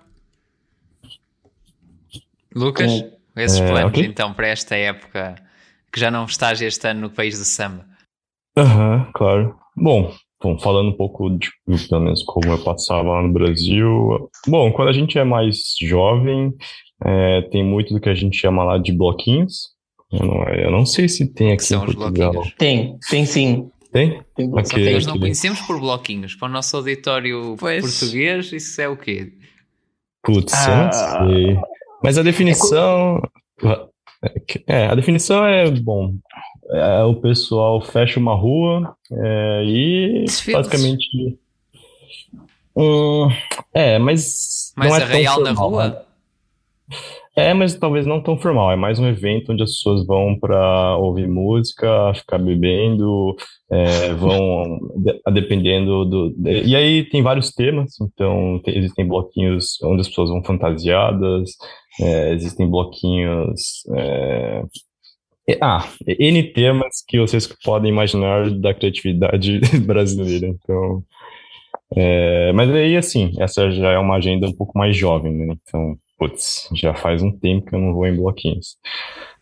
Lucas, 2.53 2.91
esses 3.35 3.59
é, 3.59 3.67
planos 3.67 3.91
okay. 3.91 4.05
então 4.05 4.33
para 4.33 4.47
esta 4.47 4.75
época 4.75 5.35
que 5.91 5.99
já 5.99 6.11
não 6.11 6.25
estás 6.25 6.61
este 6.61 6.87
ano 6.87 7.01
no 7.01 7.09
país 7.09 7.37
do 7.37 7.45
samba? 7.45 7.85
Aham, 8.57 8.97
uhum, 8.97 9.11
claro. 9.13 9.59
Bom, 9.75 10.13
Bom, 10.43 10.57
falando 10.59 10.89
um 10.89 10.97
pouco 10.97 11.29
de, 11.29 11.49
pelo 11.87 12.01
menos, 12.01 12.23
como 12.23 12.51
eu 12.51 12.63
passava 12.63 13.09
lá 13.09 13.21
no 13.21 13.31
Brasil. 13.31 14.29
Bom, 14.47 14.71
quando 14.71 14.87
a 14.89 14.93
gente 14.93 15.17
é 15.19 15.23
mais 15.23 15.57
jovem, 15.79 16.51
é, 17.05 17.41
tem 17.43 17.63
muito 17.63 17.93
do 17.93 17.99
que 17.99 18.09
a 18.09 18.15
gente 18.15 18.37
chama 18.37 18.63
lá 18.63 18.77
de 18.77 18.91
bloquinhos. 18.91 19.69
Eu 20.11 20.25
não, 20.25 20.43
eu 20.49 20.71
não 20.71 20.85
sei 20.85 21.07
se 21.07 21.31
tem 21.31 21.51
aqui 21.51 21.73
em 21.73 21.79
Portugal. 21.79 22.33
Tem, 22.57 22.97
tem 23.09 23.25
sim. 23.25 23.69
Tem? 23.93 24.21
Tem 24.35 24.49
bloquinhos. 24.49 24.69
que 24.71 24.79
Ok, 24.81 24.93
nós 24.93 25.05
não 25.05 25.19
conhecemos 25.19 25.61
por 25.61 25.79
bloquinhos. 25.79 26.33
Para 26.35 26.47
o 26.49 26.51
nosso 26.51 26.75
auditório 26.77 27.55
Pois. 27.59 27.99
português, 27.99 28.51
isso 28.51 28.81
é 28.81 28.89
o 28.89 28.97
quê? 28.97 29.33
Putz, 30.23 30.53
eu 30.67 30.73
Ah. 30.73 30.83
não 31.23 31.29
sei. 31.29 31.57
Mas 32.03 32.17
a 32.17 32.23
definição. 32.23 33.21
É, 34.67 34.85
a 34.87 34.95
definição 34.95 35.45
é, 35.45 35.69
bom, 35.71 36.13
é, 36.71 37.03
o 37.03 37.15
pessoal 37.15 37.81
fecha 37.81 38.19
uma 38.19 38.35
rua 38.35 38.95
é, 39.11 39.63
e 39.65 40.21
Desfiles. 40.25 40.67
basicamente. 40.67 41.37
Hum, 42.75 43.27
é, 43.73 43.99
mas. 43.99 44.71
Mais 44.77 44.89
não 44.91 44.97
é 44.97 44.99
tão 45.01 45.09
arraial 45.09 45.41
na 45.41 45.55
formal, 45.55 45.71
né? 45.71 45.87
rua? 45.87 46.05
É, 47.33 47.53
mas 47.53 47.73
talvez 47.75 48.05
não 48.05 48.21
tão 48.21 48.37
formal. 48.37 48.71
É 48.71 48.75
mais 48.75 48.99
um 48.99 49.07
evento 49.07 49.53
onde 49.53 49.63
as 49.63 49.69
pessoas 49.71 50.05
vão 50.05 50.37
para 50.37 50.97
ouvir 50.97 51.29
música, 51.29 52.13
ficar 52.13 52.37
bebendo, 52.37 53.35
é, 53.71 54.13
vão 54.13 54.79
de- 54.97 55.21
dependendo 55.33 56.03
do. 56.05 56.35
E 56.49 56.75
aí 56.75 57.05
tem 57.05 57.21
vários 57.23 57.51
temas. 57.53 57.93
Então 58.01 58.59
tem- 58.63 58.77
existem 58.77 59.07
bloquinhos 59.07 59.77
onde 59.83 60.01
as 60.01 60.09
pessoas 60.09 60.29
vão 60.29 60.43
fantasiadas, 60.43 61.51
é, 62.01 62.33
existem 62.33 62.69
bloquinhos. 62.69 63.83
é, 63.95 64.63
Ah, 65.61 65.87
N 66.07 66.43
temas 66.53 67.03
que 67.07 67.19
vocês 67.19 67.47
podem 67.63 67.91
imaginar 67.91 68.49
da 68.51 68.73
criatividade 68.73 69.59
brasileira. 69.85 70.47
Então, 70.47 71.03
é, 71.95 72.51
mas 72.53 72.69
aí, 72.69 72.95
assim, 72.95 73.33
essa 73.39 73.69
já 73.71 73.91
é 73.91 73.97
uma 73.97 74.15
agenda 74.17 74.47
um 74.47 74.53
pouco 74.53 74.77
mais 74.77 74.95
jovem, 74.95 75.33
né? 75.33 75.55
Então, 75.67 75.97
putz, 76.17 76.69
já 76.75 76.93
faz 76.93 77.21
um 77.21 77.31
tempo 77.31 77.67
que 77.67 77.75
eu 77.75 77.79
não 77.79 77.93
vou 77.93 78.05
em 78.07 78.15
bloquinhos. 78.15 78.77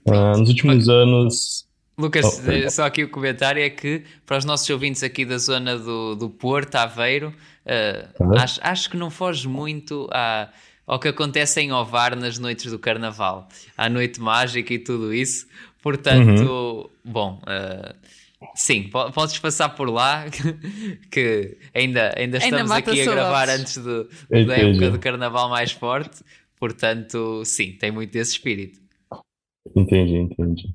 Ah, 0.08 0.38
nos 0.38 0.50
últimos 0.50 0.90
anos. 0.90 1.68
Lucas, 1.98 2.42
Oh, 2.48 2.52
eh, 2.52 2.70
só 2.70 2.86
aqui 2.86 3.04
o 3.04 3.10
comentário 3.10 3.62
é 3.62 3.70
que 3.70 4.04
para 4.26 4.38
os 4.38 4.46
nossos 4.46 4.70
ouvintes 4.70 5.04
aqui 5.04 5.26
da 5.26 5.38
zona 5.38 5.78
do, 5.78 6.16
do 6.16 6.30
Porto, 6.30 6.76
Aveiro, 6.76 7.34
eh, 7.66 8.08
Uhum. 8.20 8.38
acho, 8.38 8.60
acho 8.64 8.90
que 8.90 8.96
não 8.96 9.10
foge 9.12 9.48
muito 9.50 10.08
à- 10.12 10.50
ao 10.88 10.98
que 10.98 11.10
acontece 11.10 11.60
em 11.62 11.72
Ovar 11.74 12.16
nas 12.16 12.40
noites 12.40 12.72
do 12.72 12.80
Carnaval, 12.80 13.48
à 13.78 13.90
noite 13.90 14.20
mágica 14.22 14.74
e 14.74 14.80
tudo 14.80 15.14
isso. 15.14 15.46
Portanto, 15.82 16.90
bom, 17.06 17.42
eh, 17.48 17.96
sim, 18.56 18.84
po- 18.90 19.12
podes 19.12 19.38
passar 19.40 19.70
por 19.70 19.90
lá, 19.90 20.26
que 21.12 21.58
ainda, 21.74 22.14
ainda 22.18 22.38
estamos 22.38 22.70
mata 22.70 22.92
aqui 22.92 23.02
a 23.02 23.06
gravar 23.06 23.50
antes 23.50 23.78
do- 23.78 24.10
Entendi. 24.26 24.46
da 24.46 24.58
época 24.58 24.90
do 24.92 25.00
Carnaval 25.00 25.50
mais 25.50 25.72
forte. 25.72 26.22
Portanto, 26.60 27.44
sim, 27.46 27.72
tem 27.74 27.92
muito 27.92 28.12
desse 28.12 28.34
espírito. 28.34 28.80
Entendi, 29.76 30.16
entendi. 30.18 30.74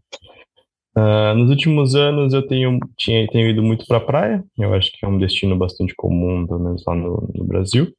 Ah, 0.97 1.35
nos 1.35 1.51
últimos 1.51 1.95
anos 1.95 2.33
eu 2.33 2.47
tenho, 2.47 2.79
tinha, 2.97 3.27
tenho 3.27 3.51
ido 3.51 3.63
muito 3.63 3.85
para 3.87 3.99
a 3.99 4.01
praia. 4.01 4.45
Eu 4.57 4.73
acho 4.73 4.91
que 4.93 5.05
é 5.05 5.09
um 5.09 5.19
destino 5.19 5.57
bastante 5.59 5.93
comum, 5.95 6.47
pelo 6.47 6.61
menos 6.61 6.83
lá 6.87 6.95
no, 6.95 7.31
no 7.35 7.45
Brasil. 7.45 7.93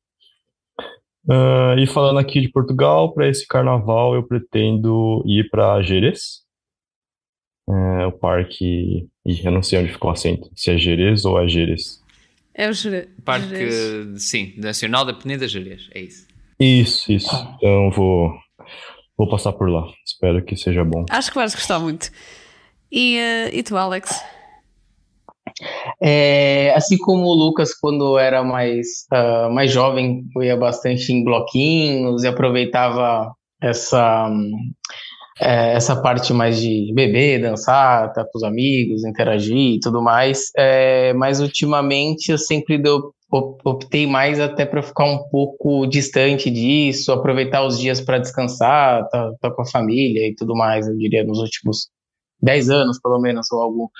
Ah, 1.29 1.75
e 1.77 1.85
falando 1.87 2.19
aqui 2.19 2.39
de 2.41 2.49
Portugal, 2.49 3.13
para 3.13 3.27
esse 3.27 3.45
carnaval 3.47 4.15
eu 4.15 4.23
pretendo 4.23 5.23
ir 5.25 5.49
para 5.49 5.81
Gerês, 5.81 6.44
É, 7.67 8.05
o 8.05 8.11
parque. 8.11 9.07
Ih, 9.25 9.45
eu 9.45 9.51
não 9.51 9.63
sei 9.63 9.79
onde 9.79 9.91
ficou 9.91 10.09
o 10.09 10.13
acento, 10.13 10.49
se 10.55 10.71
é 10.71 10.77
Gerês 10.77 11.25
ou 11.25 11.41
é 11.41 11.47
Gerês. 11.47 12.03
É 12.53 12.69
o 12.69 12.73
Jere... 12.73 13.09
Parque, 13.23 13.49
Jerez. 13.49 14.23
sim, 14.23 14.53
Nacional 14.57 15.03
da 15.03 15.13
Peneda 15.13 15.47
Gerês, 15.47 15.89
é 15.93 16.01
isso. 16.01 16.27
Isso, 16.59 17.11
isso. 17.11 17.35
Então 17.57 17.91
vou, 17.91 18.31
vou 19.17 19.27
passar 19.27 19.51
por 19.51 19.69
lá. 19.69 19.85
Espero 20.05 20.43
que 20.43 20.55
seja 20.55 20.85
bom. 20.85 21.05
Acho 21.09 21.31
que 21.31 21.35
vais 21.35 21.53
gostar 21.53 21.79
muito. 21.79 22.09
E, 22.89 23.17
eh, 23.17 23.49
e 23.57 23.61
tu, 23.61 23.75
Alex? 23.75 24.23
É, 26.01 26.73
assim 26.75 26.97
como 26.97 27.25
o 27.25 27.33
Lucas, 27.33 27.73
quando 27.73 28.17
era 28.17 28.43
mais, 28.43 29.05
ah, 29.11 29.49
mais 29.51 29.71
jovem, 29.71 30.25
eu 30.35 30.43
ia 30.43 30.57
bastante 30.57 31.11
em 31.11 31.23
bloquinhos 31.23 32.23
e 32.23 32.27
aproveitava 32.27 33.33
essa, 33.61 34.29
é, 35.39 35.73
essa 35.73 36.01
parte 36.01 36.33
mais 36.33 36.59
de 36.61 36.91
beber, 36.93 37.41
dançar, 37.41 38.07
estar 38.09 38.23
com 38.25 38.37
os 38.37 38.43
amigos, 38.43 39.03
interagir 39.03 39.75
e 39.75 39.79
tudo 39.79 40.01
mais. 40.01 40.49
É, 40.57 41.13
mas 41.13 41.41
ultimamente 41.41 42.31
eu 42.31 42.37
sempre 42.37 42.77
deu, 42.77 43.13
op- 43.31 43.59
optei 43.65 44.07
mais 44.07 44.39
até 44.39 44.65
para 44.65 44.81
ficar 44.81 45.05
um 45.05 45.27
pouco 45.29 45.85
distante 45.87 46.49
disso, 46.49 47.11
aproveitar 47.11 47.65
os 47.65 47.79
dias 47.79 47.99
para 48.01 48.17
descansar, 48.19 49.03
estar 49.03 49.51
com 49.51 49.61
a 49.61 49.65
família 49.69 50.27
e 50.27 50.35
tudo 50.35 50.55
mais, 50.55 50.87
eu 50.87 50.97
diria, 50.97 51.23
nos 51.23 51.39
últimos 51.39 51.89
10 52.41 52.69
anos, 52.69 52.99
pelo 53.01 53.19
menos, 53.19 53.51
ou 53.51 53.61
algo 53.61 53.91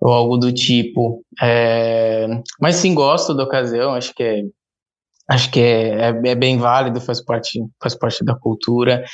ou 0.00 0.12
algo 0.12 0.36
do 0.38 0.52
tipo. 0.52 1.24
É, 1.42 2.26
mas 2.60 2.76
sim, 2.76 2.94
gosto 2.94 3.34
da 3.34 3.44
ocasião, 3.44 3.94
acho 3.94 4.14
que 4.14 4.22
é, 4.22 4.42
acho 5.28 5.50
que 5.50 5.60
é, 5.60 6.10
é, 6.10 6.28
é 6.30 6.34
bem 6.34 6.58
válido, 6.58 7.00
faz 7.00 7.22
parte, 7.24 7.60
faz 7.82 7.94
parte 7.94 8.24
da 8.24 8.34
cultura. 8.34 9.04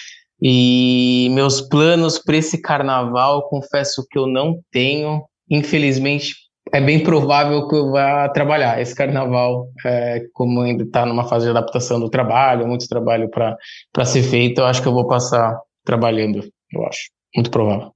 E 0.44 1.28
meus 1.30 1.60
planos 1.60 2.18
para 2.18 2.36
esse 2.36 2.60
carnaval, 2.60 3.48
confesso 3.48 4.04
que 4.10 4.18
eu 4.18 4.26
não 4.26 4.60
tenho. 4.72 5.24
Infelizmente, 5.48 6.34
é 6.72 6.80
bem 6.80 7.00
provável 7.04 7.68
que 7.68 7.76
eu 7.76 7.92
vá 7.92 8.28
trabalhar 8.28 8.80
esse 8.80 8.92
carnaval, 8.92 9.68
é, 9.84 10.24
como 10.32 10.62
ainda 10.62 10.82
está 10.82 11.06
numa 11.06 11.28
fase 11.28 11.44
de 11.44 11.50
adaptação 11.50 12.00
do 12.00 12.10
trabalho, 12.10 12.66
muito 12.66 12.88
trabalho 12.88 13.30
para 13.30 14.04
ser 14.04 14.24
feito, 14.24 14.60
eu 14.60 14.66
acho 14.66 14.82
que 14.82 14.88
eu 14.88 14.92
vou 14.92 15.06
passar 15.06 15.60
trabalhando, 15.84 16.42
eu 16.72 16.86
acho. 16.86 17.10
Muito 17.36 17.50
provável. 17.50 17.92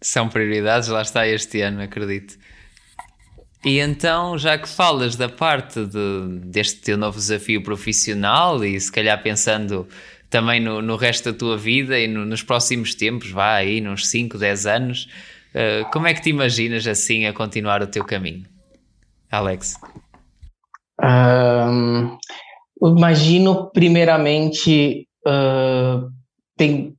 São 0.00 0.28
prioridades, 0.28 0.88
lá 0.88 1.02
está 1.02 1.28
este 1.28 1.60
ano, 1.60 1.82
acredito. 1.82 2.38
E 3.64 3.78
então, 3.78 4.36
já 4.36 4.58
que 4.58 4.68
falas 4.68 5.14
da 5.14 5.28
parte 5.28 5.84
de- 5.86 6.40
deste 6.46 6.80
teu 6.80 6.96
novo 6.96 7.16
desafio 7.16 7.62
profissional 7.62 8.64
e 8.64 8.80
se 8.80 8.90
calhar 8.90 9.22
pensando 9.22 9.86
também 10.32 10.58
no, 10.60 10.82
no 10.82 10.96
resto 10.96 11.30
da 11.30 11.38
tua 11.38 11.56
vida 11.56 11.96
e 11.98 12.08
no- 12.08 12.24
nos 12.26 12.42
próximos 12.42 12.94
tempos, 12.94 13.30
vá 13.30 13.54
aí, 13.54 13.80
nos 13.80 14.08
5, 14.08 14.36
10 14.38 14.66
anos, 14.66 15.08
eh, 15.54 15.84
como 15.92 16.06
é 16.08 16.14
que 16.14 16.22
te 16.22 16.30
imaginas 16.30 16.86
assim 16.86 17.26
a 17.26 17.32
continuar 17.32 17.82
o 17.82 17.86
teu 17.86 18.04
caminho? 18.04 18.44
Alex? 19.30 19.76
Eu 22.80 22.96
imagino, 22.96 23.70
primeiramente, 23.72 25.06
ah, 25.26 26.02
tem, 26.56 26.94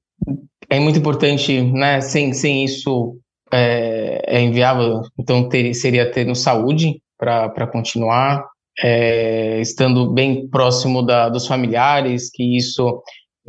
é 0.69 0.79
muito 0.79 0.99
importante, 0.99 1.61
né? 1.61 2.01
Sem, 2.01 2.33
sem 2.33 2.63
isso 2.63 3.17
é, 3.51 4.37
é 4.37 4.41
inviável, 4.41 5.01
então 5.19 5.47
ter, 5.49 5.73
seria 5.73 6.09
ter 6.09 6.33
saúde 6.35 7.01
para 7.17 7.67
continuar, 7.67 8.45
é, 8.81 9.61
estando 9.61 10.11
bem 10.11 10.47
próximo 10.49 11.01
da, 11.03 11.29
dos 11.29 11.47
familiares, 11.47 12.29
que 12.33 12.57
isso, 12.57 13.01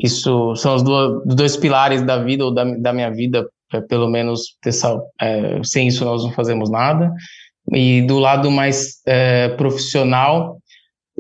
isso 0.02 0.54
são 0.56 0.74
os 0.74 0.82
dois, 0.82 1.56
pilares 1.56 2.02
da 2.02 2.18
vida 2.22 2.44
ou 2.44 2.52
da, 2.52 2.64
da 2.64 2.92
minha 2.92 3.10
vida, 3.10 3.46
é, 3.72 3.80
pelo 3.80 4.08
menos 4.08 4.56
ter, 4.62 4.72
sal- 4.72 5.02
é, 5.20 5.60
sem 5.62 5.88
isso 5.88 6.04
nós 6.04 6.24
não 6.24 6.32
fazemos 6.32 6.70
nada. 6.70 7.10
E 7.72 8.02
do 8.02 8.18
lado 8.18 8.50
mais 8.50 9.00
é, 9.06 9.48
profissional, 9.50 10.58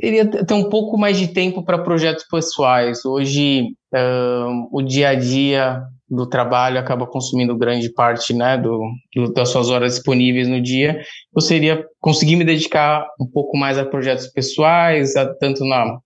iria 0.02 0.28
ter 0.28 0.54
um 0.54 0.68
pouco 0.68 0.98
mais 0.98 1.18
de 1.18 1.28
tempo 1.28 1.64
para 1.64 1.78
projetos 1.78 2.24
pessoais. 2.30 3.04
Hoje, 3.04 3.68
ahn, 3.94 4.66
o 4.72 4.82
dia 4.82 5.10
a 5.10 5.14
dia 5.14 5.80
do 6.10 6.28
trabalho 6.28 6.78
acaba 6.78 7.06
consumindo 7.06 7.56
grande 7.56 7.90
parte 7.92 8.34
né, 8.34 8.58
do, 8.58 8.78
do- 9.14 9.32
das 9.32 9.48
suas 9.48 9.70
horas 9.70 9.94
disponíveis 9.94 10.46
no 10.48 10.60
dia. 10.60 11.00
Eu 11.34 11.40
seria 11.40 11.84
conseguir 12.00 12.36
me 12.36 12.44
dedicar 12.44 13.06
um 13.20 13.26
pouco 13.26 13.56
mais 13.56 13.78
a 13.78 13.84
projetos 13.84 14.26
pessoais, 14.26 15.16
a- 15.16 15.32
tanto 15.40 15.64
na 15.64 15.98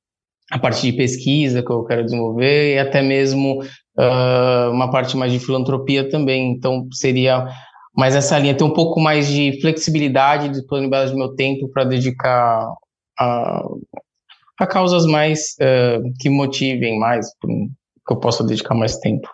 a 0.50 0.58
parte 0.58 0.82
de 0.82 0.96
pesquisa 0.96 1.62
que 1.62 1.70
eu 1.70 1.84
quero 1.84 2.04
desenvolver 2.04 2.74
e 2.74 2.78
até 2.78 3.02
mesmo 3.02 3.60
ah, 3.98 4.70
uma 4.72 4.90
parte 4.90 5.16
mais 5.16 5.32
de 5.32 5.38
filantropia 5.38 6.08
também. 6.08 6.52
Então, 6.52 6.88
seria 6.92 7.48
mais 7.96 8.14
essa 8.14 8.38
linha, 8.38 8.54
ter 8.54 8.64
um 8.64 8.72
pouco 8.72 9.00
mais 9.00 9.26
de 9.26 9.60
flexibilidade, 9.60 10.50
disponibilidade 10.50 11.10
do 11.10 11.18
meu 11.18 11.34
tempo 11.34 11.68
para 11.68 11.82
dedicar 11.82 12.72
a, 13.18 13.62
a 14.60 14.66
causas 14.68 15.04
mais 15.04 15.56
eh, 15.60 15.98
que 16.20 16.30
motivem 16.30 16.96
mais, 16.96 17.26
que 17.40 18.12
eu 18.12 18.20
possa 18.20 18.44
dedicar 18.44 18.76
mais 18.76 18.96
tempo. 18.98 19.28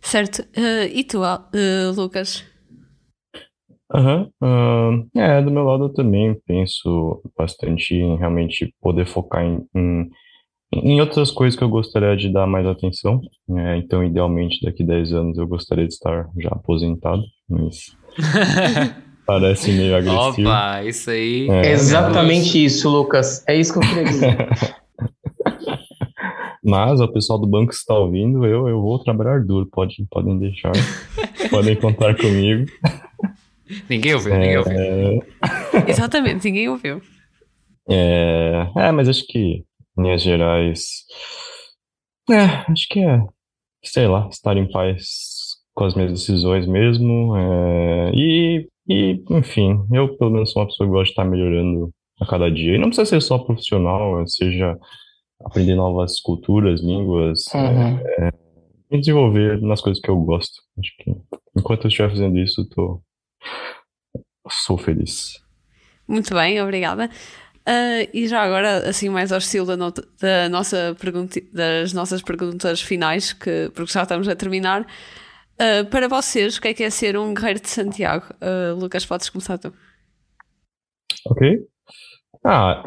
Certo. 0.00 0.44
Eh, 0.56 0.90
e 0.92 1.04
tu, 1.04 1.20
Lucas? 1.96 2.44
Aham. 3.92 4.28
ahn, 4.40 5.08
é, 5.16 5.42
do 5.42 5.50
meu 5.50 5.64
lado 5.64 5.84
eu 5.84 5.92
também 5.92 6.34
penso 6.46 7.20
bastante 7.36 7.94
em 7.94 8.16
realmente 8.16 8.72
poder 8.80 9.06
focar 9.06 9.44
em, 9.44 9.64
em, 9.74 10.10
em 10.72 11.00
outras 11.00 11.30
coisas 11.30 11.58
que 11.58 11.64
eu 11.64 11.68
gostaria 11.68 12.16
de 12.16 12.32
dar 12.32 12.46
mais 12.46 12.66
atenção. 12.66 13.20
né? 13.48 13.78
então, 13.78 14.04
idealmente, 14.04 14.64
daqui 14.64 14.84
10 14.84 15.12
anos 15.12 15.38
eu 15.38 15.46
gostaria 15.46 15.86
de 15.86 15.92
estar 15.92 16.28
já 16.38 16.50
aposentado, 16.50 17.22
mas 17.48 17.96
parece 19.26 19.72
meio 19.72 19.96
agressivo. 19.96 20.48
Opa, 20.48 20.84
isso 20.84 21.10
aí. 21.10 21.48
É. 21.48 21.66
É 21.66 21.72
exatamente 21.72 22.64
isso, 22.64 22.88
Lucas. 22.88 23.44
É 23.48 23.56
isso 23.56 23.72
que 23.72 23.78
eu 23.78 23.88
queria 23.88 24.04
dizer. 24.04 24.36
Mas 26.62 27.00
o 27.00 27.08
pessoal 27.08 27.38
do 27.38 27.46
banco 27.46 27.72
está 27.72 27.94
ouvindo, 27.94 28.44
eu, 28.44 28.68
eu 28.68 28.80
vou 28.82 28.98
trabalhar 29.02 29.42
duro, 29.42 29.66
pode, 29.66 30.06
podem 30.10 30.38
deixar, 30.38 30.72
podem 31.50 31.74
contar 31.74 32.14
comigo. 32.16 32.70
Ninguém 33.88 34.14
ouviu, 34.14 34.34
ninguém 34.34 34.58
ouviu. 34.58 34.72
É, 34.78 35.90
Exatamente, 35.90 36.44
ninguém 36.44 36.68
ouviu. 36.68 37.00
é, 37.88 38.66
é, 38.76 38.92
mas 38.92 39.08
acho 39.08 39.26
que, 39.26 39.64
em 39.98 40.02
linhas 40.02 40.22
gerais, 40.22 41.04
é, 42.30 42.70
acho 42.70 42.86
que 42.88 43.00
é, 43.00 43.20
sei 43.84 44.06
lá, 44.06 44.28
estar 44.28 44.56
em 44.56 44.70
paz 44.70 45.56
com 45.74 45.84
as 45.84 45.94
minhas 45.94 46.12
decisões 46.12 46.66
mesmo. 46.66 47.36
é, 47.36 48.12
e, 48.14 48.68
e, 48.88 49.24
enfim, 49.30 49.86
eu 49.92 50.16
pelo 50.16 50.30
menos 50.30 50.52
sou 50.52 50.62
uma 50.62 50.68
pessoa 50.68 50.86
que 50.88 50.92
gosta 50.92 51.04
de 51.06 51.10
estar 51.10 51.24
melhorando 51.24 51.90
a 52.20 52.26
cada 52.26 52.50
dia. 52.50 52.74
E 52.74 52.78
não 52.78 52.88
precisa 52.88 53.06
ser 53.06 53.20
só 53.22 53.38
profissional, 53.38 54.26
seja 54.26 54.76
aprender 55.44 55.74
novas 55.74 56.20
culturas, 56.20 56.82
línguas, 56.82 57.44
é, 57.54 57.58
Uhum. 57.58 57.98
me 58.90 59.00
desenvolver 59.00 59.60
nas 59.62 59.80
coisas 59.80 60.00
que 60.02 60.10
eu 60.10 60.16
gosto. 60.20 60.60
Acho 60.78 60.90
que 60.98 61.14
enquanto 61.56 61.84
eu 61.84 61.88
estiver 61.88 62.10
fazendo 62.10 62.38
isso, 62.38 62.60
eu 62.62 62.68
tô, 62.68 63.02
sou 64.48 64.76
feliz. 64.76 65.40
Muito 66.06 66.34
bem, 66.34 66.60
obrigada. 66.60 67.08
Ah, 67.72 68.08
e 68.12 68.26
já 68.26 68.42
agora, 68.42 68.88
assim, 68.88 69.08
mais 69.08 69.30
ao 69.30 69.38
estilo 69.38 69.64
da, 69.66 69.76
not- 69.76 70.00
da 70.20 70.48
nossa 70.48 70.96
das 71.52 71.92
nossas 71.92 72.20
perguntas 72.22 72.80
finais, 72.80 73.32
que, 73.32 73.70
porque 73.74 73.92
já 73.92 74.02
estamos 74.02 74.26
a 74.28 74.34
terminar. 74.34 74.84
ah, 75.58 75.84
para 75.90 76.08
vocês, 76.08 76.56
o 76.56 76.60
que 76.60 76.68
é 76.68 76.74
que 76.74 76.82
é 76.82 76.90
ser 76.90 77.16
um 77.16 77.32
guerreiro 77.34 77.60
de 77.60 77.68
Santiago? 77.68 78.26
Ah, 78.40 78.72
Lucas, 78.76 79.06
podes 79.06 79.28
começar 79.30 79.56
tu. 79.58 79.72
Ok? 81.26 81.58
Ah, 82.44 82.82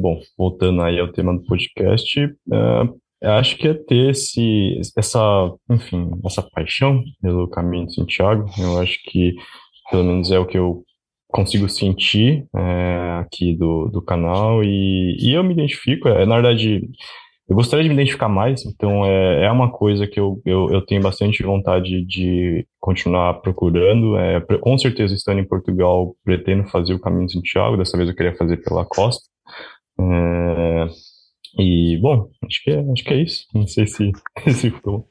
bom, 0.00 0.18
voltando 0.36 0.82
aí 0.82 0.98
ao 0.98 1.12
tema 1.12 1.34
do 1.36 1.44
podcast, 1.44 2.34
acho 3.22 3.56
que 3.58 3.68
é 3.68 3.74
ter 3.74 4.10
esse, 4.10 4.80
essa, 4.96 5.20
enfim, 5.70 6.10
essa 6.24 6.42
paixão 6.42 7.04
pelo 7.20 7.48
caminho 7.48 7.86
de 7.86 7.94
Santiago. 7.94 8.46
Eu 8.58 8.78
acho 8.80 8.98
que, 9.04 9.34
pelo 9.90 10.04
menos, 10.04 10.30
é 10.32 10.38
o 10.38 10.46
que 10.46 10.56
eu 10.58 10.82
consigo 11.28 11.68
sentir 11.68 12.46
é, 12.56 13.18
aqui 13.20 13.54
do, 13.54 13.88
do 13.88 14.02
canal 14.02 14.64
e, 14.64 15.16
e 15.20 15.32
eu 15.32 15.44
me 15.44 15.52
identifico. 15.52 16.08
É, 16.08 16.24
na 16.24 16.36
verdade, 16.36 16.88
eu 17.48 17.54
gostaria 17.54 17.82
de 17.82 17.88
me 17.88 17.94
identificar 17.94 18.28
mais, 18.28 18.64
então 18.64 19.04
é, 19.04 19.44
é 19.44 19.50
uma 19.50 19.70
coisa 19.70 20.06
que 20.06 20.18
eu, 20.18 20.40
eu, 20.44 20.70
eu 20.70 20.84
tenho 20.84 21.02
bastante 21.02 21.42
vontade 21.42 22.04
de 22.04 22.66
continuar 22.80 23.34
procurando. 23.40 24.16
É, 24.16 24.40
com 24.40 24.76
certeza, 24.78 25.14
estando 25.14 25.40
em 25.40 25.46
Portugal, 25.48 26.14
pretendo 26.24 26.68
fazer 26.68 26.94
o 26.94 27.00
caminho 27.00 27.26
de 27.26 27.32
Santiago. 27.32 27.76
Dessa 27.76 27.96
vez 27.96 28.08
eu 28.08 28.16
queria 28.16 28.36
fazer 28.36 28.58
pela 28.58 28.84
costa. 28.84 29.22
É, 30.00 30.86
e, 31.58 31.98
bom, 31.98 32.28
acho 32.44 32.62
que 32.62 32.70
é, 32.70 32.84
acho 32.92 33.04
que 33.04 33.14
é 33.14 33.22
isso. 33.22 33.46
Não 33.54 33.66
sei 33.66 33.86
se, 33.86 34.12
se 34.48 34.70
ficou. 34.70 35.08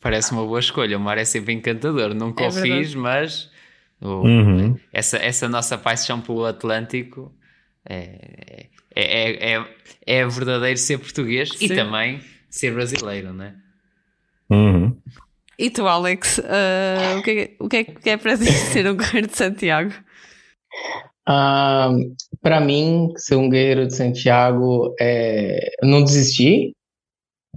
Parece 0.00 0.32
uma 0.32 0.44
boa 0.44 0.60
escolha. 0.60 0.96
O 0.96 1.00
mar 1.00 1.18
é 1.18 1.24
sempre 1.24 1.52
encantador. 1.52 2.14
Nunca 2.14 2.44
É 2.44 2.48
o 2.48 2.52
fiz, 2.52 2.94
mas 2.94 3.50
o- 4.00 4.22
Uhum. 4.26 4.76
essa, 4.92 5.16
essa 5.18 5.48
nossa 5.48 5.76
paixão 5.78 6.20
pelo 6.20 6.44
Atlântico 6.44 7.32
é, 7.88 8.66
é, 8.94 9.54
é, 9.54 9.54
é, 9.56 9.64
é 10.06 10.26
verdadeiro 10.26 10.78
ser 10.78 10.98
português 10.98 11.50
e 11.60 11.68
Sim. 11.68 11.74
também 11.74 12.20
ser 12.50 12.72
brasileiro, 12.74 13.32
não 13.32 13.44
é? 13.44 13.54
Uhum. 14.50 14.96
E 15.58 15.70
tu, 15.70 15.86
Alex, 15.88 16.40
ah, 16.44 17.16
o, 17.18 17.22
que 17.22 17.30
é, 17.30 17.56
o 17.64 17.68
que 17.68 17.76
é 17.78 17.84
que 17.84 18.10
é 18.10 18.16
para 18.16 18.36
ti 18.38 18.44
ser 18.46 18.86
um 18.90 18.96
guerreiro 18.96 19.26
de 19.26 19.36
Santiago? 19.36 19.92
Ah, 21.26 21.90
para 22.40 22.60
mim, 22.60 23.12
ser 23.16 23.36
um 23.36 23.50
guerreiro 23.50 23.86
de 23.86 23.94
Santiago 23.94 24.94
é 25.00 25.58
não 25.82 26.02
desistir, 26.02 26.72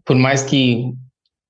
por 0.04 0.16
mais 0.16 0.42
que 0.44 0.92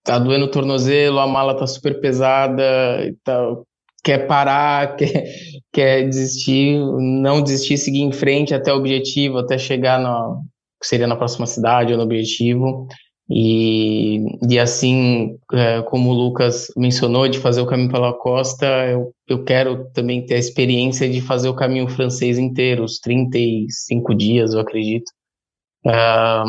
tá 0.04 0.20
doendo 0.20 0.46
o 0.46 0.52
tornozelo, 0.52 1.20
a 1.20 1.28
mala 1.28 1.58
tá 1.58 1.66
super 1.66 2.00
pesada, 2.00 2.64
e 3.08 3.16
tal, 3.24 3.66
quer 4.04 4.28
parar, 4.28 4.96
quer, 4.98 5.26
quer 5.72 6.08
desistir, 6.08 6.80
não 6.80 7.42
desistir, 7.42 7.78
seguir 7.78 8.02
em 8.02 8.12
frente 8.12 8.54
até 8.54 8.74
o 8.74 8.78
objetivo, 8.78 9.38
até 9.38 9.58
chegar 9.58 10.00
na, 10.00 10.38
que 10.80 10.88
seria 10.88 11.08
na 11.08 11.16
próxima 11.16 11.46
cidade 11.46 11.92
ou 11.92 11.98
no 11.98 12.04
objetivo. 12.04 12.88
E, 13.34 14.20
e 14.50 14.60
assim, 14.60 15.38
é, 15.54 15.82
como 15.84 16.10
o 16.10 16.14
Lucas 16.14 16.68
mencionou, 16.76 17.30
de 17.30 17.40
fazer 17.40 17.62
o 17.62 17.66
caminho 17.66 17.90
pela 17.90 18.12
costa, 18.14 18.66
eu, 18.88 19.14
eu 19.26 19.44
quero 19.46 19.90
também 19.94 20.26
ter 20.26 20.36
a 20.36 20.40
experiência 20.40 21.10
de 21.10 21.22
fazer 21.22 21.48
o 21.48 21.56
caminho 21.56 21.88
francês 21.88 22.38
inteiro, 22.38 22.84
os 22.84 23.00
35 23.00 24.14
dias, 24.14 24.54
eu 24.54 24.60
acredito. 24.60 25.10
Ah, 25.88 26.44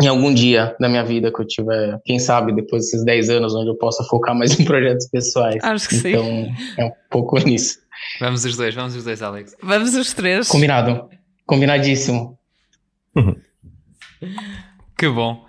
em 0.00 0.06
algum 0.06 0.32
dia 0.32 0.74
da 0.80 0.88
minha 0.88 1.04
vida 1.04 1.32
que 1.32 1.40
eu 1.40 1.46
tiver, 1.46 2.00
quem 2.04 2.18
sabe, 2.18 2.54
depois 2.54 2.84
desses 2.84 3.04
10 3.04 3.30
anos, 3.30 3.54
onde 3.54 3.68
eu 3.68 3.76
possa 3.76 4.02
focar 4.04 4.34
mais 4.34 4.58
em 4.58 4.64
projetos 4.64 5.08
pessoais. 5.08 5.62
Acho 5.62 5.88
que 5.88 5.96
sim. 5.96 6.10
Então, 6.10 6.54
é 6.78 6.84
um 6.86 6.92
pouco 7.10 7.38
nisso. 7.38 7.78
Vamos 8.20 8.44
os 8.44 8.56
dois, 8.56 8.74
vamos 8.74 8.96
os 8.96 9.04
dois, 9.04 9.22
Alex. 9.22 9.54
Vamos 9.62 9.94
os 9.94 10.12
três. 10.12 10.48
Combinado. 10.48 11.08
Combinadíssimo. 11.46 12.38
Que 14.96 15.08
bom. 15.08 15.44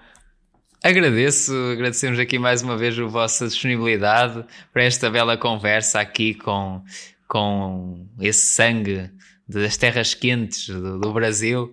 Agradeço, 0.84 1.54
agradecemos 1.72 2.18
aqui 2.18 2.40
mais 2.40 2.64
uma 2.64 2.76
vez 2.76 2.98
a 2.98 3.04
vossa 3.06 3.48
disponibilidade 3.48 4.44
para 4.74 4.84
esta 4.84 5.12
bela 5.12 5.38
conversa 5.38 6.00
aqui 6.00 6.34
com, 6.34 6.82
com 7.28 8.08
esse 8.20 8.48
sangue 8.48 9.12
das 9.48 9.78
terras 9.78 10.16
quentes 10.16 10.68
do, 10.68 11.00
do 11.00 11.14
Brasil. 11.14 11.72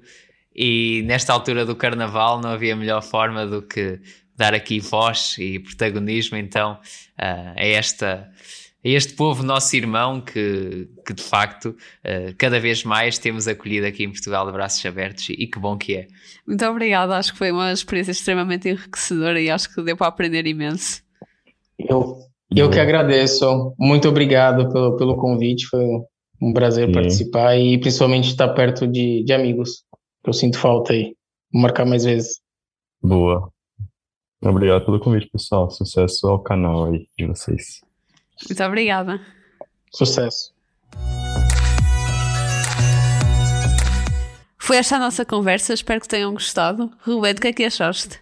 E 0.62 1.00
nesta 1.06 1.32
altura 1.32 1.64
do 1.64 1.74
Carnaval 1.74 2.38
não 2.38 2.50
havia 2.50 2.76
melhor 2.76 3.02
forma 3.02 3.46
do 3.46 3.62
que 3.62 3.98
dar 4.36 4.52
aqui 4.52 4.78
voz 4.78 5.36
e 5.38 5.58
protagonismo 5.58 6.36
então 6.36 6.78
ah, 7.16 7.54
a 7.56 7.64
esta 7.64 8.28
a 8.84 8.88
este 8.88 9.14
povo 9.14 9.42
nosso 9.42 9.74
irmão 9.74 10.20
que, 10.20 10.86
que 11.06 11.14
de 11.14 11.22
facto 11.22 11.74
ah, 12.04 12.34
cada 12.36 12.60
vez 12.60 12.84
mais 12.84 13.16
temos 13.16 13.48
acolhido 13.48 13.86
aqui 13.86 14.04
em 14.04 14.10
Portugal 14.10 14.44
de 14.44 14.52
braços 14.52 14.84
abertos 14.84 15.30
e 15.30 15.46
que 15.46 15.58
bom 15.58 15.78
que 15.78 15.96
é. 15.96 16.08
Muito 16.46 16.62
obrigada, 16.66 17.16
acho 17.16 17.32
que 17.32 17.38
foi 17.38 17.50
uma 17.50 17.72
experiência 17.72 18.10
extremamente 18.10 18.68
enriquecedora 18.68 19.40
e 19.40 19.48
acho 19.48 19.74
que 19.74 19.80
deu 19.80 19.96
para 19.96 20.08
aprender 20.08 20.46
imenso. 20.46 21.02
Eu, 21.78 22.18
eu 22.54 22.68
que 22.68 22.78
agradeço. 22.78 23.74
Muito 23.78 24.06
obrigado 24.10 24.70
pelo, 24.70 24.94
pelo 24.98 25.16
convite. 25.16 25.64
Foi 25.68 25.86
um 26.42 26.52
prazer 26.52 26.88
Sim. 26.88 26.92
participar 26.92 27.56
e 27.56 27.78
principalmente 27.78 28.28
estar 28.28 28.48
perto 28.50 28.86
de, 28.86 29.24
de 29.24 29.32
amigos. 29.32 29.88
Que 30.22 30.28
Eu 30.30 30.32
sinto 30.34 30.58
falta 30.58 30.92
aí. 30.92 31.16
Vou 31.52 31.62
marcar 31.62 31.84
mais 31.84 32.04
vezes. 32.04 32.40
Boa. 33.02 33.50
Obrigado 34.42 34.84
pelo 34.84 35.00
convite, 35.00 35.28
pessoal. 35.30 35.70
Sucesso 35.70 36.26
ao 36.28 36.42
canal 36.42 36.86
aí 36.86 37.06
de 37.18 37.26
vocês. 37.26 37.80
Muito 38.48 38.62
obrigada. 38.64 39.20
Sucesso. 39.92 40.54
Foi 44.58 44.76
esta 44.76 44.96
a 44.96 44.98
nossa 45.00 45.24
conversa, 45.24 45.74
espero 45.74 46.00
que 46.00 46.06
tenham 46.08 46.32
gostado. 46.32 46.92
Ruben, 47.04 47.32
o 47.32 47.34
que 47.40 47.48
é 47.48 47.52
que 47.52 47.64
achaste? 47.64 48.20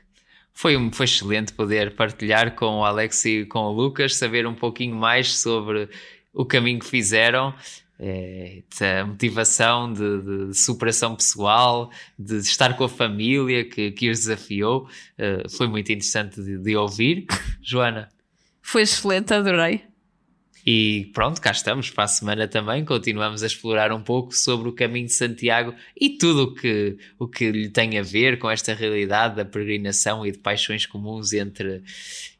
Foi, 0.52 0.76
um- 0.76 0.90
foi 0.90 1.04
excelente 1.04 1.52
poder 1.52 1.94
partilhar 1.94 2.54
com 2.56 2.78
o 2.78 2.84
Alex 2.84 3.24
e 3.26 3.44
com 3.44 3.58
o 3.60 3.72
Lucas, 3.72 4.16
saber 4.16 4.46
um 4.46 4.54
pouquinho 4.54 4.96
mais 4.96 5.38
sobre 5.38 5.90
o 6.32 6.44
caminho 6.46 6.78
que 6.78 6.86
fizeram, 6.86 7.54
eh, 7.98 8.62
a 9.00 9.04
motivação 9.06 9.92
de, 9.92 10.48
de- 10.48 10.54
superação 10.58 11.14
pessoal, 11.16 11.90
de 12.18 12.36
estar 12.38 12.76
com 12.76 12.84
a 12.84 12.88
família 12.88 13.64
que, 13.68 13.90
que 13.92 14.10
os 14.10 14.20
desafiou. 14.20 14.88
Eh, 15.16 15.44
foi 15.50 15.66
muito 15.68 15.90
interessante 15.92 16.42
de, 16.42 16.58
de 16.58 16.76
ouvir. 16.76 17.26
Joana, 17.62 18.08
Foi 18.62 18.82
excelente, 18.82 19.32
adorei. 19.34 19.82
e 20.66 21.10
pronto, 21.14 21.40
cá 21.40 21.50
estamos 21.50 21.88
para 21.90 22.04
a 22.04 22.08
semana 22.08 22.46
também. 22.46 22.84
Continuamos 22.84 23.42
a 23.42 23.46
explorar 23.46 23.90
um 23.92 24.02
pouco 24.02 24.34
sobre 24.34 24.68
o 24.68 24.72
caminho 24.72 25.06
de 25.06 25.12
Santiago 25.14 25.74
e 25.98 26.10
tudo 26.10 26.42
o 26.44 26.54
que, 26.54 26.98
o 27.18 27.26
que 27.26 27.50
lhe 27.50 27.68
tem 27.70 27.98
a 27.98 28.02
ver 28.02 28.38
com 28.38 28.50
esta 28.50 28.74
realidade 28.74 29.36
da 29.36 29.44
peregrinação 29.46 30.26
e 30.26 30.32
de 30.32 30.38
paixões 30.38 30.84
comuns 30.84 31.32
entre, 31.32 31.82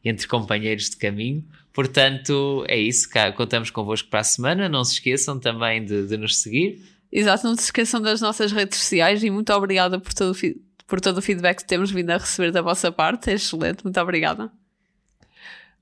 entre 0.05 0.27
companheiros 0.27 0.89
de 0.91 0.97
caminho. 0.97 1.43
Portanto, 1.73 2.65
é 2.67 2.77
isso. 2.77 3.09
Cá, 3.09 3.31
contamos 3.31 3.69
convosco 3.69 4.09
para 4.09 4.19
a 4.19 4.23
semana. 4.23 4.67
Não 4.67 4.83
se 4.83 4.93
esqueçam 4.93 5.39
também 5.39 5.83
de, 5.83 6.07
de 6.07 6.17
nos 6.17 6.41
seguir. 6.41 6.81
Exato, 7.11 7.47
não 7.47 7.55
se 7.55 7.63
esqueçam 7.63 8.01
das 8.01 8.21
nossas 8.21 8.51
redes 8.51 8.77
sociais 8.77 9.23
e 9.23 9.29
muito 9.29 9.51
obrigada 9.51 9.99
por 9.99 10.13
todo, 10.13 10.37
por 10.85 11.01
todo 11.01 11.17
o 11.17 11.21
feedback 11.21 11.57
que 11.57 11.67
temos 11.67 11.89
vindo 11.89 12.11
a 12.11 12.17
receber 12.17 12.51
da 12.51 12.61
vossa 12.61 12.91
parte. 12.91 13.29
É 13.31 13.33
excelente, 13.33 13.83
muito 13.83 13.99
obrigada. 13.99 14.51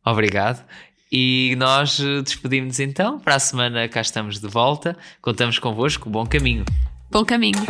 Obrigado. 0.06 0.66
E 1.12 1.56
nós 1.58 2.00
eh, 2.00 2.22
despedimos-nos 2.22 2.80
então. 2.80 3.20
Para 3.20 3.36
a 3.36 3.40
semana 3.40 3.88
cá 3.88 4.02
estamos 4.02 4.40
de 4.40 4.48
volta. 4.48 4.98
Contamos 5.22 5.60
convosco. 5.60 6.10
Bom 6.10 6.26
caminho. 6.26 6.66
Bom 7.10 7.26
caminho. 7.26 7.66